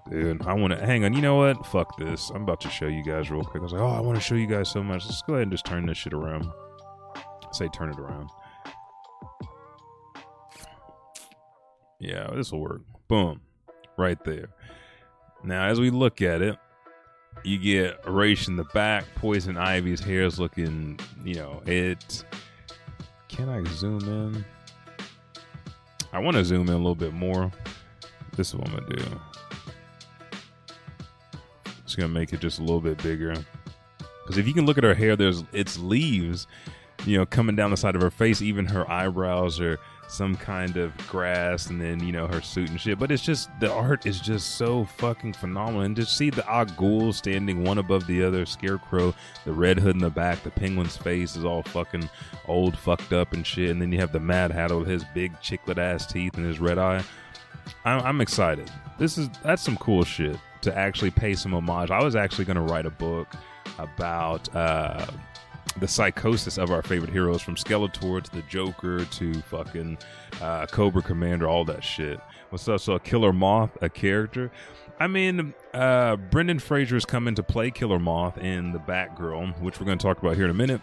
Dude, 0.09 0.45
I 0.47 0.53
want 0.53 0.73
to 0.73 0.83
hang 0.83 1.05
on. 1.05 1.13
You 1.13 1.21
know 1.21 1.35
what? 1.35 1.65
Fuck 1.67 1.97
this. 1.97 2.31
I'm 2.31 2.43
about 2.43 2.61
to 2.61 2.69
show 2.69 2.87
you 2.87 3.03
guys 3.03 3.29
real 3.29 3.43
quick. 3.43 3.61
I 3.61 3.63
was 3.63 3.73
like, 3.73 3.81
oh, 3.81 3.89
I 3.89 3.99
want 3.99 4.17
to 4.17 4.23
show 4.23 4.35
you 4.35 4.47
guys 4.47 4.69
so 4.69 4.81
much. 4.81 5.05
Let's 5.05 5.21
go 5.21 5.33
ahead 5.33 5.43
and 5.43 5.51
just 5.51 5.65
turn 5.65 5.85
this 5.85 5.97
shit 5.97 6.13
around. 6.13 6.49
Say 7.51 7.67
turn 7.69 7.89
it 7.89 7.99
around. 7.99 8.29
Yeah, 11.99 12.29
this 12.33 12.51
will 12.51 12.61
work. 12.61 12.81
Boom. 13.07 13.41
Right 13.97 14.23
there. 14.23 14.49
Now, 15.43 15.67
as 15.67 15.79
we 15.79 15.89
look 15.89 16.21
at 16.21 16.41
it, 16.41 16.57
you 17.43 17.57
get 17.57 17.99
Ra's 18.07 18.47
in 18.47 18.55
the 18.55 18.63
back. 18.65 19.05
Poison 19.15 19.57
Ivy's 19.57 19.99
hair 19.99 20.23
is 20.23 20.39
looking, 20.39 20.99
you 21.23 21.35
know, 21.35 21.61
it. 21.65 22.23
Can 23.27 23.47
I 23.47 23.63
zoom 23.71 24.01
in? 24.01 24.45
I 26.11 26.19
want 26.19 26.35
to 26.35 26.43
zoom 26.43 26.67
in 26.67 26.73
a 26.73 26.77
little 26.77 26.95
bit 26.95 27.13
more. 27.13 27.51
This 28.35 28.49
is 28.49 28.55
what 28.55 28.69
I'm 28.69 28.77
going 28.77 28.89
to 28.89 28.95
do. 28.97 29.21
Just 31.89 31.97
gonna 31.97 32.13
make 32.13 32.33
it 32.33 32.39
just 32.39 32.59
a 32.59 32.61
little 32.61 32.81
bit 32.81 33.01
bigger. 33.01 33.33
Because 34.21 34.37
if 34.37 34.47
you 34.47 34.53
can 34.53 34.67
look 34.67 34.77
at 34.77 34.83
her 34.83 34.93
hair, 34.93 35.15
there's 35.15 35.43
it's 35.51 35.79
leaves, 35.79 36.45
you 37.03 37.17
know, 37.17 37.25
coming 37.25 37.55
down 37.55 37.71
the 37.71 37.77
side 37.77 37.95
of 37.95 38.01
her 38.03 38.11
face. 38.11 38.43
Even 38.43 38.63
her 38.67 38.87
eyebrows 38.87 39.59
are 39.59 39.79
some 40.07 40.35
kind 40.35 40.77
of 40.77 40.95
grass, 41.07 41.71
and 41.71 41.81
then 41.81 41.99
you 42.05 42.11
know 42.11 42.27
her 42.27 42.41
suit 42.41 42.69
and 42.69 42.79
shit. 42.79 42.99
But 42.99 43.09
it's 43.09 43.23
just 43.23 43.49
the 43.59 43.71
art 43.73 44.05
is 44.05 44.21
just 44.21 44.57
so 44.57 44.85
fucking 44.99 45.33
phenomenal. 45.33 45.81
And 45.81 45.95
just 45.95 46.15
see 46.15 46.29
the 46.29 46.47
Al 46.47 47.11
standing 47.11 47.63
one 47.63 47.79
above 47.79 48.05
the 48.05 48.23
other, 48.23 48.45
Scarecrow, 48.45 49.15
the 49.43 49.53
Red 49.53 49.79
Hood 49.79 49.95
in 49.95 50.01
the 50.01 50.11
back, 50.11 50.43
the 50.43 50.51
Penguin's 50.51 50.95
face 50.95 51.35
is 51.35 51.43
all 51.43 51.63
fucking 51.63 52.07
old, 52.47 52.77
fucked 52.77 53.13
up 53.13 53.33
and 53.33 53.47
shit. 53.47 53.71
And 53.71 53.81
then 53.81 53.91
you 53.91 53.97
have 53.97 54.11
the 54.11 54.19
Mad 54.19 54.51
Hatter 54.51 54.77
with 54.77 54.87
his 54.87 55.03
big 55.15 55.33
chiclet 55.41 55.79
ass 55.79 56.05
teeth 56.05 56.37
and 56.37 56.45
his 56.45 56.59
red 56.59 56.77
eye. 56.77 57.03
I'm, 57.83 58.05
I'm 58.05 58.21
excited. 58.21 58.69
This 58.99 59.17
is 59.17 59.27
that's 59.41 59.63
some 59.63 59.77
cool 59.77 60.03
shit 60.03 60.37
to 60.61 60.77
actually 60.77 61.11
pay 61.11 61.33
some 61.33 61.53
homage. 61.53 61.91
I 61.91 62.03
was 62.03 62.15
actually 62.15 62.45
going 62.45 62.55
to 62.55 62.73
write 62.73 62.85
a 62.85 62.91
book 62.91 63.27
about 63.77 64.53
uh, 64.55 65.05
the 65.79 65.87
psychosis 65.87 66.57
of 66.57 66.71
our 66.71 66.81
favorite 66.81 67.11
heroes, 67.11 67.41
from 67.41 67.55
Skeletor 67.55 68.23
to 68.23 68.31
the 68.31 68.41
Joker 68.43 69.05
to 69.05 69.33
fucking 69.43 69.97
uh, 70.41 70.65
Cobra 70.67 71.01
Commander, 71.01 71.47
all 71.47 71.65
that 71.65 71.83
shit. 71.83 72.19
What's 72.49 72.67
up? 72.67 72.81
So, 72.81 72.97
Killer 72.99 73.31
Moth, 73.31 73.77
a 73.81 73.89
character. 73.89 74.51
I 74.99 75.07
mean, 75.07 75.53
uh, 75.73 76.17
Brendan 76.17 76.59
Fraser 76.59 76.97
is 76.97 77.05
coming 77.05 77.35
to 77.35 77.43
play 77.43 77.71
Killer 77.71 77.99
Moth 77.99 78.37
in 78.37 78.73
the 78.73 78.79
Batgirl, 78.79 79.59
which 79.61 79.79
we're 79.79 79.85
going 79.85 79.97
to 79.97 80.03
talk 80.03 80.19
about 80.19 80.35
here 80.35 80.45
in 80.45 80.51
a 80.51 80.55
minute. 80.55 80.81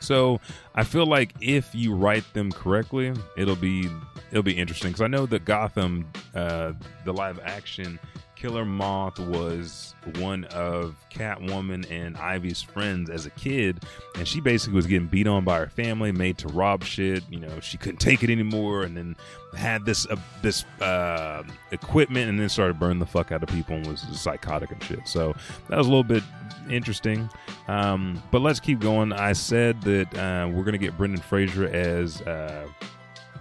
So 0.00 0.40
I 0.74 0.84
feel 0.84 1.06
like 1.06 1.34
if 1.40 1.74
you 1.74 1.94
write 1.94 2.24
them 2.34 2.52
correctly, 2.52 3.12
it'll 3.36 3.56
be 3.56 3.90
it'll 4.30 4.42
be 4.42 4.56
interesting 4.56 4.90
because 4.90 5.02
I 5.02 5.08
know 5.08 5.26
that 5.26 5.44
Gotham, 5.44 6.08
uh, 6.34 6.72
the 7.04 7.12
live 7.12 7.40
action 7.44 7.98
Killer 8.40 8.64
Moth 8.64 9.18
was 9.18 9.96
one 10.18 10.44
of 10.44 10.94
Catwoman 11.10 11.90
and 11.90 12.16
Ivy's 12.16 12.62
friends 12.62 13.10
as 13.10 13.26
a 13.26 13.30
kid, 13.30 13.82
and 14.14 14.28
she 14.28 14.40
basically 14.40 14.76
was 14.76 14.86
getting 14.86 15.08
beat 15.08 15.26
on 15.26 15.44
by 15.44 15.58
her 15.58 15.66
family, 15.66 16.12
made 16.12 16.38
to 16.38 16.48
rob 16.48 16.84
shit. 16.84 17.24
You 17.28 17.40
know, 17.40 17.58
she 17.58 17.76
couldn't 17.76 17.98
take 17.98 18.22
it 18.22 18.30
anymore, 18.30 18.84
and 18.84 18.96
then 18.96 19.16
had 19.56 19.84
this 19.84 20.06
uh, 20.06 20.14
this 20.40 20.64
uh, 20.80 21.42
equipment, 21.72 22.30
and 22.30 22.38
then 22.38 22.48
started 22.48 22.78
burning 22.78 23.00
the 23.00 23.06
fuck 23.06 23.32
out 23.32 23.42
of 23.42 23.48
people 23.48 23.74
and 23.74 23.86
was 23.88 24.06
psychotic 24.12 24.70
and 24.70 24.84
shit. 24.84 25.08
So 25.08 25.34
that 25.68 25.76
was 25.76 25.88
a 25.88 25.90
little 25.90 26.04
bit 26.04 26.22
interesting. 26.70 27.28
Um, 27.66 28.22
but 28.30 28.40
let's 28.40 28.60
keep 28.60 28.78
going. 28.78 29.12
I 29.12 29.32
said 29.32 29.82
that 29.82 30.16
uh, 30.16 30.48
we're 30.48 30.64
gonna 30.64 30.78
get 30.78 30.96
Brendan 30.96 31.20
Fraser 31.22 31.66
as 31.66 32.22
uh, 32.22 32.68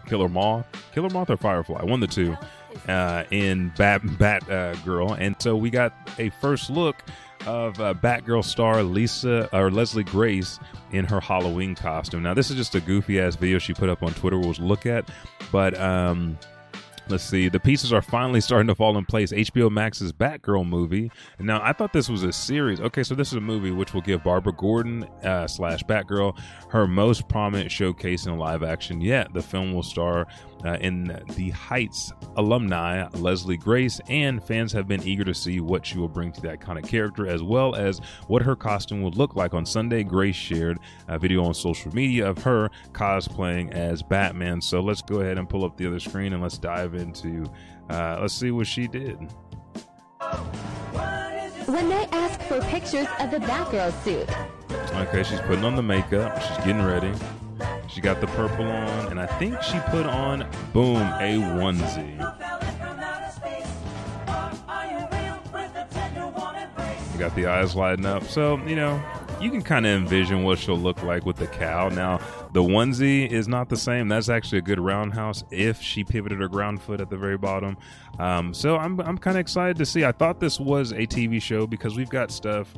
Killer 0.08 0.30
Moth, 0.30 0.66
Killer 0.92 1.10
Moth 1.12 1.30
or 1.30 1.38
Firefly, 1.38 1.84
one 1.84 2.02
of 2.02 2.10
the 2.10 2.16
two 2.16 2.36
uh, 2.88 3.24
in 3.32 3.72
Bat 3.78 4.18
Bat 4.18 4.50
uh, 4.50 4.76
Girl, 4.78 5.14
and 5.14 5.36
so 5.40 5.56
we 5.56 5.70
got 5.70 5.94
a 6.20 6.30
first 6.42 6.70
look 6.70 7.04
of 7.46 7.80
uh, 7.80 7.94
Batgirl 7.94 8.44
star 8.44 8.84
Lisa 8.84 9.50
or 9.56 9.72
Leslie 9.72 10.04
Grace 10.04 10.60
in 10.92 11.06
her 11.06 11.20
Halloween 11.20 11.76
costume. 11.76 12.24
Now, 12.24 12.34
this 12.34 12.50
is 12.50 12.58
just 12.58 12.76
a 12.76 12.82
goofy 12.82 13.20
ass 13.20 13.36
video 13.36 13.58
she 13.58 13.74
put 13.74 13.90
up 13.90 14.04
on 14.04 14.14
Twitter. 14.14 14.38
We'll 14.38 14.54
look 14.54 14.86
at, 14.86 15.10
but 15.52 15.80
um, 15.80 16.38
Let's 17.10 17.24
see. 17.24 17.48
The 17.48 17.60
pieces 17.60 17.94
are 17.94 18.02
finally 18.02 18.42
starting 18.42 18.68
to 18.68 18.76
fall 18.76 18.98
in 18.98 19.06
place. 19.06 19.32
HBO 19.32 19.72
Max's 19.72 20.12
Batgirl 20.12 20.68
movie. 20.68 21.10
Now, 21.40 21.62
I 21.64 21.72
thought 21.72 21.94
this 21.94 22.10
was 22.10 22.24
a 22.24 22.34
series. 22.34 22.82
Okay, 22.82 23.04
so 23.04 23.16
this 23.16 23.30
is 23.30 23.36
a 23.36 23.42
movie 23.42 23.72
which 23.72 23.94
will 23.94 24.02
give 24.02 24.24
Barbara 24.24 24.52
Gordon 24.52 25.04
uh, 25.24 25.48
slash 25.48 25.84
Batgirl 25.84 26.38
her 26.70 26.86
most 26.86 27.30
prominent 27.30 27.72
showcase 27.72 28.26
in 28.26 28.38
live 28.38 28.62
action 28.62 29.00
yet. 29.00 29.34
The 29.34 29.42
film 29.42 29.74
will 29.74 29.84
star 29.84 30.28
uh, 30.66 30.78
in 30.82 31.20
The 31.36 31.50
Heights 31.52 32.12
alumni 32.36 33.08
Leslie 33.14 33.58
Grace, 33.58 34.00
and 34.10 34.44
fans 34.44 34.72
have 34.74 34.88
been 34.88 35.04
eager 35.04 35.24
to 35.24 35.34
see 35.34 35.60
what 35.60 35.86
she 35.86 35.98
will 35.98 36.08
bring 36.08 36.32
to 36.34 36.42
the 36.42 36.50
iconic 36.50 36.88
character, 36.88 37.28
as 37.28 37.44
well 37.44 37.76
as 37.76 38.00
what 38.28 38.42
her 38.42 38.56
costume 38.56 39.02
will 39.02 39.12
look 39.12 39.36
like. 39.36 39.54
On 39.54 39.66
Sunday, 39.66 40.04
Grace 40.04 40.36
shared 40.36 40.80
a 41.08 41.18
video 41.20 41.44
on 41.44 41.54
social 41.54 41.94
media 41.94 42.28
of 42.30 42.38
her 42.44 42.70
cosplaying 42.92 43.72
as 43.72 44.02
Batman. 44.02 44.62
So 44.62 44.82
let's 44.82 45.02
go 45.02 45.22
ahead 45.22 45.38
and 45.38 45.48
pull 45.50 45.66
up 45.66 45.78
the 45.78 45.88
other 45.88 46.00
screen 46.00 46.34
and 46.34 46.42
let's 46.42 46.58
dive 46.58 46.96
into. 46.96 47.46
Uh, 47.90 48.18
let's 48.22 48.34
see 48.34 48.52
what 48.52 48.68
she 48.68 48.88
did. 48.88 49.18
When 51.66 51.90
they 51.90 52.08
ask 52.12 52.42
for 52.44 52.62
pictures 52.62 53.08
of 53.20 53.32
the 53.32 53.40
Batgirl 53.40 53.92
suit, 54.04 54.30
Okay, 54.94 55.24
she's 55.24 55.40
putting 55.42 55.64
on 55.64 55.76
the 55.76 55.84
makeup. 55.84 56.42
She's 56.42 56.58
getting 56.58 56.84
ready. 56.84 57.14
She 57.88 58.02
got 58.02 58.22
the 58.22 58.28
purple 58.28 58.66
on, 58.66 59.08
and 59.08 59.20
I 59.20 59.26
think 59.26 59.62
she 59.62 59.80
put 59.88 60.06
on, 60.06 60.48
boom, 60.74 60.98
a 60.98 61.38
onesie. 61.58 62.18
You 67.14 67.20
got 67.20 67.36
the 67.36 67.48
eyes 67.48 67.76
lighting 67.76 68.06
up. 68.06 68.24
So, 68.26 68.58
you 68.68 68.76
know, 68.76 69.02
you 69.42 69.50
can 69.52 69.62
kind 69.62 69.86
of 69.86 69.94
envision 69.94 70.44
what 70.44 70.60
she'll 70.60 70.78
look 70.78 71.02
like 71.04 71.26
with 71.26 71.38
the 71.38 71.48
cow. 71.48 71.90
Now, 71.90 72.20
the 72.54 72.62
onesie 72.62 73.28
is 73.30 73.48
not 73.48 73.70
the 73.70 73.78
same. 73.78 74.08
That's 74.08 74.30
actually 74.30 74.60
a 74.60 74.64
good 74.64 74.80
roundhouse 74.80 75.44
if 75.52 75.82
she 75.82 76.04
pivoted 76.04 76.40
her 76.40 76.48
ground 76.48 76.82
foot 76.82 77.02
at 77.02 77.10
the 77.10 77.18
very 77.18 77.38
bottom. 77.38 77.78
Um, 78.20 78.54
so 78.54 78.78
I'm, 78.78 79.00
I'm 79.02 79.18
kind 79.18 79.38
of 79.38 79.42
excited 79.42 79.78
to 79.78 79.86
see. 79.86 80.06
I 80.06 80.12
thought 80.12 80.40
this 80.40 80.60
was 80.60 80.92
a 80.92 81.08
TV 81.08 81.42
show 81.42 81.68
because 81.68 81.96
we've 81.96 82.10
got 82.10 82.32
stuff 82.32 82.74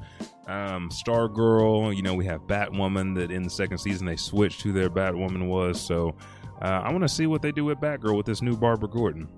um, 0.49 0.89
Stargirl. 0.89 1.95
You 1.95 2.01
know, 2.01 2.15
we 2.15 2.25
have 2.25 2.41
Batwoman 2.41 3.15
that 3.15 3.31
in 3.31 3.43
the 3.43 3.49
second 3.49 3.77
season 3.77 4.05
they 4.05 4.15
switched 4.15 4.61
who 4.61 4.73
their 4.73 4.89
Batwoman 4.89 5.47
was. 5.47 5.79
So 5.79 6.15
uh, 6.61 6.81
I 6.83 6.91
want 6.91 7.03
to 7.03 7.09
see 7.09 7.27
what 7.27 7.41
they 7.41 7.51
do 7.51 7.65
with 7.65 7.77
Batgirl 7.79 8.17
with 8.17 8.25
this 8.25 8.41
new 8.41 8.57
Barbara 8.57 8.89
Gordon. 8.89 9.29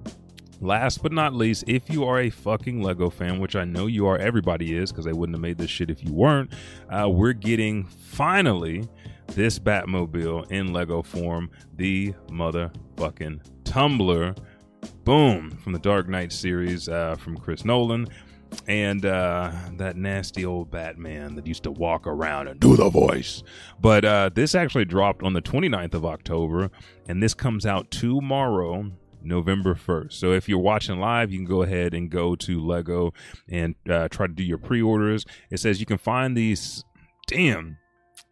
Last 0.61 1.01
but 1.01 1.11
not 1.11 1.33
least, 1.33 1.63
if 1.67 1.89
you 1.89 2.05
are 2.05 2.19
a 2.19 2.29
fucking 2.29 2.83
Lego 2.83 3.09
fan, 3.09 3.39
which 3.39 3.55
I 3.55 3.65
know 3.65 3.87
you 3.87 4.05
are, 4.05 4.17
everybody 4.17 4.75
is, 4.75 4.91
because 4.91 5.05
they 5.05 5.11
wouldn't 5.11 5.35
have 5.35 5.41
made 5.41 5.57
this 5.57 5.71
shit 5.71 5.89
if 5.89 6.03
you 6.03 6.13
weren't, 6.13 6.53
uh, 6.89 7.09
we're 7.09 7.33
getting 7.33 7.85
finally 7.87 8.87
this 9.27 9.57
Batmobile 9.57 10.51
in 10.51 10.71
Lego 10.71 11.01
form, 11.01 11.49
the 11.77 12.13
motherfucking 12.29 13.41
Tumbler. 13.63 14.35
Boom! 15.03 15.49
From 15.63 15.73
the 15.73 15.79
Dark 15.79 16.07
Knight 16.07 16.31
series 16.31 16.87
uh, 16.87 17.15
from 17.15 17.37
Chris 17.37 17.65
Nolan 17.65 18.07
and 18.67 19.05
uh, 19.05 19.51
that 19.77 19.95
nasty 19.95 20.45
old 20.45 20.71
Batman 20.71 21.35
that 21.35 21.47
used 21.47 21.63
to 21.63 21.71
walk 21.71 22.07
around 22.07 22.47
and 22.47 22.59
do 22.59 22.75
the 22.75 22.89
voice. 22.89 23.43
But 23.79 24.05
uh, 24.05 24.29
this 24.33 24.55
actually 24.55 24.85
dropped 24.85 25.23
on 25.23 25.33
the 25.33 25.41
29th 25.41 25.93
of 25.93 26.05
October, 26.05 26.69
and 27.07 27.21
this 27.21 27.33
comes 27.33 27.65
out 27.65 27.91
tomorrow. 27.91 28.91
November 29.23 29.75
1st. 29.75 30.13
So 30.13 30.31
if 30.31 30.49
you're 30.49 30.57
watching 30.57 30.99
live, 30.99 31.31
you 31.31 31.37
can 31.37 31.45
go 31.45 31.61
ahead 31.61 31.93
and 31.93 32.09
go 32.09 32.35
to 32.37 32.59
Lego 32.59 33.13
and 33.47 33.75
uh, 33.87 34.07
try 34.07 34.25
to 34.25 34.33
do 34.33 34.41
your 34.41 34.57
pre 34.57 34.81
orders. 34.81 35.27
It 35.51 35.59
says 35.59 35.79
you 35.79 35.85
can 35.85 35.99
find 35.99 36.35
these, 36.35 36.83
damn, 37.27 37.77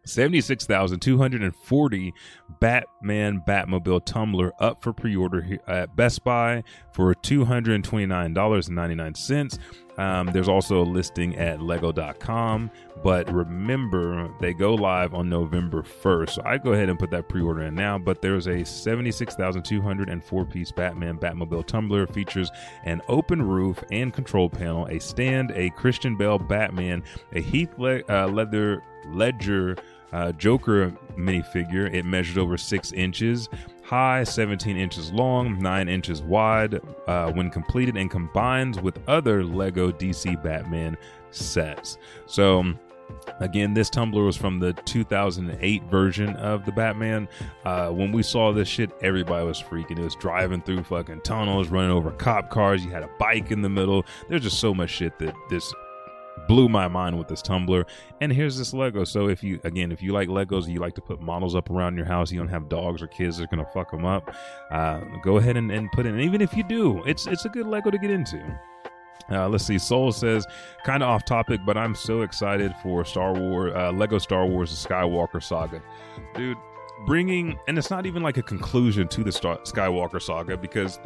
76,240 0.04 2.12
Batman 2.60 3.42
Batmobile 3.46 4.04
Tumbler 4.04 4.52
up 4.58 4.82
for 4.82 4.92
pre 4.92 5.14
order 5.16 5.58
at 5.66 5.96
Best 5.96 6.22
Buy 6.24 6.62
for 6.92 7.14
$229.99. 7.14 9.58
Um, 10.00 10.28
there's 10.32 10.48
also 10.48 10.80
a 10.80 10.82
listing 10.82 11.36
at 11.36 11.60
lego.com, 11.60 12.70
but 13.02 13.30
remember 13.30 14.30
they 14.40 14.54
go 14.54 14.74
live 14.74 15.12
on 15.12 15.28
November 15.28 15.82
1st. 15.82 16.30
So 16.30 16.42
I 16.42 16.56
go 16.56 16.72
ahead 16.72 16.88
and 16.88 16.98
put 16.98 17.10
that 17.10 17.28
pre 17.28 17.42
order 17.42 17.64
in 17.64 17.74
now. 17.74 17.98
But 17.98 18.22
there's 18.22 18.46
a 18.46 18.64
76,204 18.64 20.44
piece 20.46 20.72
Batman 20.72 21.18
Batmobile 21.18 21.66
Tumbler, 21.66 22.06
features 22.06 22.50
an 22.84 23.02
open 23.08 23.42
roof 23.42 23.84
and 23.90 24.10
control 24.10 24.48
panel, 24.48 24.86
a 24.86 24.98
stand, 24.98 25.52
a 25.54 25.68
Christian 25.70 26.16
Bale 26.16 26.38
Batman, 26.38 27.02
a 27.34 27.42
Heath 27.42 27.74
Le- 27.76 28.00
uh, 28.08 28.26
Leather 28.26 28.82
Ledger 29.08 29.76
uh, 30.14 30.32
Joker 30.32 30.94
minifigure. 31.20 31.92
It 31.92 32.04
measured 32.04 32.38
over 32.38 32.56
six 32.56 32.92
inches 32.92 33.48
high, 33.90 34.22
17 34.22 34.76
inches 34.76 35.10
long, 35.10 35.60
9 35.60 35.88
inches 35.88 36.22
wide 36.22 36.80
uh, 37.08 37.32
when 37.32 37.50
completed 37.50 37.96
and 37.96 38.08
combines 38.08 38.80
with 38.80 39.00
other 39.08 39.42
Lego 39.42 39.90
DC 39.90 40.40
Batman 40.44 40.96
sets. 41.32 41.98
So, 42.26 42.72
Again, 43.40 43.74
this 43.74 43.90
tumbler 43.90 44.22
was 44.22 44.36
from 44.36 44.60
the 44.60 44.72
2008 44.72 45.82
version 45.84 46.36
of 46.36 46.64
the 46.64 46.70
Batman. 46.70 47.28
Uh, 47.64 47.88
when 47.88 48.12
we 48.12 48.22
saw 48.22 48.52
this 48.52 48.68
shit, 48.68 48.90
everybody 49.02 49.44
was 49.44 49.60
freaking. 49.60 49.98
It 49.98 50.04
was 50.04 50.14
driving 50.14 50.62
through 50.62 50.84
fucking 50.84 51.22
tunnels, 51.22 51.68
running 51.68 51.90
over 51.90 52.12
cop 52.12 52.50
cars. 52.50 52.84
You 52.84 52.90
had 52.90 53.02
a 53.02 53.10
bike 53.18 53.50
in 53.50 53.62
the 53.62 53.68
middle. 53.68 54.04
There's 54.28 54.42
just 54.42 54.60
so 54.60 54.72
much 54.72 54.90
shit 54.90 55.18
that 55.18 55.34
this 55.48 55.74
blew 56.50 56.68
my 56.68 56.88
mind 56.88 57.16
with 57.16 57.28
this 57.28 57.42
tumbler. 57.42 57.86
And 58.20 58.32
here's 58.32 58.58
this 58.58 58.74
Lego. 58.74 59.04
So 59.04 59.28
if 59.28 59.44
you 59.44 59.60
again, 59.62 59.92
if 59.92 60.02
you 60.02 60.12
like 60.12 60.28
Legos, 60.28 60.66
you 60.68 60.80
like 60.80 60.96
to 60.96 61.00
put 61.00 61.20
models 61.20 61.54
up 61.54 61.70
around 61.70 61.96
your 61.96 62.06
house, 62.06 62.32
you 62.32 62.38
don't 62.38 62.48
have 62.48 62.68
dogs 62.68 63.00
or 63.00 63.06
kids 63.06 63.36
that 63.36 63.44
are 63.44 63.46
gonna 63.46 63.68
fuck 63.72 63.92
them 63.92 64.04
up. 64.04 64.34
Uh, 64.68 64.98
go 65.22 65.36
ahead 65.36 65.56
and, 65.56 65.70
and 65.70 65.90
put 65.92 66.06
in. 66.06 66.14
And 66.14 66.22
even 66.22 66.40
if 66.40 66.52
you 66.56 66.64
do, 66.64 67.04
it's 67.04 67.28
it's 67.28 67.44
a 67.44 67.48
good 67.48 67.68
Lego 67.68 67.92
to 67.92 67.98
get 67.98 68.10
into. 68.10 68.42
Uh, 69.30 69.48
let's 69.48 69.64
see. 69.64 69.78
Soul 69.78 70.10
says, 70.10 70.44
kind 70.84 71.04
of 71.04 71.08
off 71.08 71.24
topic, 71.24 71.60
but 71.64 71.76
I'm 71.76 71.94
so 71.94 72.22
excited 72.22 72.74
for 72.82 73.04
Star 73.04 73.32
Wars, 73.32 73.72
uh, 73.76 73.92
Lego 73.92 74.18
Star 74.18 74.44
Wars: 74.44 74.70
The 74.70 74.88
Skywalker 74.88 75.40
Saga, 75.40 75.80
dude. 76.34 76.58
Bringing, 77.06 77.58
and 77.66 77.78
it's 77.78 77.90
not 77.90 78.04
even 78.06 78.22
like 78.22 78.36
a 78.36 78.42
conclusion 78.42 79.08
to 79.08 79.24
the 79.24 79.32
Star- 79.32 79.60
Skywalker 79.60 80.20
Saga 80.20 80.56
because 80.56 80.98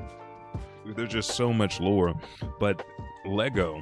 there's 0.96 1.12
just 1.12 1.32
so 1.32 1.52
much 1.52 1.80
lore. 1.80 2.14
But 2.58 2.84
Lego 3.26 3.80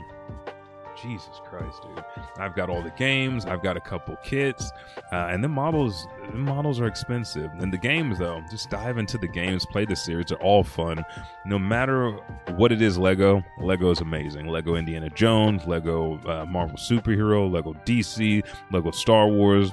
Jesus 1.03 1.41
Christ, 1.45 1.83
dude! 1.83 2.05
I've 2.39 2.55
got 2.55 2.71
all 2.71 2.81
the 2.81 2.91
games. 2.91 3.45
I've 3.45 3.63
got 3.63 3.77
a 3.77 3.81
couple 3.81 4.17
kits, 4.23 4.71
uh, 5.13 5.29
and 5.31 5.43
the 5.43 5.49
models. 5.49 6.07
The 6.31 6.39
models 6.39 6.81
are 6.81 6.87
expensive. 6.87 7.51
And 7.59 7.73
the 7.73 7.79
games, 7.79 8.19
though, 8.19 8.43
just 8.51 8.71
dive 8.71 8.99
into 8.99 9.19
the 9.19 9.27
games. 9.27 9.67
Play 9.67 9.85
the 9.85 9.97
series. 9.97 10.27
They're 10.27 10.43
all 10.43 10.63
fun. 10.63 11.05
No 11.45 11.59
matter 11.59 12.13
what 12.57 12.71
it 12.71 12.81
is, 12.81 12.97
Lego. 12.99 13.43
Lego 13.59 13.91
is 13.91 14.01
amazing. 14.01 14.47
Lego 14.47 14.77
Indiana 14.77 15.11
Jones. 15.11 15.67
Lego 15.67 16.19
uh, 16.27 16.47
Marvel 16.47 16.77
superhero. 16.77 17.51
Lego 17.51 17.73
DC. 17.85 18.47
Lego 18.71 18.91
Star 18.93 19.29
Wars 19.29 19.73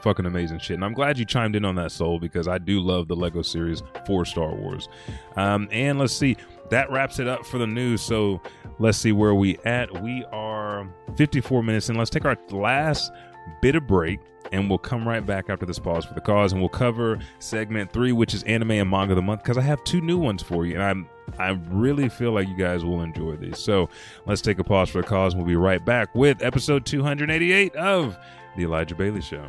fucking 0.00 0.26
amazing 0.26 0.58
shit. 0.58 0.74
And 0.74 0.84
I'm 0.84 0.94
glad 0.94 1.18
you 1.18 1.24
chimed 1.24 1.54
in 1.54 1.64
on 1.64 1.74
that, 1.76 1.92
Soul, 1.92 2.18
because 2.18 2.48
I 2.48 2.58
do 2.58 2.80
love 2.80 3.08
the 3.08 3.16
Lego 3.16 3.42
series 3.42 3.82
for 4.06 4.24
Star 4.24 4.54
Wars. 4.54 4.88
Um, 5.36 5.68
and 5.70 5.98
let's 5.98 6.14
see, 6.14 6.36
that 6.70 6.90
wraps 6.90 7.18
it 7.18 7.28
up 7.28 7.44
for 7.44 7.58
the 7.58 7.66
news. 7.66 8.00
So 8.02 8.40
let's 8.80 8.98
see 8.98 9.12
where 9.12 9.34
we 9.34 9.58
at. 9.58 10.02
We 10.02 10.24
are 10.32 10.88
54 11.16 11.62
minutes 11.62 11.88
in. 11.88 11.96
Let's 11.96 12.10
take 12.10 12.24
our 12.24 12.36
last 12.50 13.12
bit 13.60 13.76
of 13.76 13.86
break 13.86 14.18
and 14.52 14.68
we'll 14.68 14.78
come 14.78 15.06
right 15.06 15.24
back 15.24 15.50
after 15.50 15.66
this 15.66 15.78
pause 15.78 16.04
for 16.04 16.14
the 16.14 16.20
cause 16.20 16.52
and 16.52 16.60
we'll 16.60 16.68
cover 16.68 17.18
segment 17.38 17.92
three 17.92 18.12
which 18.12 18.32
is 18.34 18.42
anime 18.44 18.72
and 18.72 18.88
manga 18.88 19.12
of 19.12 19.16
the 19.16 19.22
month 19.22 19.42
because 19.42 19.58
i 19.58 19.60
have 19.60 19.82
two 19.84 20.00
new 20.00 20.18
ones 20.18 20.42
for 20.42 20.66
you 20.66 20.74
and 20.74 20.82
i'm 20.82 21.08
i 21.38 21.50
really 21.70 22.08
feel 22.08 22.32
like 22.32 22.48
you 22.48 22.56
guys 22.56 22.84
will 22.84 23.02
enjoy 23.02 23.36
these 23.36 23.58
so 23.58 23.88
let's 24.26 24.40
take 24.40 24.58
a 24.58 24.64
pause 24.64 24.88
for 24.88 25.02
the 25.02 25.06
cause 25.06 25.34
and 25.34 25.42
we'll 25.42 25.48
be 25.48 25.56
right 25.56 25.84
back 25.84 26.14
with 26.14 26.42
episode 26.42 26.86
288 26.86 27.74
of 27.76 28.16
the 28.56 28.62
elijah 28.62 28.94
bailey 28.94 29.20
show 29.20 29.44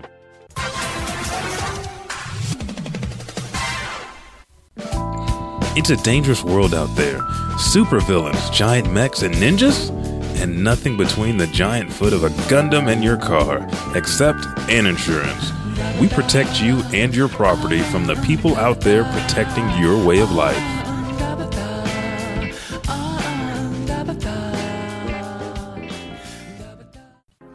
It's 5.74 5.90
a 5.90 5.96
dangerous 5.96 6.44
world 6.44 6.74
out 6.74 6.94
there. 6.98 7.20
Supervillains, 7.56 8.52
giant 8.52 8.92
mechs, 8.92 9.22
and 9.22 9.34
ninjas? 9.36 9.90
And 10.42 10.66
nothing 10.66 10.98
between 10.98 11.38
the 11.38 11.48
giant 11.48 11.94
foot 11.94 12.12
of 12.12 12.26
a 12.26 12.30
Gundam 12.50 12.92
and 12.92 13.02
your 13.02 13.16
car, 13.16 13.66
except 13.96 14.46
an 14.70 14.86
insurance. 14.86 15.50
We 15.98 16.10
protect 16.10 16.62
you 16.62 16.82
and 16.92 17.16
your 17.16 17.30
property 17.30 17.80
from 17.84 18.06
the 18.06 18.16
people 18.16 18.58
out 18.58 18.82
there 18.82 19.06
protecting 19.06 19.70
your 19.82 20.06
way 20.06 20.20
of 20.20 20.34
life. 20.34 20.58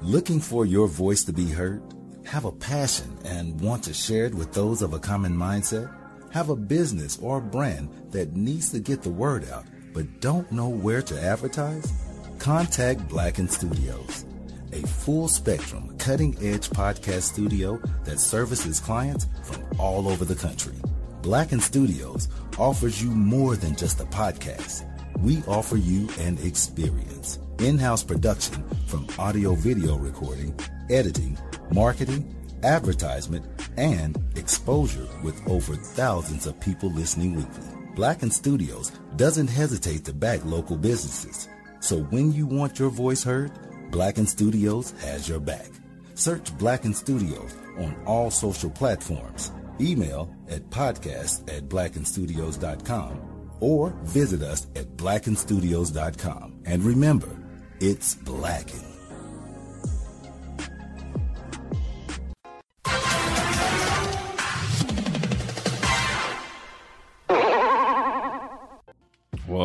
Looking 0.01 0.41
for 0.41 0.64
your 0.64 0.89
voice 0.89 1.23
to 1.25 1.35
be 1.35 1.51
heard? 1.51 1.83
Have 2.25 2.47
a 2.47 2.53
passion 2.53 3.19
and 3.27 3.61
want 3.61 3.85
to 3.85 3.93
share 3.93 4.25
it 4.25 4.35
with 4.35 4.55
those 4.55 4.81
of 4.81 4.95
a 4.95 4.99
common 4.99 5.37
mindset? 5.37 5.93
Have 6.37 6.51
a 6.51 6.55
business 6.55 7.18
or 7.22 7.39
a 7.39 7.41
brand 7.41 7.89
that 8.11 8.37
needs 8.37 8.68
to 8.72 8.78
get 8.78 9.01
the 9.01 9.09
word 9.09 9.49
out 9.49 9.64
but 9.95 10.20
don't 10.20 10.53
know 10.53 10.68
where 10.68 11.01
to 11.01 11.18
advertise? 11.18 11.91
Contact 12.39 13.09
Blacken 13.09 13.49
Studios, 13.49 14.26
a 14.74 14.87
full 14.87 15.28
spectrum, 15.28 15.97
cutting 15.97 16.37
edge 16.43 16.68
podcast 16.68 17.22
studio 17.22 17.80
that 18.05 18.20
services 18.20 18.78
clients 18.78 19.26
from 19.45 19.64
all 19.78 20.07
over 20.11 20.26
the 20.26 20.34
country. 20.34 20.74
Blacken 21.22 21.59
Studios 21.59 22.28
offers 22.59 23.03
you 23.03 23.11
more 23.11 23.57
than 23.57 23.74
just 23.74 24.03
a 24.03 24.05
podcast. 24.05 24.84
We 25.20 25.43
offer 25.49 25.78
you 25.78 26.11
an 26.20 26.37
experience. 26.43 27.39
In 27.61 27.78
house 27.78 28.03
production 28.03 28.62
from 28.87 29.09
audio 29.18 29.55
video 29.55 29.97
recording, 29.97 30.55
editing, 30.91 31.39
marketing, 31.72 32.36
advertisement, 32.67 33.47
and 33.77 34.19
exposure 34.37 35.07
with 35.23 35.41
over 35.49 35.75
thousands 35.75 36.47
of 36.47 36.61
people 36.61 36.91
listening 36.91 37.37
weekly. 37.37 37.64
Blacken 37.95 38.31
Studios 38.31 38.93
doesn't 39.17 39.49
hesitate 39.49 40.05
to 40.05 40.12
back 40.12 40.45
local 40.45 40.77
businesses. 40.77 41.49
So 41.81 42.01
when 42.11 42.33
you 42.33 42.47
want 42.47 42.79
your 42.79 42.91
voice 42.91 43.23
heard, 43.23 43.53
Blacken 43.91 44.27
Studios 44.27 44.91
has 45.01 45.29
your 45.29 45.41
back. 45.41 45.71
Search 46.14 46.57
Blacken 46.59 46.93
Studios 46.93 47.55
on 47.79 47.97
all 48.05 48.31
social 48.31 48.71
platforms. 48.71 49.53
Email 49.81 50.35
at 50.49 50.69
podcast 50.71 51.51
at 51.55 51.69
blackenstudios.com 51.69 53.21
or 53.61 53.91
visit 54.05 54.43
us 54.43 54.67
at 54.75 54.97
blackenstudios.com. 54.97 56.62
And 56.64 56.83
remember, 56.83 57.37
it's 57.81 58.14
Blacken. 58.14 58.96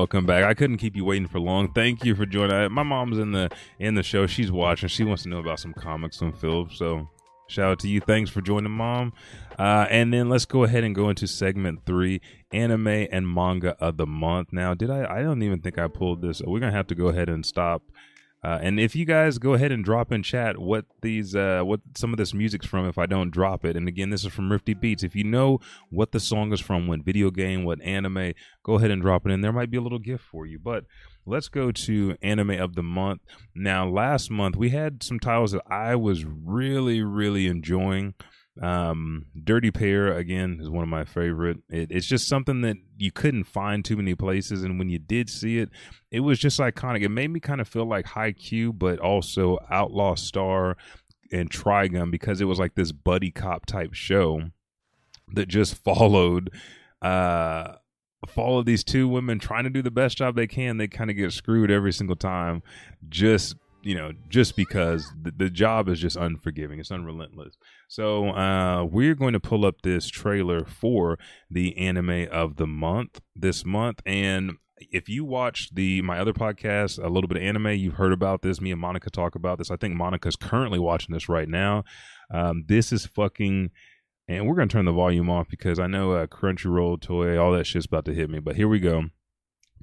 Welcome 0.02 0.26
back. 0.26 0.44
I 0.44 0.56
couldn't 0.56 0.78
keep 0.78 0.96
you 0.96 1.06
waiting 1.06 1.28
for 1.28 1.40
long. 1.40 1.74
Thank 1.74 2.04
you 2.04 2.16
for 2.16 2.26
joining. 2.26 2.72
My 2.72 2.82
mom's 2.82 3.20
in 3.20 3.34
the 3.34 3.52
in 3.78 3.94
the 3.94 4.02
show. 4.02 4.26
She's 4.26 4.52
watching. 4.52 4.90
She 4.90 5.04
wants 5.04 5.22
to 5.24 5.30
know 5.30 5.38
about 5.38 5.60
some 5.60 5.76
comics 5.76 6.22
and 6.22 6.36
films. 6.36 6.76
So 6.76 7.08
shout 7.48 7.70
out 7.74 7.80
to 7.82 7.88
you. 7.88 8.00
Thanks 8.02 8.32
for 8.32 8.42
joining, 8.42 8.72
mom. 8.72 9.14
Uh, 9.60 9.86
and 9.92 10.12
then 10.12 10.28
let's 10.28 10.46
go 10.46 10.64
ahead 10.64 10.84
and 10.84 10.96
go 10.96 11.10
into 11.10 11.28
segment 11.28 11.86
three: 11.86 12.20
anime 12.52 12.88
and 12.88 13.32
manga 13.32 13.78
of 13.80 13.98
the 13.98 14.08
month. 14.08 14.52
Now, 14.52 14.74
did 14.74 14.90
I? 14.90 15.20
I 15.20 15.22
don't 15.22 15.44
even 15.44 15.62
think 15.62 15.78
I 15.78 15.88
pulled 15.88 16.24
this. 16.24 16.42
We're 16.44 16.60
gonna 16.60 16.72
have 16.72 16.88
to 16.88 16.96
go 16.96 17.10
ahead 17.10 17.30
and 17.30 17.46
stop 17.46 17.84
uh, 18.44 18.58
and 18.62 18.80
if 18.80 18.96
you 18.96 19.06
guys 19.06 19.38
go 19.38 19.54
ahead 19.54 19.72
and 19.72 19.86
drop 19.86 20.12
in 20.12 20.24
chat 20.24 20.58
what 20.58 20.86
these 21.04 21.36
uh, 21.36 21.62
what 21.64 21.80
some 21.96 22.12
of 22.12 22.18
this 22.18 22.34
music's 22.34 22.66
from 22.66 22.88
if 22.88 22.98
I 22.98 23.06
don't 23.06 23.30
drop 23.30 23.64
it. 23.64 23.76
And 23.76 23.88
again, 23.88 24.10
this 24.10 24.26
is 24.26 24.34
from 24.34 24.50
Rifti 24.50 24.80
Beats. 24.80 25.04
If 25.04 25.16
you 25.16 25.24
know 25.24 25.60
what 25.90 26.12
the 26.12 26.20
song 26.20 26.52
is 26.52 26.60
from, 26.60 26.88
what 26.88 27.02
video 27.02 27.30
game, 27.30 27.64
what 27.64 27.82
anime, 27.82 28.34
go 28.64 28.76
ahead 28.76 28.90
and 28.90 29.02
drop 29.02 29.26
it 29.26 29.32
in. 29.32 29.42
There 29.42 29.52
might 29.52 29.70
be 29.70 29.78
a 29.78 29.82
little 29.82 30.00
gift 30.00 30.24
for 30.24 30.48
you. 30.48 30.58
But 30.58 30.86
let's 31.26 31.50
go 31.50 31.72
to 31.72 32.16
anime 32.24 32.52
of 32.52 32.76
the 32.76 32.84
month. 32.84 33.22
Now, 33.54 33.88
last 33.88 34.32
month 34.32 34.56
we 34.56 34.70
had 34.70 35.04
some 35.04 35.20
titles 35.20 35.52
that 35.52 35.64
I 35.70 35.96
was 35.96 36.26
really, 36.26 37.04
really 37.04 37.46
enjoying. 37.46 38.16
Um, 38.62 39.28
Dirty 39.44 39.72
Pair 39.72 40.18
again 40.18 40.60
is 40.62 40.70
one 40.70 40.84
of 40.84 40.90
my 40.90 41.06
favorite. 41.06 41.60
It, 41.70 41.92
it's 41.92 42.06
just 42.06 42.28
something 42.28 42.62
that 42.62 42.78
you 42.98 43.12
couldn't 43.12 43.46
find 43.46 43.86
too 43.86 43.96
many 43.96 44.16
places, 44.16 44.64
and 44.64 44.78
when 44.78 44.90
you 44.90 45.00
did 45.00 45.30
see 45.30 45.60
it, 45.60 45.70
it 46.12 46.20
was 46.22 46.40
just 46.40 46.60
iconic. 46.60 47.02
It 47.02 47.10
made 47.10 47.30
me 47.30 47.40
kind 47.40 47.62
of 47.62 47.68
feel 47.68 47.86
like 47.86 48.06
Haikyu, 48.08 48.78
but 48.78 49.00
also 49.00 49.58
Outlaw 49.70 50.16
Star 50.16 50.76
and 51.32 51.50
Trigun 51.50 52.12
because 52.12 52.42
it 52.42 52.46
was 52.46 52.60
like 52.60 52.76
this 52.76 52.92
buddy 52.92 53.32
cop 53.32 53.66
type 53.66 53.94
show 53.94 54.42
that 55.34 55.48
just 55.48 55.76
followed 55.76 56.52
uh 57.02 57.76
follow 58.28 58.62
these 58.62 58.84
two 58.84 59.08
women 59.08 59.40
trying 59.40 59.64
to 59.64 59.70
do 59.70 59.82
the 59.82 59.90
best 59.90 60.18
job 60.18 60.36
they 60.36 60.46
can 60.46 60.78
they 60.78 60.88
kind 60.88 61.10
of 61.10 61.16
get 61.16 61.32
screwed 61.32 61.72
every 61.72 61.92
single 61.92 62.16
time 62.16 62.62
just 63.10 63.56
you 63.84 63.96
know, 63.96 64.12
just 64.30 64.56
because 64.56 65.12
the, 65.22 65.32
the 65.32 65.50
job 65.50 65.90
is 65.90 66.00
just 66.00 66.16
unforgiving, 66.16 66.80
it's 66.80 66.92
unrelentless. 66.92 67.56
So 67.88 68.30
uh, 68.30 68.84
we're 68.84 69.16
going 69.16 69.34
to 69.34 69.40
pull 69.40 69.66
up 69.66 69.82
this 69.82 70.08
trailer 70.08 70.66
for 70.66 71.18
the 71.50 71.78
anime 71.78 72.28
of 72.32 72.58
the 72.58 72.68
month 72.68 73.22
this 73.36 73.66
month, 73.66 74.02
and 74.06 74.58
if 74.90 75.10
you 75.10 75.24
watch 75.24 75.74
the 75.74 76.02
my 76.02 76.20
other 76.20 76.34
podcast, 76.34 77.04
a 77.04 77.08
little 77.08 77.28
bit 77.28 77.38
of 77.38 77.44
anime, 77.44 77.68
you've 77.68 77.96
heard 77.96 78.14
about 78.14 78.42
this. 78.42 78.62
Me 78.62 78.72
and 78.72 78.82
Monica 78.82 79.10
talk 79.10 79.36
about 79.36 79.58
this. 79.58 79.70
I 79.70 79.76
think 79.76 79.96
Monica's 79.96 80.36
currently 80.36 80.80
watching 80.80 81.14
this 81.14 81.30
right 81.30 81.48
now. 81.48 81.84
Um, 82.34 82.66
this 82.68 82.92
is 82.92 83.06
fucking, 83.06 83.72
and 84.28 84.48
we're 84.48 84.56
gonna 84.56 84.68
turn 84.68 84.86
the 84.86 84.92
volume 84.92 85.30
off 85.30 85.48
because 85.50 85.80
I 85.80 85.88
know 85.88 86.14
uh, 86.14 86.28
Crunchyroll, 86.28 87.00
Toei, 87.00 87.42
all 87.42 87.52
that 87.52 87.68
shit's 87.68 87.86
about 87.86 88.06
to 88.06 88.14
hit 88.14 88.30
me. 88.30 88.40
But 88.40 88.56
here 88.56 88.68
we 88.68 88.80
go. 88.80 89.06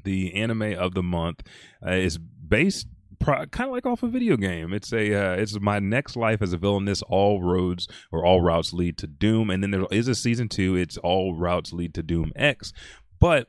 The 0.05 0.35
anime 0.35 0.75
of 0.75 0.95
the 0.95 1.03
month 1.03 1.43
uh, 1.87 1.93
is 1.93 2.19
based 2.19 2.87
pro- 3.19 3.47
kind 3.47 3.69
of 3.69 3.75
like 3.75 3.87
off 3.87 4.03
a 4.03 4.09
video 4.09 4.37
game. 4.37 4.73
It's 4.73 4.93
a 4.93 5.15
uh, 5.15 5.33
it's 5.35 5.59
my 5.61 5.79
next 5.79 6.17
life 6.17 6.43
as 6.43 6.53
a 6.53 6.59
villainess. 6.59 7.03
All 7.03 7.43
roads 7.43 7.89
or 8.13 8.25
all 8.25 8.41
routes 8.41 8.73
lead 8.73 8.99
to 8.99 9.07
Doom, 9.07 9.51
and 9.51 9.63
then 9.63 9.71
there 9.71 9.87
is 9.91 10.09
a 10.09 10.15
season 10.15 10.49
two. 10.49 10.77
It's 10.77 10.97
all 10.99 11.35
routes 11.35 11.73
lead 11.73 11.95
to 11.95 12.03
Doom 12.03 12.33
X, 12.37 12.73
but. 13.19 13.49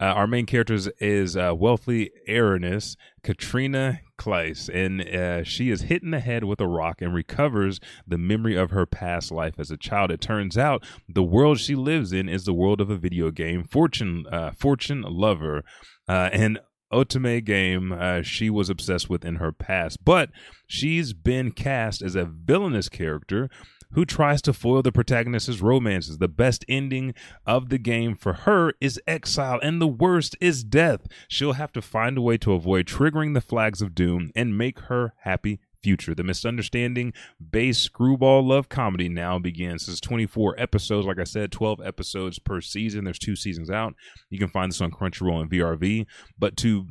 Uh, 0.00 0.04
our 0.04 0.26
main 0.26 0.46
character 0.46 0.78
is, 1.00 1.36
uh, 1.36 1.52
wealthy 1.54 2.10
Aranus, 2.26 2.96
Katrina 3.22 4.00
Claes, 4.16 4.70
and 4.70 5.02
uh, 5.02 5.44
she 5.44 5.68
is 5.68 5.82
hit 5.82 6.02
in 6.02 6.12
the 6.12 6.20
head 6.20 6.44
with 6.44 6.60
a 6.62 6.66
rock 6.66 7.02
and 7.02 7.12
recovers 7.12 7.78
the 8.06 8.16
memory 8.16 8.56
of 8.56 8.70
her 8.70 8.86
past 8.86 9.30
life 9.30 9.58
as 9.58 9.70
a 9.70 9.76
child. 9.76 10.10
It 10.10 10.22
turns 10.22 10.56
out 10.56 10.82
the 11.06 11.22
world 11.22 11.60
she 11.60 11.74
lives 11.74 12.10
in 12.12 12.26
is 12.26 12.44
the 12.44 12.54
world 12.54 12.80
of 12.80 12.88
a 12.88 12.96
video 12.96 13.30
game, 13.30 13.64
Fortune 13.64 14.24
uh, 14.32 14.52
Fortune 14.52 15.02
Lover, 15.02 15.62
uh, 16.08 16.30
and 16.32 16.58
Otome 16.92 17.44
game 17.44 17.92
uh, 17.92 18.22
she 18.22 18.50
was 18.50 18.70
obsessed 18.70 19.10
with 19.10 19.24
in 19.24 19.36
her 19.36 19.52
past, 19.52 20.04
but 20.04 20.30
she's 20.66 21.12
been 21.12 21.52
cast 21.52 22.02
as 22.02 22.14
a 22.14 22.24
villainous 22.24 22.88
character 22.88 23.50
who 23.92 24.04
tries 24.04 24.42
to 24.42 24.52
foil 24.52 24.82
the 24.82 24.92
protagonist's 24.92 25.60
romances. 25.60 26.18
The 26.18 26.28
best 26.28 26.64
ending 26.68 27.14
of 27.46 27.68
the 27.68 27.78
game 27.78 28.14
for 28.14 28.32
her 28.32 28.72
is 28.80 29.00
exile, 29.06 29.60
and 29.62 29.80
the 29.80 29.86
worst 29.86 30.36
is 30.40 30.64
death. 30.64 31.06
She'll 31.28 31.54
have 31.54 31.72
to 31.72 31.82
find 31.82 32.18
a 32.18 32.22
way 32.22 32.36
to 32.38 32.52
avoid 32.52 32.86
triggering 32.86 33.34
the 33.34 33.40
flags 33.40 33.80
of 33.80 33.94
doom 33.94 34.30
and 34.34 34.58
make 34.58 34.80
her 34.80 35.14
happy 35.20 35.60
future. 35.86 36.16
The 36.16 36.24
misunderstanding 36.24 37.12
based 37.52 37.80
screwball 37.80 38.44
love 38.44 38.68
comedy 38.68 39.08
now 39.08 39.38
begins. 39.38 39.86
This 39.86 39.94
is 39.94 40.00
24 40.00 40.56
episodes. 40.58 41.06
Like 41.06 41.20
I 41.20 41.24
said, 41.24 41.52
12 41.52 41.80
episodes 41.80 42.40
per 42.40 42.60
season. 42.60 43.04
There's 43.04 43.20
two 43.20 43.36
seasons 43.36 43.70
out. 43.70 43.94
You 44.28 44.40
can 44.40 44.48
find 44.48 44.72
this 44.72 44.80
on 44.80 44.90
Crunchyroll 44.90 45.42
and 45.42 45.48
VRV. 45.48 46.06
But 46.36 46.56
to 46.56 46.88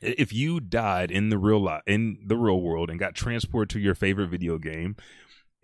if 0.00 0.32
you 0.32 0.58
died 0.58 1.10
in 1.10 1.28
the 1.28 1.36
real 1.36 1.62
life 1.62 1.82
in 1.86 2.16
the 2.26 2.36
real 2.36 2.62
world 2.62 2.88
and 2.88 2.98
got 2.98 3.14
transported 3.14 3.68
to 3.70 3.78
your 3.78 3.94
favorite 3.94 4.28
video 4.28 4.56
game 4.56 4.96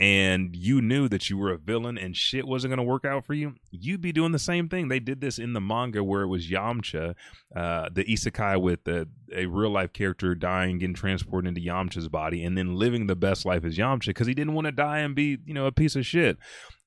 and 0.01 0.57
you 0.57 0.80
knew 0.80 1.11
that 1.11 1.28
you 1.28 1.36
were 1.36 1.53
a 1.53 1.59
villain 1.59 1.98
and 1.98 2.16
shit 2.16 2.48
wasn't 2.48 2.70
going 2.70 2.78
to 2.78 2.90
work 2.90 3.05
out 3.05 3.26
for 3.26 3.34
you, 3.34 3.55
you'd 3.70 4.01
be 4.01 4.12
doing 4.12 4.32
the 4.32 4.38
same 4.38 4.66
thing. 4.66 4.88
They 4.88 4.98
did 4.98 5.20
this 5.20 5.38
in 5.38 5.53
the 5.53 5.61
manga 5.61 6.03
where 6.03 6.22
it 6.22 6.28
was 6.28 6.48
Yamcha, 6.48 7.14
uh, 7.55 7.88
the 7.92 8.05
isekai 8.05 8.59
with 8.59 8.88
a, 8.88 9.07
a 9.30 9.44
real 9.44 9.70
life 9.70 9.92
character 9.92 10.34
dying, 10.34 10.78
getting 10.78 10.94
transported 10.94 11.48
into 11.48 11.61
Yamcha's 11.61 12.09
body, 12.09 12.42
and 12.42 12.57
then 12.57 12.76
living 12.76 13.09
the 13.09 13.14
best 13.14 13.44
life 13.44 13.62
as 13.62 13.76
Yamcha 13.76 14.07
because 14.07 14.26
he 14.26 14.32
didn't 14.32 14.55
want 14.55 14.64
to 14.64 14.72
die 14.72 15.01
and 15.01 15.14
be, 15.14 15.36
you 15.44 15.53
know, 15.53 15.66
a 15.66 15.72
piece 15.72 15.94
of 15.96 16.07
shit. 16.07 16.38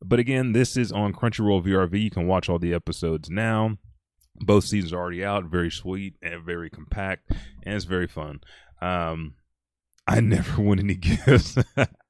But 0.04 0.18
again, 0.18 0.54
this 0.54 0.76
is 0.76 0.92
on 0.92 1.14
Crunchyroll 1.14 1.64
VRV. 1.64 2.02
You 2.02 2.10
can 2.10 2.26
watch 2.26 2.50
all 2.50 2.58
the 2.58 2.74
episodes 2.74 3.30
now. 3.30 3.78
Both 4.38 4.64
seasons 4.64 4.92
are 4.92 5.00
already 5.00 5.24
out. 5.24 5.46
Very 5.46 5.70
sweet 5.70 6.16
and 6.24 6.44
very 6.44 6.72
compact, 6.72 7.30
and 7.64 7.76
it's 7.76 7.86
very 7.86 8.08
fun. 8.08 8.40
Um, 8.82 9.36
I 10.08 10.20
never 10.22 10.64
won 10.64 10.80
any 10.80 10.96
gifts. 10.96 11.58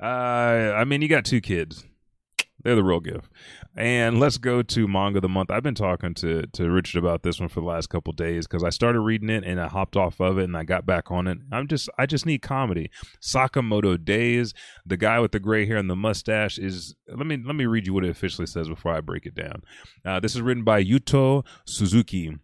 Uh, 0.00 0.74
I 0.76 0.84
mean, 0.84 1.02
you 1.02 1.08
got 1.08 1.24
two 1.24 1.40
kids. 1.40 1.84
They're 2.62 2.74
the 2.74 2.84
real 2.84 3.00
gift. 3.00 3.30
And 3.76 4.20
let's 4.20 4.36
go 4.36 4.62
to 4.62 4.88
manga 4.88 5.18
of 5.18 5.22
the 5.22 5.28
month. 5.28 5.50
I've 5.50 5.62
been 5.62 5.74
talking 5.74 6.12
to 6.14 6.42
to 6.46 6.70
Richard 6.70 6.98
about 6.98 7.22
this 7.22 7.40
one 7.40 7.48
for 7.48 7.60
the 7.60 7.66
last 7.66 7.88
couple 7.88 8.12
days 8.12 8.46
because 8.46 8.64
I 8.64 8.70
started 8.70 9.00
reading 9.00 9.30
it 9.30 9.44
and 9.44 9.60
I 9.60 9.68
hopped 9.68 9.96
off 9.96 10.20
of 10.20 10.38
it 10.38 10.44
and 10.44 10.56
I 10.56 10.64
got 10.64 10.84
back 10.84 11.10
on 11.10 11.26
it. 11.26 11.38
I'm 11.52 11.68
just 11.68 11.88
I 11.96 12.06
just 12.06 12.26
need 12.26 12.42
comedy. 12.42 12.90
Sakamoto 13.22 14.02
Days. 14.02 14.52
The 14.84 14.96
guy 14.96 15.20
with 15.20 15.32
the 15.32 15.40
gray 15.40 15.66
hair 15.66 15.76
and 15.76 15.88
the 15.88 15.96
mustache 15.96 16.58
is. 16.58 16.94
Let 17.08 17.26
me 17.26 17.38
let 17.42 17.54
me 17.54 17.66
read 17.66 17.86
you 17.86 17.94
what 17.94 18.04
it 18.04 18.10
officially 18.10 18.46
says 18.46 18.68
before 18.68 18.92
I 18.92 19.00
break 19.00 19.24
it 19.24 19.34
down. 19.34 19.62
Uh, 20.04 20.20
this 20.20 20.34
is 20.34 20.42
written 20.42 20.64
by 20.64 20.82
Yuto 20.84 21.46
Suzuki. 21.66 22.36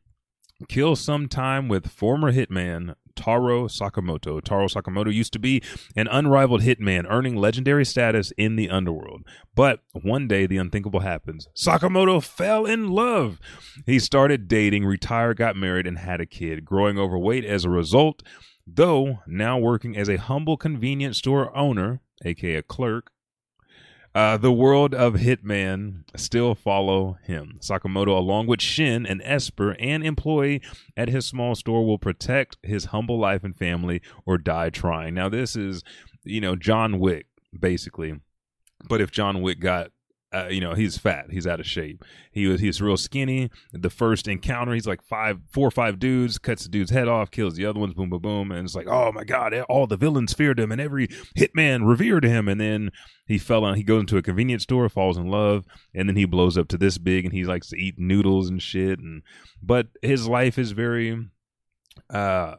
Kill 0.68 0.96
some 0.96 1.28
time 1.28 1.68
with 1.68 1.90
former 1.90 2.32
hitman 2.32 2.94
Taro 3.14 3.66
Sakamoto. 3.66 4.42
Taro 4.42 4.68
Sakamoto 4.68 5.12
used 5.12 5.32
to 5.34 5.38
be 5.38 5.62
an 5.94 6.08
unrivaled 6.08 6.62
hitman, 6.62 7.06
earning 7.10 7.36
legendary 7.36 7.84
status 7.84 8.32
in 8.38 8.56
the 8.56 8.70
underworld. 8.70 9.22
But 9.54 9.80
one 9.92 10.28
day, 10.28 10.46
the 10.46 10.58
unthinkable 10.58 11.00
happens. 11.00 11.48
Sakamoto 11.54 12.22
fell 12.22 12.64
in 12.64 12.88
love. 12.88 13.38
He 13.84 13.98
started 13.98 14.48
dating, 14.48 14.84
retired, 14.84 15.36
got 15.36 15.56
married, 15.56 15.86
and 15.86 15.98
had 15.98 16.20
a 16.20 16.26
kid, 16.26 16.64
growing 16.64 16.98
overweight 16.98 17.44
as 17.44 17.64
a 17.64 17.70
result. 17.70 18.22
Though 18.66 19.20
now 19.26 19.58
working 19.58 19.96
as 19.96 20.08
a 20.08 20.16
humble 20.16 20.56
convenience 20.56 21.18
store 21.18 21.56
owner, 21.56 22.00
aka 22.24 22.62
clerk, 22.62 23.12
uh, 24.16 24.38
the 24.38 24.50
world 24.50 24.94
of 24.94 25.12
Hitman 25.16 26.04
still 26.16 26.54
follow 26.54 27.18
him. 27.22 27.58
Sakamoto, 27.60 28.16
along 28.16 28.46
with 28.46 28.62
Shin, 28.62 29.04
an 29.04 29.20
Esper 29.20 29.76
and 29.78 30.02
employee 30.02 30.62
at 30.96 31.10
his 31.10 31.26
small 31.26 31.54
store, 31.54 31.84
will 31.84 31.98
protect 31.98 32.56
his 32.62 32.86
humble 32.86 33.18
life 33.18 33.44
and 33.44 33.54
family 33.54 34.00
or 34.24 34.38
die 34.38 34.70
trying. 34.70 35.12
Now, 35.12 35.28
this 35.28 35.54
is, 35.54 35.84
you 36.24 36.40
know, 36.40 36.56
John 36.56 36.98
Wick, 36.98 37.26
basically. 37.60 38.14
But 38.88 39.02
if 39.02 39.10
John 39.10 39.42
Wick 39.42 39.60
got 39.60 39.90
uh, 40.36 40.48
you 40.48 40.60
know 40.60 40.74
he's 40.74 40.98
fat. 40.98 41.26
He's 41.30 41.46
out 41.46 41.60
of 41.60 41.66
shape. 41.66 42.04
He 42.30 42.46
was 42.46 42.60
he's 42.60 42.80
real 42.80 42.96
skinny. 42.96 43.50
The 43.72 43.90
first 43.90 44.28
encounter 44.28 44.74
he's 44.74 44.86
like 44.86 45.02
five 45.02 45.40
four 45.50 45.68
or 45.68 45.70
five 45.70 45.98
dudes 45.98 46.38
cuts 46.38 46.64
the 46.64 46.68
dude's 46.68 46.90
head 46.90 47.08
off 47.08 47.30
kills 47.30 47.54
the 47.54 47.64
other 47.64 47.80
ones 47.80 47.94
boom 47.94 48.10
boom 48.10 48.20
boom. 48.20 48.52
And 48.52 48.64
it's 48.64 48.74
like 48.74 48.86
oh 48.88 49.12
my 49.12 49.24
god 49.24 49.54
all 49.68 49.86
the 49.86 49.96
villains 49.96 50.34
feared 50.34 50.60
him 50.60 50.72
and 50.72 50.80
every 50.80 51.08
hitman 51.36 51.88
revered 51.88 52.24
him. 52.24 52.48
And 52.48 52.60
then 52.60 52.90
he 53.26 53.38
fell 53.38 53.64
on 53.64 53.76
he 53.76 53.82
goes 53.82 54.00
into 54.00 54.18
a 54.18 54.22
convenience 54.22 54.64
store 54.64 54.88
falls 54.88 55.16
in 55.16 55.28
love 55.28 55.64
and 55.94 56.08
then 56.08 56.16
he 56.16 56.24
blows 56.24 56.58
up 56.58 56.68
to 56.68 56.78
this 56.78 56.98
big 56.98 57.24
and 57.24 57.32
he 57.32 57.44
likes 57.44 57.68
to 57.68 57.76
eat 57.76 57.98
noodles 57.98 58.50
and 58.50 58.60
shit. 58.60 58.98
And 58.98 59.22
but 59.62 59.88
his 60.02 60.28
life 60.28 60.58
is 60.58 60.72
very 60.72 61.28
uh 62.10 62.56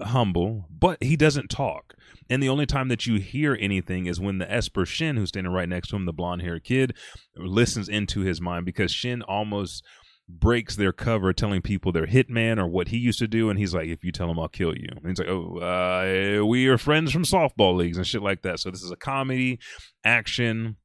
humble 0.00 0.66
but 0.70 1.02
he 1.02 1.16
doesn't 1.16 1.48
talk 1.48 1.94
and 2.30 2.42
the 2.42 2.48
only 2.48 2.64
time 2.64 2.88
that 2.88 3.06
you 3.06 3.16
hear 3.16 3.58
anything 3.60 4.06
is 4.06 4.20
when 4.20 4.38
the 4.38 4.50
Esper 4.50 4.86
Shin, 4.86 5.16
who's 5.16 5.30
standing 5.30 5.52
right 5.52 5.68
next 5.68 5.88
to 5.88 5.96
him, 5.96 6.06
the 6.06 6.12
blonde 6.12 6.42
haired 6.42 6.64
kid, 6.64 6.96
listens 7.36 7.88
into 7.88 8.20
his 8.20 8.40
mind 8.40 8.64
because 8.64 8.92
Shin 8.92 9.22
almost 9.22 9.84
breaks 10.28 10.76
their 10.76 10.92
cover 10.92 11.32
telling 11.32 11.60
people 11.60 11.90
they're 11.90 12.06
hitman 12.06 12.58
or 12.58 12.68
what 12.68 12.88
he 12.88 12.96
used 12.96 13.18
to 13.18 13.26
do. 13.26 13.50
And 13.50 13.58
he's 13.58 13.74
like 13.74 13.88
if 13.88 14.04
you 14.04 14.12
tell 14.12 14.30
him 14.30 14.38
i'll 14.38 14.48
kill 14.48 14.76
you. 14.76 14.88
And 14.88 15.08
he's 15.08 15.18
like 15.18 15.28
oh 15.28 15.58
uh, 15.58 16.46
we 16.46 16.68
are 16.68 16.78
friends 16.78 17.10
from 17.10 17.24
softball 17.24 17.76
leagues 17.76 17.96
and 17.96 18.06
shit 18.06 18.22
like 18.22 18.42
that. 18.42 18.60
So 18.60 18.70
this 18.70 18.82
is 18.82 18.92
a 18.92 18.96
comedy 18.96 19.58
action 20.04 20.76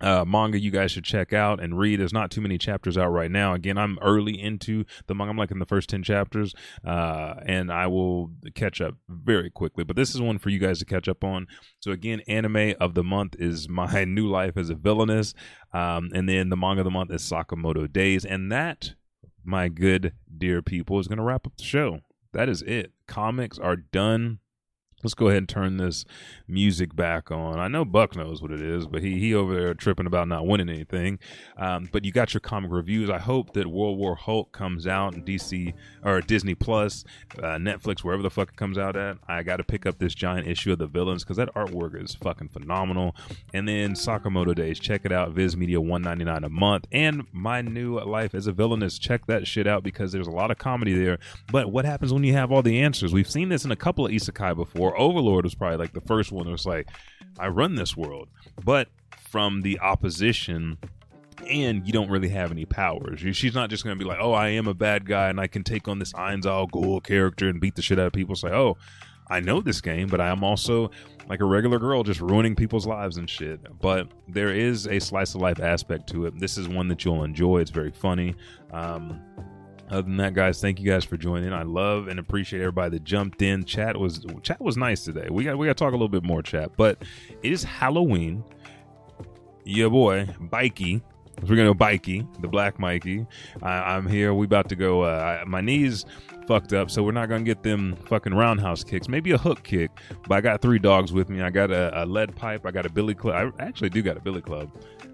uh, 0.00 0.24
manga 0.24 0.58
you 0.58 0.70
guys 0.70 0.90
should 0.90 1.04
check 1.04 1.32
out 1.32 1.60
and 1.60 1.78
read. 1.78 2.00
There's 2.00 2.12
not 2.12 2.30
too 2.30 2.40
many 2.40 2.58
chapters 2.58 2.98
out 2.98 3.08
right 3.08 3.30
now. 3.30 3.54
Again, 3.54 3.78
I'm 3.78 3.98
early 4.00 4.40
into 4.40 4.84
the 5.06 5.14
manga. 5.14 5.30
I'm 5.30 5.38
like 5.38 5.50
in 5.50 5.58
the 5.58 5.66
first 5.66 5.88
10 5.88 6.02
chapters, 6.02 6.54
uh, 6.84 7.34
and 7.46 7.72
I 7.72 7.86
will 7.86 8.30
catch 8.54 8.80
up 8.80 8.94
very 9.08 9.50
quickly. 9.50 9.84
But 9.84 9.96
this 9.96 10.14
is 10.14 10.20
one 10.20 10.38
for 10.38 10.50
you 10.50 10.58
guys 10.58 10.78
to 10.80 10.84
catch 10.84 11.08
up 11.08 11.24
on. 11.24 11.46
So, 11.80 11.90
again, 11.90 12.22
anime 12.28 12.74
of 12.80 12.94
the 12.94 13.04
month 13.04 13.36
is 13.38 13.68
My 13.76 14.04
New 14.04 14.28
Life 14.28 14.56
as 14.56 14.70
a 14.70 14.74
Villainess. 14.74 15.34
Um, 15.72 16.10
and 16.14 16.28
then 16.28 16.48
the 16.48 16.56
manga 16.56 16.80
of 16.80 16.84
the 16.84 16.90
month 16.90 17.10
is 17.10 17.22
Sakamoto 17.22 17.90
Days. 17.90 18.24
And 18.24 18.50
that, 18.52 18.94
my 19.44 19.68
good 19.68 20.12
dear 20.36 20.62
people, 20.62 20.98
is 20.98 21.08
going 21.08 21.18
to 21.18 21.24
wrap 21.24 21.46
up 21.46 21.56
the 21.56 21.64
show. 21.64 22.00
That 22.32 22.48
is 22.48 22.62
it. 22.62 22.92
Comics 23.06 23.58
are 23.58 23.76
done 23.76 24.40
let's 25.02 25.14
go 25.14 25.28
ahead 25.28 25.38
and 25.38 25.48
turn 25.48 25.76
this 25.76 26.04
music 26.48 26.96
back 26.96 27.30
on. 27.30 27.58
I 27.58 27.68
know 27.68 27.84
Buck 27.84 28.16
knows 28.16 28.40
what 28.40 28.50
it 28.50 28.60
is, 28.60 28.86
but 28.86 29.02
he 29.02 29.20
he 29.20 29.34
over 29.34 29.54
there 29.54 29.74
tripping 29.74 30.06
about 30.06 30.26
not 30.28 30.46
winning 30.46 30.68
anything. 30.68 31.18
Um, 31.56 31.88
but 31.92 32.04
you 32.04 32.12
got 32.12 32.32
your 32.32 32.40
comic 32.40 32.70
reviews. 32.70 33.10
I 33.10 33.18
hope 33.18 33.52
that 33.52 33.66
World 33.66 33.98
War 33.98 34.16
Hulk 34.16 34.52
comes 34.52 34.86
out 34.86 35.14
in 35.14 35.22
DC 35.22 35.74
or 36.04 36.20
Disney 36.20 36.54
Plus, 36.54 37.04
uh, 37.38 37.56
Netflix, 37.56 38.00
wherever 38.00 38.22
the 38.22 38.30
fuck 38.30 38.50
it 38.50 38.56
comes 38.56 38.78
out 38.78 38.96
at. 38.96 39.18
I 39.28 39.42
got 39.42 39.58
to 39.58 39.64
pick 39.64 39.86
up 39.86 39.98
this 39.98 40.14
giant 40.14 40.46
issue 40.46 40.72
of 40.72 40.78
the 40.78 40.86
villains 40.86 41.24
because 41.24 41.36
that 41.36 41.54
artwork 41.54 42.02
is 42.02 42.14
fucking 42.14 42.48
phenomenal. 42.48 43.14
And 43.52 43.68
then 43.68 43.92
Sakamoto 43.92 44.54
Days, 44.54 44.80
check 44.80 45.02
it 45.04 45.12
out. 45.12 45.30
Viz 45.30 45.56
Media 45.56 45.80
one 45.80 46.02
ninety 46.02 46.24
nine 46.24 46.42
a 46.42 46.48
month, 46.48 46.86
and 46.90 47.26
my 47.32 47.60
new 47.60 48.00
life 48.00 48.34
as 48.34 48.46
a 48.46 48.52
villainess. 48.52 48.98
Check 48.98 49.26
that 49.26 49.46
shit 49.46 49.66
out 49.66 49.82
because 49.82 50.12
there's 50.12 50.26
a 50.26 50.32
lot 50.32 50.50
of 50.50 50.58
comedy 50.58 50.94
there. 50.94 51.18
But 51.52 51.70
what 51.70 51.84
happens 51.84 52.12
when 52.12 52.24
you 52.24 52.32
have 52.32 52.50
all 52.50 52.62
the 52.62 52.80
answers? 52.80 53.12
We've 53.12 53.30
seen 53.30 53.50
this 53.50 53.64
in 53.64 53.70
a 53.70 53.76
couple 53.76 54.06
of 54.06 54.12
isekai 54.12 54.56
before 54.56 54.85
Overlord 54.94 55.44
was 55.44 55.54
probably 55.54 55.78
like 55.78 55.94
the 55.94 56.02
first 56.02 56.32
one. 56.32 56.46
It 56.46 56.52
was 56.52 56.66
like, 56.66 56.88
I 57.38 57.48
run 57.48 57.74
this 57.74 57.96
world, 57.96 58.28
but 58.64 58.88
from 59.30 59.62
the 59.62 59.80
opposition 59.80 60.78
and 61.48 61.86
you 61.86 61.92
don't 61.92 62.10
really 62.10 62.28
have 62.28 62.50
any 62.50 62.64
powers. 62.64 63.20
She's 63.36 63.54
not 63.54 63.70
just 63.70 63.84
going 63.84 63.96
to 63.96 64.02
be 64.02 64.08
like, 64.08 64.18
"Oh, 64.20 64.32
I 64.32 64.48
am 64.48 64.66
a 64.66 64.74
bad 64.74 65.06
guy 65.06 65.28
and 65.28 65.40
I 65.40 65.46
can 65.46 65.62
take 65.62 65.88
on 65.88 65.98
this 65.98 66.12
Ainz 66.14 66.44
Ghoul 66.70 67.00
character 67.00 67.48
and 67.48 67.60
beat 67.60 67.74
the 67.74 67.82
shit 67.82 67.98
out 67.98 68.06
of 68.06 68.12
people." 68.12 68.34
Say, 68.34 68.48
"Oh, 68.48 68.76
I 69.28 69.40
know 69.40 69.60
this 69.60 69.80
game, 69.80 70.08
but 70.08 70.20
I 70.20 70.28
am 70.28 70.44
also 70.44 70.90
like 71.28 71.40
a 71.40 71.44
regular 71.44 71.78
girl 71.78 72.02
just 72.02 72.20
ruining 72.20 72.54
people's 72.54 72.86
lives 72.86 73.16
and 73.16 73.28
shit." 73.28 73.60
But 73.80 74.08
there 74.28 74.52
is 74.52 74.86
a 74.86 74.98
slice 74.98 75.34
of 75.34 75.40
life 75.40 75.60
aspect 75.60 76.08
to 76.10 76.26
it. 76.26 76.38
This 76.38 76.56
is 76.56 76.68
one 76.68 76.88
that 76.88 77.04
you'll 77.04 77.24
enjoy. 77.24 77.58
It's 77.58 77.70
very 77.70 77.92
funny. 77.92 78.34
Um, 78.72 79.20
other 79.88 80.02
than 80.02 80.16
that, 80.16 80.34
guys, 80.34 80.60
thank 80.60 80.80
you 80.80 80.90
guys 80.90 81.04
for 81.04 81.16
joining. 81.16 81.52
I 81.52 81.62
love 81.62 82.08
and 82.08 82.18
appreciate 82.18 82.60
everybody 82.60 82.90
that 82.90 83.04
jumped 83.04 83.42
in. 83.42 83.64
Chat 83.64 83.96
was 83.96 84.24
chat 84.42 84.60
was 84.60 84.76
nice 84.76 85.04
today. 85.04 85.28
We 85.30 85.44
got 85.44 85.58
we 85.58 85.66
got 85.66 85.76
to 85.76 85.84
talk 85.84 85.92
a 85.92 85.96
little 85.96 86.08
bit 86.08 86.24
more 86.24 86.42
chat, 86.42 86.76
but 86.76 87.02
it 87.42 87.52
is 87.52 87.62
Halloween. 87.62 88.42
Yeah, 89.64 89.88
boy, 89.88 90.28
Bikey. 90.40 91.02
We're 91.42 91.48
gonna 91.48 91.64
go 91.64 91.74
Bikey, 91.74 92.26
the 92.40 92.48
Black 92.48 92.78
Mikey. 92.78 93.26
I, 93.62 93.96
am 93.96 94.06
here. 94.06 94.32
We 94.32 94.46
about 94.46 94.68
to 94.70 94.76
go. 94.76 95.02
Uh, 95.02 95.44
my 95.46 95.60
knees 95.60 96.06
fucked 96.46 96.72
up, 96.72 96.90
so 96.90 97.02
we're 97.02 97.12
not 97.12 97.28
gonna 97.28 97.44
get 97.44 97.62
them 97.62 97.94
fucking 98.06 98.34
roundhouse 98.34 98.82
kicks. 98.82 99.06
Maybe 99.08 99.32
a 99.32 99.38
hook 99.38 99.62
kick. 99.62 99.90
But 100.26 100.36
I 100.36 100.40
got 100.40 100.62
three 100.62 100.78
dogs 100.78 101.12
with 101.12 101.28
me. 101.28 101.42
I 101.42 101.50
got 101.50 101.70
a, 101.70 102.02
a 102.02 102.06
lead 102.06 102.34
pipe. 102.34 102.64
I 102.64 102.70
got 102.70 102.86
a 102.86 102.90
billy 102.90 103.14
club. 103.14 103.54
I 103.58 103.62
actually 103.62 103.90
do 103.90 104.02
got 104.02 104.16
a 104.16 104.20
billy 104.20 104.40
club. 104.40 104.70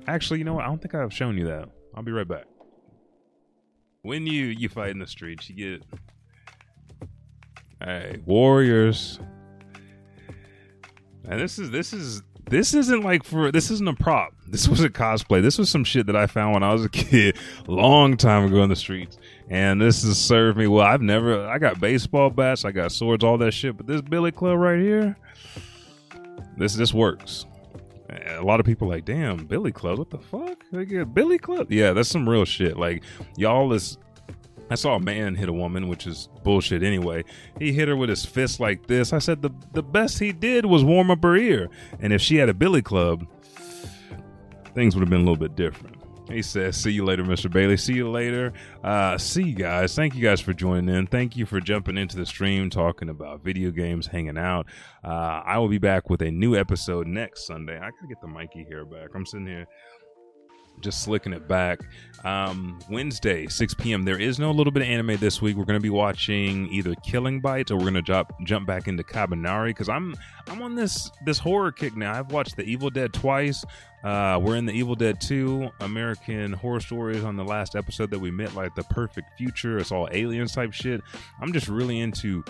Actually, 0.06 0.38
you 0.38 0.44
know 0.44 0.54
what? 0.54 0.64
I 0.64 0.68
don't 0.68 0.80
think 0.80 0.94
I've 0.94 1.12
shown 1.12 1.36
you 1.36 1.46
that. 1.46 1.68
I'll 1.94 2.02
be 2.02 2.12
right 2.12 2.28
back 2.28 2.46
when 4.02 4.26
you 4.26 4.46
you 4.46 4.68
fight 4.68 4.90
in 4.90 4.98
the 4.98 5.06
streets, 5.06 5.48
you 5.48 5.78
get 5.78 5.84
hey 7.82 8.20
warriors. 8.26 9.18
And 11.24 11.40
this 11.40 11.58
is 11.58 11.70
this 11.70 11.92
is 11.92 12.22
this 12.50 12.74
isn't 12.74 13.02
like 13.02 13.22
for 13.24 13.52
this 13.52 13.70
isn't 13.70 13.88
a 13.88 13.94
prop. 13.94 14.34
This 14.46 14.68
was 14.68 14.82
a 14.82 14.90
cosplay. 14.90 15.40
This 15.40 15.56
was 15.56 15.70
some 15.70 15.84
shit 15.84 16.06
that 16.06 16.16
I 16.16 16.26
found 16.26 16.54
when 16.54 16.62
I 16.62 16.72
was 16.72 16.84
a 16.84 16.88
kid, 16.90 17.38
long 17.68 18.16
time 18.16 18.44
ago 18.44 18.62
in 18.62 18.68
the 18.68 18.76
streets. 18.76 19.18
And 19.48 19.80
this 19.80 20.02
has 20.02 20.18
served 20.18 20.58
me 20.58 20.66
well. 20.66 20.86
I've 20.86 21.02
never 21.02 21.46
I 21.46 21.58
got 21.58 21.80
baseball 21.80 22.30
bats, 22.30 22.64
I 22.64 22.72
got 22.72 22.90
swords, 22.90 23.22
all 23.22 23.38
that 23.38 23.52
shit. 23.52 23.76
But 23.76 23.86
this 23.86 24.02
Billy 24.02 24.32
Club 24.32 24.58
right 24.58 24.80
here, 24.80 25.16
this 26.56 26.74
this 26.74 26.92
works 26.92 27.46
a 28.26 28.42
lot 28.42 28.60
of 28.60 28.66
people 28.66 28.88
like, 28.88 29.04
damn, 29.04 29.44
Billy 29.46 29.72
Club, 29.72 29.98
what 29.98 30.10
the 30.10 30.18
fuck? 30.18 30.64
Get 30.88 31.14
Billy 31.14 31.38
Club? 31.38 31.70
Yeah, 31.70 31.92
that's 31.92 32.08
some 32.08 32.28
real 32.28 32.44
shit. 32.44 32.76
Like 32.76 33.02
y'all 33.36 33.72
is. 33.72 33.98
I 34.70 34.74
saw 34.74 34.94
a 34.94 35.00
man 35.00 35.34
hit 35.34 35.50
a 35.50 35.52
woman, 35.52 35.88
which 35.88 36.06
is 36.06 36.30
bullshit 36.44 36.82
anyway. 36.82 37.24
He 37.58 37.72
hit 37.72 37.88
her 37.88 37.96
with 37.96 38.08
his 38.08 38.24
fist 38.24 38.58
like 38.58 38.86
this. 38.86 39.12
I 39.12 39.18
said 39.18 39.42
the 39.42 39.50
the 39.72 39.82
best 39.82 40.18
he 40.18 40.32
did 40.32 40.66
was 40.66 40.82
warm 40.82 41.10
up 41.10 41.22
her 41.22 41.36
ear, 41.36 41.68
and 42.00 42.12
if 42.12 42.22
she 42.22 42.36
had 42.36 42.48
a 42.48 42.54
Billy 42.54 42.82
Club, 42.82 43.26
things 44.74 44.94
would 44.94 45.02
have 45.02 45.10
been 45.10 45.20
a 45.20 45.24
little 45.24 45.36
bit 45.36 45.56
different. 45.56 46.01
He 46.28 46.42
says, 46.42 46.76
See 46.76 46.92
you 46.92 47.04
later, 47.04 47.24
Mr. 47.24 47.50
Bailey. 47.50 47.76
See 47.76 47.94
you 47.94 48.08
later. 48.08 48.52
Uh, 48.82 49.18
see 49.18 49.42
you 49.42 49.54
guys. 49.54 49.94
Thank 49.94 50.14
you 50.14 50.22
guys 50.22 50.40
for 50.40 50.52
joining 50.52 50.94
in. 50.94 51.06
Thank 51.06 51.36
you 51.36 51.46
for 51.46 51.60
jumping 51.60 51.98
into 51.98 52.16
the 52.16 52.24
stream, 52.26 52.70
talking 52.70 53.08
about 53.08 53.42
video 53.42 53.70
games, 53.70 54.06
hanging 54.06 54.38
out. 54.38 54.66
Uh, 55.04 55.42
I 55.44 55.58
will 55.58 55.68
be 55.68 55.78
back 55.78 56.10
with 56.10 56.22
a 56.22 56.30
new 56.30 56.56
episode 56.56 57.06
next 57.06 57.46
Sunday. 57.46 57.76
I 57.76 57.80
gotta 57.90 58.06
get 58.08 58.20
the 58.20 58.28
Mikey 58.28 58.64
hair 58.68 58.84
back. 58.84 59.10
I'm 59.14 59.26
sitting 59.26 59.46
here 59.46 59.66
just 60.82 61.02
slicking 61.02 61.32
it 61.32 61.48
back. 61.48 61.80
Um, 62.24 62.78
Wednesday, 62.88 63.46
6 63.46 63.74
p.m. 63.74 64.04
There 64.04 64.20
is 64.20 64.38
no 64.38 64.50
little 64.52 64.70
bit 64.70 64.82
of 64.82 64.88
anime 64.88 65.16
this 65.16 65.42
week. 65.42 65.56
We're 65.56 65.64
going 65.64 65.78
to 65.78 65.82
be 65.82 65.90
watching 65.90 66.68
either 66.68 66.94
Killing 67.04 67.40
Bites 67.40 67.70
or 67.70 67.76
we're 67.76 67.82
going 67.82 67.94
to 67.94 68.02
jump 68.02 68.32
jump 68.44 68.66
back 68.66 68.86
into 68.86 69.02
Kabaneri 69.02 69.68
because 69.68 69.88
I'm 69.88 70.14
I'm 70.48 70.62
on 70.62 70.74
this 70.74 71.10
this 71.24 71.38
horror 71.38 71.72
kick 71.72 71.96
now. 71.96 72.12
I've 72.12 72.30
watched 72.30 72.56
The 72.56 72.64
Evil 72.64 72.90
Dead 72.90 73.12
twice. 73.12 73.64
Uh, 74.04 74.38
we're 74.42 74.56
in 74.56 74.66
The 74.66 74.72
Evil 74.72 74.94
Dead 74.94 75.20
2 75.20 75.70
American 75.80 76.52
Horror 76.52 76.80
Stories 76.80 77.24
on 77.24 77.36
the 77.36 77.44
last 77.44 77.76
episode 77.76 78.10
that 78.10 78.18
we 78.18 78.30
met, 78.30 78.54
like 78.54 78.74
the 78.74 78.82
perfect 78.84 79.36
future. 79.38 79.78
It's 79.78 79.92
all 79.92 80.08
aliens 80.12 80.52
type 80.52 80.72
shit. 80.72 81.00
I'm 81.40 81.52
just 81.52 81.68
really 81.68 82.00
into 82.00 82.44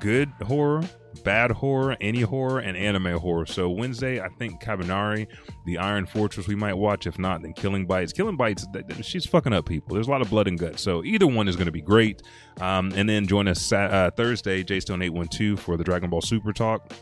good 0.00 0.30
horror, 0.42 0.82
bad 1.24 1.50
horror, 1.50 1.96
any 2.00 2.20
horror, 2.20 2.60
and 2.60 2.76
anime 2.76 3.18
horror. 3.18 3.46
So 3.46 3.70
Wednesday, 3.70 4.20
I 4.20 4.28
think 4.38 4.62
Kabaneri, 4.62 5.26
The 5.64 5.78
Iron 5.78 6.06
Fortress, 6.06 6.46
we 6.46 6.54
might 6.54 6.74
watch. 6.74 7.06
If 7.06 7.18
not, 7.18 7.42
then 7.42 7.52
Killing 7.52 7.86
Bites. 7.86 8.12
Killing 8.12 8.36
Bites, 8.36 8.66
she's 9.02 9.26
fucking 9.26 9.52
up 9.52 9.66
people. 9.66 9.94
There's 9.94 10.08
a 10.08 10.10
lot 10.10 10.22
of 10.22 10.30
blood 10.30 10.48
and 10.48 10.58
guts. 10.58 10.82
So 10.82 11.04
either 11.04 11.26
one 11.26 11.48
is 11.48 11.56
going 11.56 11.66
to 11.66 11.72
be 11.72 11.82
great. 11.82 12.22
Um, 12.60 12.92
and 12.94 13.08
then 13.08 13.26
join 13.26 13.48
us 13.48 13.72
uh, 13.72 14.10
Thursday, 14.16 14.62
J 14.62 14.80
Stone 14.80 15.02
812 15.02 15.58
for 15.58 15.76
the 15.76 15.84
Dragon 15.84 16.10
Ball 16.10 16.20
Super 16.22 16.52
Talk. 16.52 16.92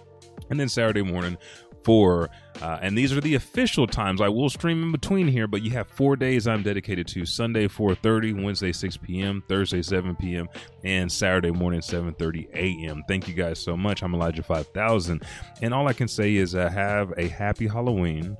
And 0.50 0.58
then 0.58 0.68
Saturday 0.68 1.02
morning 1.02 1.36
four. 1.84 2.30
Uh, 2.60 2.78
and 2.80 2.96
these 2.96 3.12
are 3.12 3.20
the 3.20 3.34
official 3.34 3.86
times. 3.86 4.20
I 4.20 4.28
will 4.28 4.50
stream 4.50 4.82
in 4.82 4.92
between 4.92 5.26
here, 5.26 5.46
but 5.46 5.62
you 5.62 5.70
have 5.72 5.88
four 5.88 6.16
days 6.16 6.46
I'm 6.46 6.62
dedicated 6.62 7.06
to: 7.08 7.24
Sunday 7.24 7.66
4:30, 7.66 8.42
Wednesday 8.42 8.72
6 8.72 8.96
p.m., 8.98 9.42
Thursday 9.48 9.82
7 9.82 10.14
p.m., 10.16 10.48
and 10.84 11.10
Saturday 11.10 11.50
morning 11.50 11.80
7:30 11.80 12.50
a.m. 12.54 13.02
Thank 13.08 13.28
you 13.28 13.34
guys 13.34 13.58
so 13.58 13.76
much. 13.76 14.02
I'm 14.02 14.14
Elijah 14.14 14.42
5000, 14.42 15.22
and 15.60 15.74
all 15.74 15.88
I 15.88 15.92
can 15.92 16.08
say 16.08 16.36
is 16.36 16.54
uh, 16.54 16.68
have 16.68 17.12
a 17.16 17.28
happy 17.28 17.66
Halloween. 17.66 18.36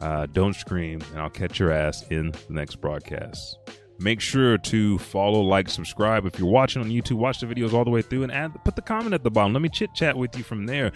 Uh, 0.00 0.26
don't 0.26 0.54
scream, 0.54 1.00
and 1.12 1.20
I'll 1.20 1.30
catch 1.30 1.58
your 1.58 1.70
ass 1.70 2.04
in 2.10 2.32
the 2.32 2.38
next 2.50 2.76
broadcast. 2.76 3.58
Make 4.04 4.20
sure 4.20 4.58
to 4.58 4.98
follow, 4.98 5.40
like, 5.40 5.70
subscribe. 5.70 6.26
If 6.26 6.38
you're 6.38 6.46
watching 6.46 6.82
on 6.82 6.90
YouTube, 6.90 7.16
watch 7.16 7.40
the 7.40 7.46
videos 7.46 7.72
all 7.72 7.84
the 7.84 7.90
way 7.90 8.02
through 8.02 8.24
and 8.24 8.30
add, 8.30 8.52
put 8.62 8.76
the 8.76 8.82
comment 8.82 9.14
at 9.14 9.22
the 9.22 9.30
bottom. 9.30 9.54
Let 9.54 9.62
me 9.62 9.70
chit 9.70 9.94
chat 9.94 10.14
with 10.14 10.36
you 10.36 10.44
from 10.44 10.66
there. 10.66 10.92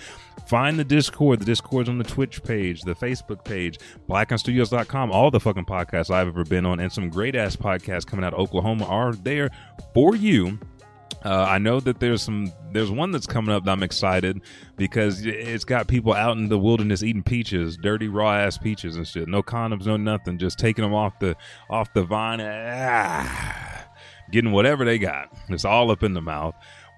Find 0.46 0.78
the 0.78 0.84
Discord. 0.84 1.40
The 1.40 1.46
Discord's 1.46 1.88
on 1.88 1.96
the 1.96 2.04
Twitch 2.04 2.42
page, 2.42 2.82
the 2.82 2.94
Facebook 2.94 3.46
page, 3.46 3.78
blackenstudios.com. 4.10 5.10
All 5.10 5.30
the 5.30 5.40
fucking 5.40 5.64
podcasts 5.64 6.10
I've 6.10 6.28
ever 6.28 6.44
been 6.44 6.66
on 6.66 6.80
and 6.80 6.92
some 6.92 7.08
great 7.08 7.34
ass 7.34 7.56
podcasts 7.56 8.04
coming 8.04 8.26
out 8.26 8.34
of 8.34 8.40
Oklahoma 8.40 8.84
are 8.84 9.14
there 9.14 9.48
for 9.94 10.14
you 10.14 10.58
uh, 11.24 11.46
I 11.48 11.58
know 11.58 11.80
that 11.80 12.00
there's 12.00 12.22
some 12.22 12.52
there's 12.72 12.90
one 12.90 13.10
that's 13.10 13.26
coming 13.26 13.54
up 13.54 13.64
that 13.64 13.70
I'm 13.72 13.82
excited 13.82 14.40
because 14.76 15.24
it's 15.24 15.64
got 15.64 15.88
people 15.88 16.12
out 16.12 16.36
in 16.36 16.48
the 16.48 16.58
wilderness 16.58 17.02
eating 17.02 17.22
peaches, 17.22 17.76
dirty 17.76 18.08
raw 18.08 18.34
ass 18.36 18.58
peaches 18.58 18.96
and 18.96 19.06
shit. 19.06 19.28
No 19.28 19.42
condoms, 19.42 19.86
no 19.86 19.96
nothing, 19.96 20.38
just 20.38 20.58
taking 20.58 20.82
them 20.82 20.94
off 20.94 21.18
the 21.18 21.36
off 21.68 21.92
the 21.92 22.02
vine, 22.04 22.40
ah, 22.40 23.86
getting 24.30 24.52
whatever 24.52 24.84
they 24.84 24.98
got. 24.98 25.32
It's 25.48 25.64
all 25.64 25.90
up 25.90 26.02
in 26.02 26.14
the 26.14 26.22
mouth. 26.22 26.54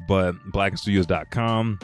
But 0.07 0.35
blackenstudios.com 0.53 1.79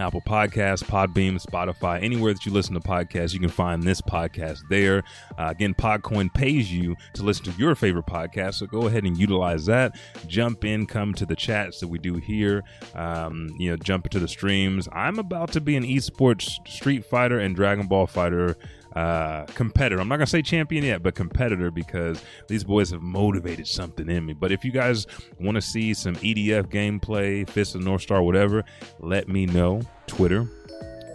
Apple 0.00 0.20
Podcasts, 0.20 0.82
Podbean, 0.82 1.44
Spotify, 1.44 2.02
anywhere 2.02 2.32
that 2.32 2.46
you 2.46 2.52
listen 2.52 2.74
to 2.74 2.80
podcasts, 2.80 3.32
you 3.32 3.40
can 3.40 3.48
find 3.48 3.82
this 3.82 4.00
podcast 4.00 4.60
there. 4.68 5.02
Uh, 5.38 5.48
again, 5.50 5.74
Podcoin 5.74 6.32
pays 6.32 6.72
you 6.72 6.96
to 7.14 7.22
listen 7.22 7.44
to 7.44 7.52
your 7.52 7.74
favorite 7.74 8.06
podcast, 8.06 8.54
so 8.54 8.66
go 8.66 8.86
ahead 8.86 9.04
and 9.04 9.18
utilize 9.18 9.66
that. 9.66 9.96
Jump 10.26 10.64
in, 10.64 10.86
come 10.86 11.14
to 11.14 11.26
the 11.26 11.36
chats 11.36 11.80
that 11.80 11.88
we 11.88 11.98
do 11.98 12.16
here. 12.16 12.62
Um, 12.94 13.50
you 13.58 13.70
know, 13.70 13.76
jump 13.76 14.06
into 14.06 14.18
the 14.18 14.28
streams. 14.28 14.88
I'm 14.92 15.18
about 15.18 15.52
to 15.52 15.60
be 15.60 15.76
an 15.76 15.84
esports 15.84 16.66
Street 16.68 17.04
Fighter 17.04 17.38
and 17.38 17.54
Dragon 17.54 17.86
Ball 17.86 18.06
Fighter 18.06 18.56
uh, 18.96 19.44
competitor. 19.54 20.00
I'm 20.00 20.08
not 20.08 20.16
gonna 20.16 20.26
say 20.26 20.42
champion 20.42 20.84
yet, 20.84 21.02
but 21.02 21.14
competitor 21.14 21.70
because 21.70 22.22
these 22.48 22.64
boys 22.64 22.90
have 22.90 23.02
motivated 23.02 23.66
something 23.66 24.08
in 24.08 24.26
me. 24.26 24.32
But 24.32 24.52
if 24.52 24.64
you 24.64 24.72
guys 24.72 25.06
want 25.38 25.56
to 25.56 25.62
see 25.62 25.94
some 25.94 26.16
EDF 26.16 26.66
gameplay, 26.66 27.48
Fist 27.48 27.74
of 27.74 27.82
North 27.82 28.02
Star, 28.02 28.22
whatever, 28.22 28.64
let 28.98 29.28
me 29.28 29.46
know. 29.46 29.82
Twitter. 30.06 30.48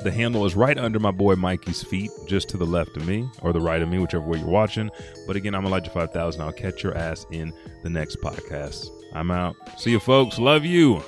The 0.03 0.11
handle 0.11 0.45
is 0.45 0.55
right 0.55 0.77
under 0.77 0.99
my 0.99 1.11
boy 1.11 1.35
Mikey's 1.35 1.81
feet, 1.81 2.11
just 2.27 2.47
to 2.49 2.57
the 2.57 2.65
left 2.65 2.95
of 2.95 3.07
me 3.07 3.27
or 3.41 3.53
the 3.53 3.61
right 3.61 3.81
of 3.81 3.89
me, 3.89 3.97
whichever 3.97 4.25
way 4.25 4.37
you're 4.37 4.47
watching. 4.47 4.91
But 5.25 5.35
again, 5.35 5.55
I'm 5.55 5.65
Elijah 5.65 5.89
5000. 5.89 6.41
I'll 6.41 6.51
catch 6.51 6.83
your 6.83 6.95
ass 6.95 7.25
in 7.31 7.51
the 7.81 7.89
next 7.89 8.17
podcast. 8.21 8.87
I'm 9.13 9.31
out. 9.31 9.55
See 9.79 9.91
you, 9.91 9.99
folks. 9.99 10.37
Love 10.37 10.63
you. 10.65 11.01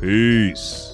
Peace. 0.00 0.93